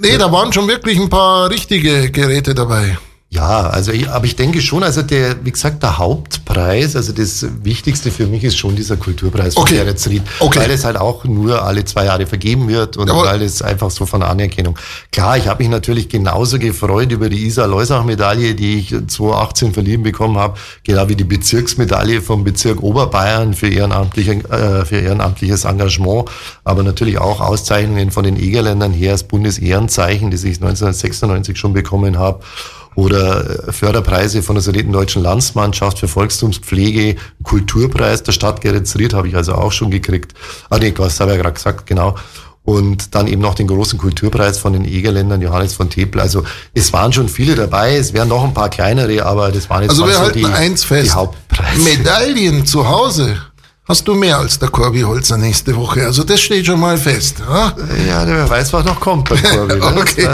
nee, 0.00 0.16
da 0.18 0.32
waren 0.32 0.52
schon 0.52 0.68
wirklich 0.68 0.98
ein 0.98 1.10
paar 1.10 1.50
richtige 1.50 2.10
Geräte 2.10 2.54
dabei. 2.54 2.98
Ja, 3.28 3.68
also 3.68 3.90
ich, 3.90 4.08
aber 4.08 4.24
ich 4.24 4.36
denke 4.36 4.60
schon, 4.62 4.84
also 4.84 5.02
der, 5.02 5.44
wie 5.44 5.50
gesagt, 5.50 5.82
der 5.82 5.98
Hauptpreis, 5.98 6.94
also 6.94 7.12
das 7.12 7.44
Wichtigste 7.64 8.12
für 8.12 8.26
mich 8.28 8.44
ist 8.44 8.56
schon 8.56 8.76
dieser 8.76 8.96
Kulturpreis 8.96 9.54
von 9.54 9.64
Okay. 9.64 9.78
Geretsried, 9.78 10.22
Okay. 10.38 10.60
weil 10.60 10.70
es 10.70 10.84
halt 10.84 10.96
auch 10.96 11.24
nur 11.24 11.60
alle 11.62 11.84
zwei 11.84 12.04
Jahre 12.04 12.24
vergeben 12.26 12.68
wird 12.68 12.96
und 12.96 13.08
Jawohl. 13.08 13.26
weil 13.26 13.42
es 13.42 13.62
einfach 13.62 13.90
so 13.90 14.06
von 14.06 14.22
Anerkennung. 14.22 14.78
Klar, 15.10 15.36
ich 15.36 15.48
habe 15.48 15.60
mich 15.62 15.70
natürlich 15.70 16.08
genauso 16.08 16.60
gefreut 16.60 17.10
über 17.10 17.28
die 17.28 17.44
Isa 17.46 17.64
Leusach-Medaille, 17.66 18.54
die 18.54 18.78
ich 18.78 18.88
2018 18.90 19.72
verliehen 19.74 20.04
bekommen 20.04 20.38
habe, 20.38 20.56
genau 20.84 21.08
wie 21.08 21.16
die 21.16 21.24
Bezirksmedaille 21.24 22.22
vom 22.22 22.44
Bezirk 22.44 22.80
Oberbayern 22.80 23.54
für, 23.54 23.68
ehrenamtliche, 23.68 24.34
äh, 24.50 24.84
für 24.84 24.98
ehrenamtliches 25.00 25.64
Engagement, 25.64 26.30
aber 26.62 26.84
natürlich 26.84 27.18
auch 27.18 27.40
Auszeichnungen 27.40 28.12
von 28.12 28.22
den 28.22 28.38
Egerländern 28.38 28.92
her, 28.92 29.12
das 29.12 29.24
Bundesehrenzeichen, 29.24 30.30
das 30.30 30.44
ich 30.44 30.56
1996 30.62 31.58
schon 31.58 31.72
bekommen 31.72 32.18
habe 32.18 32.40
oder 32.96 33.72
Förderpreise 33.72 34.42
von 34.42 34.56
der 34.56 34.62
Sudetendeutschen 34.62 35.22
Landsmannschaft 35.22 35.98
für 35.98 36.08
Volkstumspflege, 36.08 37.16
Kulturpreis 37.42 38.22
der 38.22 38.32
Stadt 38.32 38.62
Geretsried 38.62 39.12
habe 39.14 39.28
ich 39.28 39.36
also 39.36 39.54
auch 39.54 39.70
schon 39.70 39.90
gekriegt. 39.90 40.32
Ah 40.70 40.78
nee, 40.78 40.90
das 40.90 41.20
habe 41.20 41.30
ich 41.32 41.36
ja 41.36 41.42
gerade 41.42 41.54
gesagt, 41.54 41.86
genau. 41.86 42.16
Und 42.64 43.14
dann 43.14 43.28
eben 43.28 43.40
noch 43.40 43.54
den 43.54 43.68
großen 43.68 43.96
Kulturpreis 43.96 44.58
von 44.58 44.72
den 44.72 44.84
Egerländern, 44.84 45.40
Johannes 45.40 45.74
von 45.74 45.88
Tepel. 45.88 46.20
Also 46.20 46.42
es 46.74 46.92
waren 46.92 47.12
schon 47.12 47.28
viele 47.28 47.54
dabei, 47.54 47.96
es 47.96 48.12
wären 48.12 48.28
noch 48.28 48.42
ein 48.42 48.54
paar 48.54 48.70
kleinere, 48.70 49.24
aber 49.24 49.52
das 49.52 49.70
waren 49.70 49.82
jetzt 49.82 49.90
Also 49.90 50.06
wir 50.06 50.14
so 50.14 50.20
halten 50.20 50.38
die, 50.38 50.44
eins 50.46 50.80
die 50.80 50.86
fest. 50.88 51.14
Hauptpreise. 51.14 51.82
Medaillen 51.82 52.66
zu 52.66 52.88
Hause 52.88 53.36
hast 53.88 54.06
du 54.08 54.14
mehr 54.14 54.38
als 54.38 54.58
der 54.58 54.68
Corby 54.68 55.00
Holzer 55.02 55.36
nächste 55.36 55.74
Woche. 55.76 56.04
Also 56.04 56.24
das 56.24 56.40
steht 56.40 56.66
schon 56.66 56.80
mal 56.80 56.96
fest. 56.98 57.36
Ja? 57.40 57.74
Ja, 58.06 58.26
wer 58.26 58.48
weiß, 58.48 58.72
was 58.72 58.84
noch 58.84 59.00
kommt 59.00 59.28
beim 59.28 59.42
Corby. 59.42 59.74
ne? 59.76 59.94
Okay. 59.96 60.28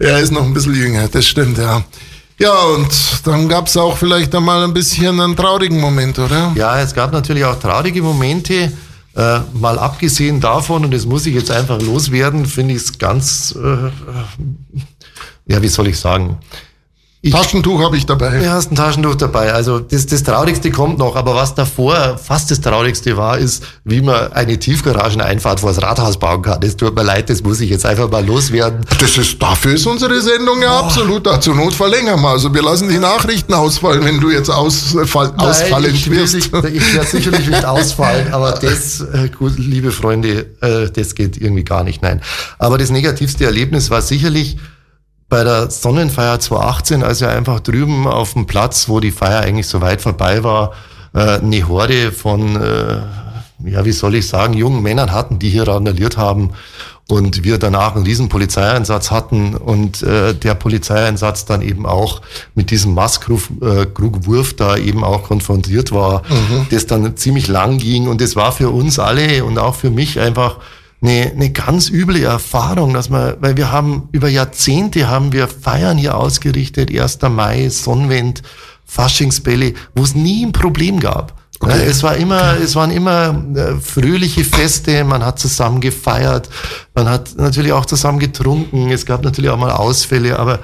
Er 0.00 0.18
ist 0.18 0.32
noch 0.32 0.42
ein 0.44 0.52
bisschen 0.54 0.74
jünger, 0.74 1.08
das 1.08 1.26
stimmt, 1.26 1.58
ja. 1.58 1.82
Ja, 2.38 2.52
und 2.52 2.88
dann 3.24 3.48
gab's 3.48 3.76
auch 3.76 3.96
vielleicht 3.96 4.34
einmal 4.34 4.64
ein 4.64 4.74
bisschen 4.74 5.20
einen 5.20 5.36
traurigen 5.36 5.80
Moment, 5.80 6.18
oder? 6.18 6.52
Ja, 6.56 6.80
es 6.80 6.92
gab 6.92 7.12
natürlich 7.12 7.44
auch 7.44 7.58
traurige 7.60 8.02
Momente. 8.02 8.72
Äh, 9.16 9.38
mal 9.52 9.78
abgesehen 9.78 10.40
davon, 10.40 10.84
und 10.84 10.92
das 10.92 11.06
muss 11.06 11.24
ich 11.26 11.34
jetzt 11.36 11.52
einfach 11.52 11.80
loswerden, 11.80 12.44
finde 12.46 12.74
ich 12.74 12.82
es 12.82 12.98
ganz, 12.98 13.54
äh, 13.56 13.90
ja, 15.46 15.62
wie 15.62 15.68
soll 15.68 15.86
ich 15.86 15.96
sagen? 16.00 16.38
Ich, 17.26 17.32
Taschentuch 17.32 17.80
habe 17.82 17.96
ich 17.96 18.04
dabei. 18.04 18.38
Du 18.38 18.50
hast 18.50 18.70
ein 18.70 18.74
Taschentuch 18.74 19.14
dabei. 19.14 19.52
Also 19.54 19.78
das, 19.78 20.04
das 20.04 20.22
Traurigste 20.24 20.70
kommt 20.70 20.98
noch. 20.98 21.16
Aber 21.16 21.34
was 21.34 21.54
davor 21.54 22.18
fast 22.22 22.50
das 22.50 22.60
Traurigste 22.60 23.16
war, 23.16 23.38
ist, 23.38 23.62
wie 23.84 24.02
man 24.02 24.30
eine 24.34 24.58
Tiefgarageneinfahrt 24.58 25.60
vor 25.60 25.70
das 25.72 25.82
Rathaus 25.82 26.18
bauen 26.18 26.42
kann. 26.42 26.60
Das 26.60 26.76
tut 26.76 26.94
mir 26.94 27.02
leid, 27.02 27.30
das 27.30 27.42
muss 27.42 27.60
ich 27.60 27.70
jetzt 27.70 27.86
einfach 27.86 28.10
mal 28.10 28.22
loswerden. 28.26 28.80
Das 29.00 29.16
ist, 29.16 29.40
dafür 29.42 29.72
ist 29.72 29.86
unsere 29.86 30.20
Sendung 30.20 30.60
ja 30.60 30.78
absolut 30.80 31.26
da. 31.26 31.40
Zur 31.40 31.54
Not 31.54 31.72
verlängern 31.72 32.20
wir. 32.20 32.28
Also 32.28 32.52
wir 32.52 32.62
lassen 32.62 32.90
die 32.90 32.98
Nachrichten 32.98 33.54
ausfallen, 33.54 34.04
wenn 34.04 34.20
du 34.20 34.30
jetzt 34.30 34.50
ausfall, 34.50 35.32
ausfallend 35.38 35.94
ich, 35.94 36.10
wirst. 36.10 36.34
nicht- 36.34 36.52
ich 36.54 36.94
werde 36.94 37.08
sicherlich 37.08 37.48
nicht 37.48 37.64
ausfallen, 37.64 38.32
aber 38.34 38.52
das, 38.52 39.00
äh, 39.00 39.30
gut, 39.30 39.54
liebe 39.58 39.92
Freunde, 39.92 40.46
äh, 40.60 40.90
das 40.90 41.14
geht 41.14 41.38
irgendwie 41.38 41.64
gar 41.64 41.84
nicht, 41.84 42.02
nein. 42.02 42.20
Aber 42.58 42.76
das 42.76 42.90
negativste 42.90 43.46
Erlebnis 43.46 43.88
war 43.88 44.02
sicherlich 44.02 44.58
bei 45.28 45.44
der 45.44 45.70
Sonnenfeier 45.70 46.38
2018, 46.38 47.02
als 47.02 47.20
wir 47.20 47.30
einfach 47.30 47.60
drüben 47.60 48.06
auf 48.06 48.34
dem 48.34 48.46
Platz, 48.46 48.88
wo 48.88 49.00
die 49.00 49.10
Feier 49.10 49.40
eigentlich 49.40 49.66
so 49.66 49.80
weit 49.80 50.02
vorbei 50.02 50.44
war, 50.44 50.72
äh, 51.14 51.38
eine 51.38 51.66
Horde 51.68 52.12
von, 52.12 52.56
äh, 52.56 53.02
ja, 53.64 53.84
wie 53.84 53.92
soll 53.92 54.16
ich 54.16 54.28
sagen, 54.28 54.54
jungen 54.54 54.82
Männern 54.82 55.12
hatten, 55.12 55.38
die 55.38 55.48
hier 55.48 55.66
randaliert 55.66 56.16
haben 56.16 56.50
und 57.08 57.44
wir 57.44 57.58
danach 57.58 57.94
einen 57.94 58.04
riesen 58.04 58.28
Polizeieinsatz 58.28 59.10
hatten 59.10 59.54
und 59.54 60.02
äh, 60.02 60.34
der 60.34 60.54
Polizeieinsatz 60.54 61.44
dann 61.44 61.62
eben 61.62 61.86
auch 61.86 62.20
mit 62.54 62.70
diesem 62.70 62.94
Masskrugwurf 62.94 64.54
da 64.54 64.76
eben 64.76 65.04
auch 65.04 65.22
konfrontiert 65.24 65.92
war, 65.92 66.22
das 66.70 66.86
dann 66.86 67.16
ziemlich 67.16 67.46
lang 67.46 67.78
ging 67.78 68.08
und 68.08 68.20
das 68.20 68.36
war 68.36 68.52
für 68.52 68.70
uns 68.70 68.98
alle 68.98 69.44
und 69.44 69.58
auch 69.58 69.74
für 69.74 69.90
mich 69.90 70.18
einfach 70.18 70.58
eine, 71.04 71.32
eine 71.32 71.50
ganz 71.50 71.90
üble 71.90 72.22
Erfahrung, 72.22 72.94
dass 72.94 73.10
man, 73.10 73.36
weil 73.40 73.56
wir 73.56 73.70
haben 73.70 74.08
über 74.12 74.28
Jahrzehnte 74.28 75.08
haben 75.08 75.32
wir 75.32 75.48
Feiern 75.48 75.98
hier 75.98 76.16
ausgerichtet, 76.16 76.90
1. 76.90 77.20
Mai, 77.30 77.68
Sonnenwind, 77.68 78.42
Faschingsbälle, 78.86 79.74
wo 79.94 80.02
es 80.02 80.14
nie 80.14 80.46
ein 80.46 80.52
Problem 80.52 81.00
gab. 81.00 81.38
Ja, 81.62 81.76
es 81.76 82.02
war 82.02 82.16
immer, 82.16 82.56
es 82.58 82.74
waren 82.74 82.90
immer 82.90 83.44
äh, 83.54 83.76
fröhliche 83.80 84.44
Feste, 84.44 85.04
man 85.04 85.24
hat 85.24 85.38
zusammen 85.38 85.80
gefeiert, 85.80 86.48
man 86.94 87.08
hat 87.08 87.36
natürlich 87.36 87.72
auch 87.72 87.86
zusammen 87.86 88.18
getrunken, 88.18 88.90
es 88.90 89.06
gab 89.06 89.24
natürlich 89.24 89.50
auch 89.50 89.58
mal 89.58 89.70
Ausfälle, 89.70 90.38
aber 90.38 90.60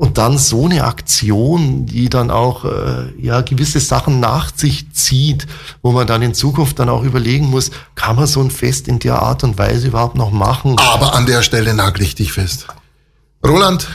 und 0.00 0.16
dann 0.16 0.38
so 0.38 0.64
eine 0.64 0.84
Aktion, 0.84 1.84
die 1.84 2.08
dann 2.08 2.30
auch 2.30 2.64
äh, 2.64 3.12
ja 3.18 3.42
gewisse 3.42 3.80
Sachen 3.80 4.18
nach 4.18 4.50
sich 4.56 4.90
zieht, 4.94 5.46
wo 5.82 5.92
man 5.92 6.06
dann 6.06 6.22
in 6.22 6.32
Zukunft 6.32 6.78
dann 6.78 6.88
auch 6.88 7.02
überlegen 7.02 7.50
muss, 7.50 7.70
kann 7.96 8.16
man 8.16 8.26
so 8.26 8.40
ein 8.40 8.50
Fest 8.50 8.88
in 8.88 8.98
der 8.98 9.20
Art 9.20 9.44
und 9.44 9.58
Weise 9.58 9.88
überhaupt 9.88 10.16
noch 10.16 10.30
machen? 10.30 10.76
Aber 10.78 11.14
an 11.14 11.26
der 11.26 11.42
Stelle 11.42 11.74
nagel 11.74 12.02
ich 12.02 12.14
dich 12.14 12.32
fest. 12.32 12.66
Roland, 13.46 13.88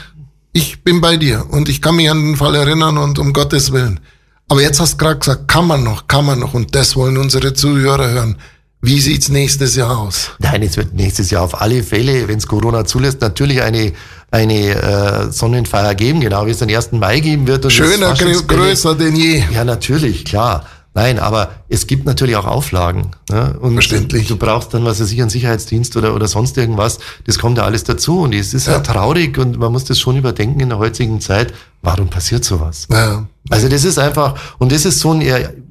ich 0.54 0.84
bin 0.84 1.02
bei 1.02 1.18
dir 1.18 1.48
und 1.50 1.70
ich 1.70 1.82
kann 1.82 1.96
mich 1.96 2.12
an 2.12 2.24
den 2.24 2.36
Fall 2.36 2.54
erinnern 2.54 3.00
und 3.00 3.18
um 3.18 3.34
Gottes 3.34 3.72
Willen. 3.72 4.00
Aber 4.48 4.62
jetzt 4.62 4.80
hast 4.80 4.94
du 4.94 4.98
gerade 4.98 5.18
gesagt, 5.18 5.48
kann 5.48 5.66
man 5.66 5.84
noch, 5.84 6.06
kann 6.06 6.24
man 6.24 6.38
noch 6.38 6.54
und 6.54 6.76
das 6.76 6.96
wollen 6.96 7.18
unsere 7.18 7.56
Zuhörer 7.56 8.10
hören. 8.12 8.38
Wie 8.80 9.02
sieht's 9.02 9.30
nächstes 9.30 9.76
Jahr 9.76 9.98
aus? 9.98 10.30
Nein, 10.38 10.62
es 10.62 10.78
wird 10.78 10.94
nächstes 10.94 11.32
Jahr 11.32 11.42
auf 11.42 11.60
alle 11.60 11.82
Fälle, 11.82 12.28
wenn 12.28 12.38
es 12.38 12.46
Corona 12.46 12.86
zulässt, 12.86 13.22
natürlich 13.22 13.64
eine 13.64 13.94
eine 14.36 15.28
äh, 15.28 15.32
Sonnenfeier 15.32 15.96
geben, 15.96 16.20
genau 16.20 16.46
wie 16.46 16.52
es 16.52 16.60
den 16.60 16.74
1. 16.74 16.92
Mai 16.92 17.22
geben 17.22 17.48
wird. 17.48 17.72
Schöner, 17.72 18.14
größer 18.14 18.96
denn 18.96 19.16
je. 19.16 19.44
Ja, 19.54 19.64
natürlich, 19.64 20.26
klar. 20.26 20.66
Nein, 20.94 21.20
aber 21.20 21.52
es 21.68 21.88
gibt 21.88 22.06
natürlich 22.06 22.36
auch 22.36 22.46
Auflagen. 22.46 23.12
Ne? 23.30 23.58
Und 23.60 23.74
Verständlich. 23.74 24.28
Du 24.28 24.36
brauchst 24.38 24.74
dann, 24.74 24.86
was 24.86 25.02
weiß 25.02 25.12
ich, 25.12 25.20
einen 25.22 25.30
Sicherheitsdienst 25.30 25.96
oder, 25.98 26.14
oder 26.16 26.28
sonst 26.28 26.58
irgendwas. 26.58 27.00
Das 27.26 27.40
kommt 27.40 27.58
ja 27.58 27.64
alles 27.64 27.84
dazu. 27.84 28.20
Und 28.22 28.34
es 28.34 28.54
ist 28.54 28.68
ja. 28.68 28.74
Ja. 28.74 28.80
traurig 28.80 29.38
und 29.38 29.58
man 29.58 29.72
muss 29.72 29.84
das 29.86 30.00
schon 30.00 30.18
überdenken 30.18 30.60
in 30.60 30.70
der 30.70 30.78
heutigen 30.78 31.20
Zeit. 31.22 31.54
Warum 31.82 32.08
passiert 32.08 32.44
sowas? 32.44 32.88
Ja. 32.92 33.26
Also 33.52 33.70
das 33.70 33.84
ist 33.84 34.00
einfach, 34.00 34.34
und 34.58 34.72
das 34.72 34.86
ist 34.86 35.00
so 35.00 35.12
ein, 35.14 35.22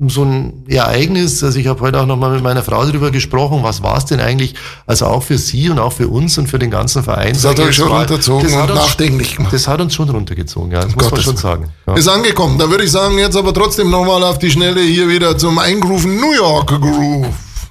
so 0.06 0.22
ein 0.24 0.62
Ereignis, 0.68 1.42
also 1.42 1.58
ich 1.58 1.66
habe 1.66 1.80
heute 1.80 2.00
auch 2.00 2.06
nochmal 2.06 2.30
mit 2.30 2.40
meiner 2.40 2.62
Frau 2.62 2.84
darüber 2.86 3.10
gesprochen, 3.10 3.64
was 3.64 3.82
war 3.82 3.98
es 3.98 4.04
denn 4.04 4.20
eigentlich, 4.20 4.54
also 4.86 5.06
auch 5.06 5.24
für 5.24 5.38
sie 5.38 5.68
und 5.70 5.80
auch 5.80 5.92
für 5.92 6.06
uns 6.06 6.38
und 6.38 6.46
für 6.46 6.60
den 6.60 6.70
ganzen 6.70 7.02
Verein. 7.02 7.32
Das 7.32 7.44
hat 7.44 7.58
euch 7.58 7.74
schon 7.74 7.88
mal, 7.88 7.98
runtergezogen 8.02 8.44
das 8.46 8.54
hat 8.56 8.70
uns- 8.70 8.78
nachdenklich 8.78 9.34
gemacht. 9.36 9.52
Das 9.52 9.66
hat 9.66 9.80
uns 9.80 9.92
schon 9.92 10.08
runtergezogen, 10.08 10.70
ja, 10.70 10.82
das 10.82 10.94
muss 10.94 11.02
man 11.02 11.10
Gottes 11.10 11.24
schon 11.24 11.32
Willen. 11.34 11.42
sagen. 11.42 11.72
Ja. 11.88 11.94
Ist 11.96 12.06
angekommen. 12.06 12.58
Da 12.60 12.70
würde 12.70 12.84
ich 12.84 12.92
sagen, 12.92 13.18
jetzt 13.18 13.36
aber 13.36 13.52
trotzdem 13.52 13.90
nochmal 13.90 14.22
auf 14.22 14.38
die 14.38 14.52
Schnelle 14.52 14.80
hier 14.80 15.08
wieder 15.08 15.36
zum 15.36 15.58
Eingrooven 15.84 16.16
New 16.18 16.32
York 16.32 16.68
Groove. 16.80 17.68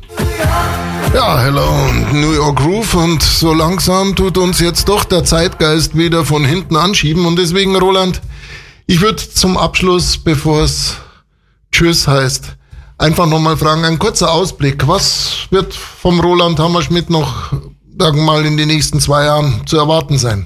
Ja, 1.16 1.42
hello 1.42 1.68
und 1.90 2.14
New 2.14 2.32
York 2.34 2.58
Groove 2.58 2.94
und 2.94 3.24
so 3.24 3.56
langsam 3.56 4.16
tut 4.16 4.38
uns 4.38 4.60
jetzt 4.60 4.88
doch 4.88 5.04
der 5.04 5.24
Zeitgeist 5.24 5.98
wieder 5.98 6.24
von 6.24 6.46
hinten 6.46 6.76
anschieben 6.76 7.26
und 7.26 7.40
deswegen, 7.40 7.76
Roland, 7.76 8.22
ich 8.86 9.02
würde 9.02 9.16
zum 9.18 9.58
Abschluss, 9.58 10.20
bevor 10.20 10.62
es 10.62 10.98
Tschüss 11.72 12.08
heißt, 12.08 12.56
einfach 13.00 13.26
nochmal 13.26 13.58
fragen, 13.58 13.84
ein 13.84 13.98
kurzer 13.98 14.32
Ausblick. 14.32 14.88
Was 14.88 15.48
wird 15.50 15.74
vom 15.74 16.20
Roland 16.20 16.60
Hammerschmidt 16.60 17.10
noch, 17.10 17.52
mal, 17.98 18.46
in 18.46 18.58
den 18.58 18.68
nächsten 18.68 19.00
zwei 19.00 19.26
Jahren 19.26 19.66
zu 19.66 19.78
erwarten 19.78 20.20
sein? 20.20 20.46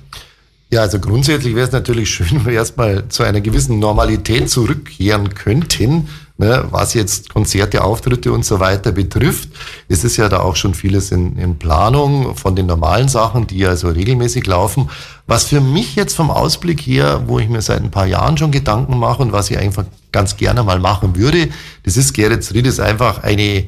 Ja, 0.72 0.82
also 0.82 1.00
grundsätzlich 1.00 1.54
wäre 1.54 1.68
es 1.68 1.74
natürlich 1.74 2.10
schön, 2.10 2.28
wenn 2.32 2.46
wir 2.46 2.54
erstmal 2.54 3.10
zu 3.10 3.24
einer 3.24 3.42
gewissen 3.42 3.80
Normalität 3.80 4.50
zurückkehren 4.50 5.34
könnten, 5.34 6.08
ne, 6.38 6.66
was 6.72 6.94
jetzt 6.94 7.34
Konzerte, 7.34 7.84
Auftritte 7.84 8.32
und 8.32 8.46
so 8.46 8.60
weiter 8.60 8.92
betrifft. 8.92 9.50
Es 9.90 10.04
ist 10.04 10.18
ja 10.18 10.30
da 10.30 10.40
auch 10.40 10.56
schon 10.56 10.74
vieles 10.74 11.12
in, 11.12 11.38
in 11.38 11.58
Planung 11.58 12.36
von 12.36 12.56
den 12.56 12.66
normalen 12.66 13.08
Sachen, 13.08 13.48
die 13.48 13.66
also 13.66 13.90
regelmäßig 13.90 14.46
laufen. 14.46 14.90
Was 15.26 15.46
für 15.46 15.62
mich 15.62 15.96
jetzt 15.96 16.16
vom 16.16 16.32
Ausblick 16.32 16.82
her, 16.82 17.24
wo 17.28 17.40
ich 17.40 17.50
mir 17.50 17.62
seit 17.62 17.82
ein 17.82 17.92
paar 17.92 18.06
Jahren 18.06 18.38
schon 18.38 18.52
Gedanken 18.52 18.98
mache 18.98 19.22
und 19.22 19.32
was 19.32 19.52
ich 19.52 19.58
einfach 19.58 19.86
ganz 20.12 20.38
gerne 20.38 20.64
mal 20.64 20.80
machen 20.80 21.16
würde, 21.16 21.50
das 21.84 21.98
ist 21.98 22.14
Geretsried, 22.14 22.66
ist 22.66 22.80
einfach 22.80 23.24
eine 23.24 23.68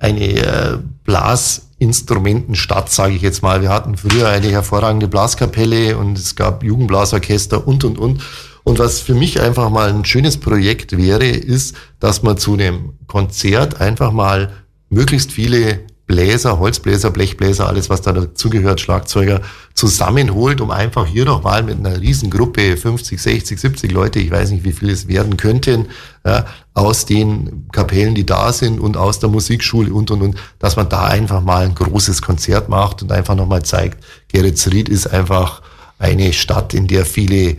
eine 0.00 0.18
äh, 0.20 0.78
Blasinstrumentenstadt, 1.04 2.90
sage 2.90 3.14
ich 3.14 3.22
jetzt 3.22 3.42
mal. 3.42 3.62
Wir 3.62 3.68
hatten 3.68 3.96
früher 3.96 4.28
eine 4.28 4.48
hervorragende 4.48 5.06
Blaskapelle 5.08 5.96
und 5.96 6.18
es 6.18 6.34
gab 6.34 6.64
Jugendblasorchester 6.64 7.66
und, 7.68 7.84
und, 7.84 7.98
und. 7.98 8.22
Und 8.64 8.78
was 8.78 9.00
für 9.00 9.14
mich 9.14 9.40
einfach 9.40 9.70
mal 9.70 9.88
ein 9.88 10.04
schönes 10.04 10.38
Projekt 10.38 10.96
wäre, 10.96 11.26
ist, 11.26 11.74
dass 11.98 12.22
man 12.22 12.38
zu 12.38 12.54
einem 12.54 12.94
Konzert 13.06 13.80
einfach 13.80 14.12
mal 14.12 14.52
möglichst 14.90 15.32
viele 15.32 15.80
Bläser, 16.10 16.58
Holzbläser, 16.58 17.12
Blechbläser, 17.12 17.68
alles 17.68 17.88
was 17.88 18.02
da 18.02 18.12
dazugehört, 18.12 18.80
Schlagzeuger, 18.80 19.42
zusammenholt, 19.74 20.60
um 20.60 20.72
einfach 20.72 21.06
hier 21.06 21.24
nochmal 21.24 21.62
mit 21.62 21.78
einer 21.78 22.00
Riesengruppe, 22.00 22.76
50, 22.76 23.22
60, 23.22 23.60
70 23.60 23.92
Leute, 23.92 24.18
ich 24.18 24.28
weiß 24.28 24.50
nicht, 24.50 24.64
wie 24.64 24.72
viele 24.72 24.90
es 24.90 25.06
werden 25.06 25.36
könnten, 25.36 25.86
ja, 26.26 26.46
aus 26.74 27.06
den 27.06 27.68
Kapellen, 27.70 28.16
die 28.16 28.26
da 28.26 28.52
sind 28.52 28.80
und 28.80 28.96
aus 28.96 29.20
der 29.20 29.28
Musikschule 29.28 29.94
und, 29.94 30.10
und, 30.10 30.22
und, 30.22 30.36
dass 30.58 30.74
man 30.74 30.88
da 30.88 31.04
einfach 31.04 31.42
mal 31.42 31.64
ein 31.64 31.76
großes 31.76 32.22
Konzert 32.22 32.68
macht 32.68 33.02
und 33.02 33.12
einfach 33.12 33.36
nochmal 33.36 33.62
zeigt, 33.62 34.02
Geretsried 34.32 34.88
ist 34.88 35.06
einfach 35.06 35.62
eine 36.00 36.32
Stadt, 36.32 36.74
in 36.74 36.88
der 36.88 37.06
viele 37.06 37.56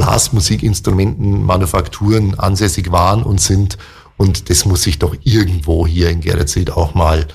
Blasmusikinstrumenten, 0.00 1.44
Manufakturen 1.44 2.38
ansässig 2.38 2.90
waren 2.90 3.22
und 3.22 3.40
sind. 3.40 3.76
Und 4.16 4.48
das 4.48 4.64
muss 4.64 4.82
sich 4.82 4.98
doch 4.98 5.14
irgendwo 5.24 5.86
hier 5.86 6.08
in 6.08 6.22
Geretsried 6.22 6.70
auch 6.70 6.94
mal 6.94 7.26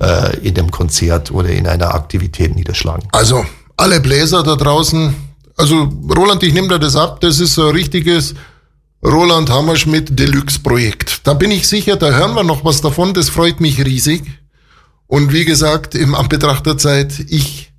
äh, 0.00 0.38
in 0.38 0.54
dem 0.54 0.70
Konzert 0.70 1.30
oder 1.30 1.50
in 1.50 1.66
einer 1.66 1.94
Aktivität 1.94 2.56
niederschlagen. 2.56 3.08
Also 3.12 3.44
alle 3.76 4.00
Bläser 4.00 4.42
da 4.42 4.56
draußen, 4.56 5.14
also 5.56 5.88
Roland, 6.16 6.42
ich 6.42 6.54
nehme 6.54 6.68
dir 6.68 6.78
das 6.78 6.96
ab, 6.96 7.20
das 7.20 7.40
ist 7.40 7.54
so 7.54 7.66
ein 7.68 7.74
richtiges 7.74 8.34
Roland 9.04 9.50
Hammerschmidt 9.50 10.18
Deluxe 10.18 10.60
Projekt. 10.60 11.26
Da 11.26 11.34
bin 11.34 11.50
ich 11.50 11.68
sicher, 11.68 11.96
da 11.96 12.10
hören 12.10 12.34
wir 12.34 12.42
noch 12.42 12.64
was 12.64 12.80
davon, 12.80 13.12
das 13.12 13.28
freut 13.28 13.60
mich 13.60 13.84
riesig. 13.84 14.22
Und 15.06 15.32
wie 15.34 15.44
gesagt, 15.44 15.94
im 15.94 16.14
Anbetracht 16.14 16.64
der 16.64 16.78
Zeit, 16.78 17.20
ich 17.28 17.73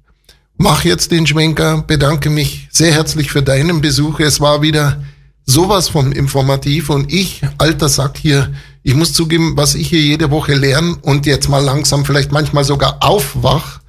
mache 0.58 0.88
jetzt 0.88 1.12
den 1.12 1.28
Schwenker, 1.28 1.84
bedanke 1.86 2.30
mich 2.30 2.68
sehr 2.72 2.94
herzlich 2.94 3.32
für 3.32 3.42
deinen 3.42 3.82
Besuch. 3.82 4.20
Es 4.20 4.40
war 4.40 4.62
wieder 4.62 5.04
sowas 5.46 5.90
von 5.90 6.12
informativ 6.12 6.90
und 6.90 7.12
ich, 7.12 7.42
alter 7.58 7.90
Sack 7.90 8.18
hier, 8.18 8.54
ich 8.84 8.96
muss 8.96 9.14
zugeben, 9.14 9.54
was 9.56 9.76
ich 9.76 9.90
hier 9.90 10.02
jede 10.02 10.32
Woche 10.32 10.54
lerne 10.54 10.96
und 11.02 11.26
jetzt 11.26 11.50
mal 11.50 11.64
langsam 11.64 12.06
vielleicht 12.06 12.32
manchmal 12.32 12.64
sogar 12.64 12.98
aufwach. 13.02 13.80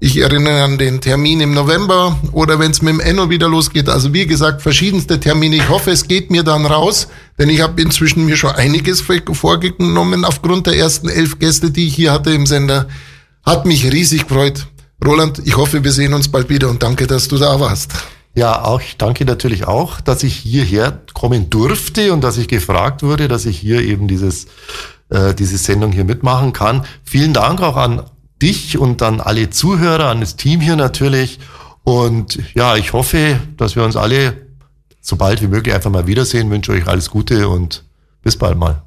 Ich 0.00 0.16
erinnere 0.16 0.62
an 0.62 0.78
den 0.78 1.00
Termin 1.00 1.40
im 1.40 1.54
November 1.54 2.16
oder 2.32 2.60
wenn 2.60 2.70
es 2.70 2.82
mit 2.82 2.94
dem 2.94 3.00
Enno 3.00 3.30
wieder 3.30 3.48
losgeht. 3.48 3.88
Also 3.88 4.14
wie 4.14 4.26
gesagt, 4.26 4.62
verschiedenste 4.62 5.18
Termine. 5.18 5.56
Ich 5.56 5.68
hoffe, 5.68 5.90
es 5.90 6.06
geht 6.06 6.30
mir 6.30 6.44
dann 6.44 6.66
raus, 6.66 7.08
denn 7.36 7.48
ich 7.48 7.60
habe 7.60 7.82
inzwischen 7.82 8.24
mir 8.24 8.36
schon 8.36 8.52
einiges 8.52 9.02
vorgenommen 9.02 10.24
aufgrund 10.24 10.68
der 10.68 10.76
ersten 10.76 11.08
elf 11.08 11.40
Gäste, 11.40 11.72
die 11.72 11.88
ich 11.88 11.96
hier 11.96 12.12
hatte 12.12 12.30
im 12.30 12.46
Sender. 12.46 12.86
Hat 13.44 13.66
mich 13.66 13.92
riesig 13.92 14.28
gefreut. 14.28 14.68
Roland, 15.04 15.40
ich 15.44 15.56
hoffe, 15.56 15.84
wir 15.84 15.92
sehen 15.92 16.12
uns 16.12 16.28
bald 16.28 16.48
wieder 16.48 16.68
und 16.68 16.82
danke, 16.82 17.06
dass 17.06 17.28
du 17.28 17.38
da 17.38 17.60
warst. 17.60 17.92
Ja, 18.34 18.64
auch 18.64 18.80
ich 18.80 18.96
danke 18.96 19.24
natürlich 19.24 19.66
auch, 19.66 20.00
dass 20.00 20.22
ich 20.22 20.36
hierher 20.36 21.00
kommen 21.14 21.50
durfte 21.50 22.12
und 22.12 22.22
dass 22.22 22.36
ich 22.36 22.48
gefragt 22.48 23.02
wurde, 23.02 23.28
dass 23.28 23.46
ich 23.46 23.58
hier 23.58 23.80
eben 23.80 24.08
dieses, 24.08 24.46
äh, 25.08 25.34
diese 25.34 25.58
Sendung 25.58 25.92
hier 25.92 26.04
mitmachen 26.04 26.52
kann. 26.52 26.84
Vielen 27.04 27.32
Dank 27.32 27.60
auch 27.60 27.76
an 27.76 28.02
dich 28.42 28.78
und 28.78 29.02
an 29.02 29.20
alle 29.20 29.50
Zuhörer, 29.50 30.06
an 30.06 30.20
das 30.20 30.36
Team 30.36 30.60
hier 30.60 30.76
natürlich. 30.76 31.38
Und 31.84 32.38
ja, 32.54 32.76
ich 32.76 32.92
hoffe, 32.92 33.40
dass 33.56 33.76
wir 33.76 33.84
uns 33.84 33.96
alle 33.96 34.36
so 35.00 35.16
bald 35.16 35.42
wie 35.42 35.48
möglich 35.48 35.74
einfach 35.74 35.90
mal 35.90 36.06
wiedersehen. 36.06 36.46
Ich 36.46 36.52
wünsche 36.52 36.72
euch 36.72 36.86
alles 36.86 37.10
Gute 37.10 37.48
und 37.48 37.84
bis 38.22 38.36
bald 38.36 38.58
mal. 38.58 38.82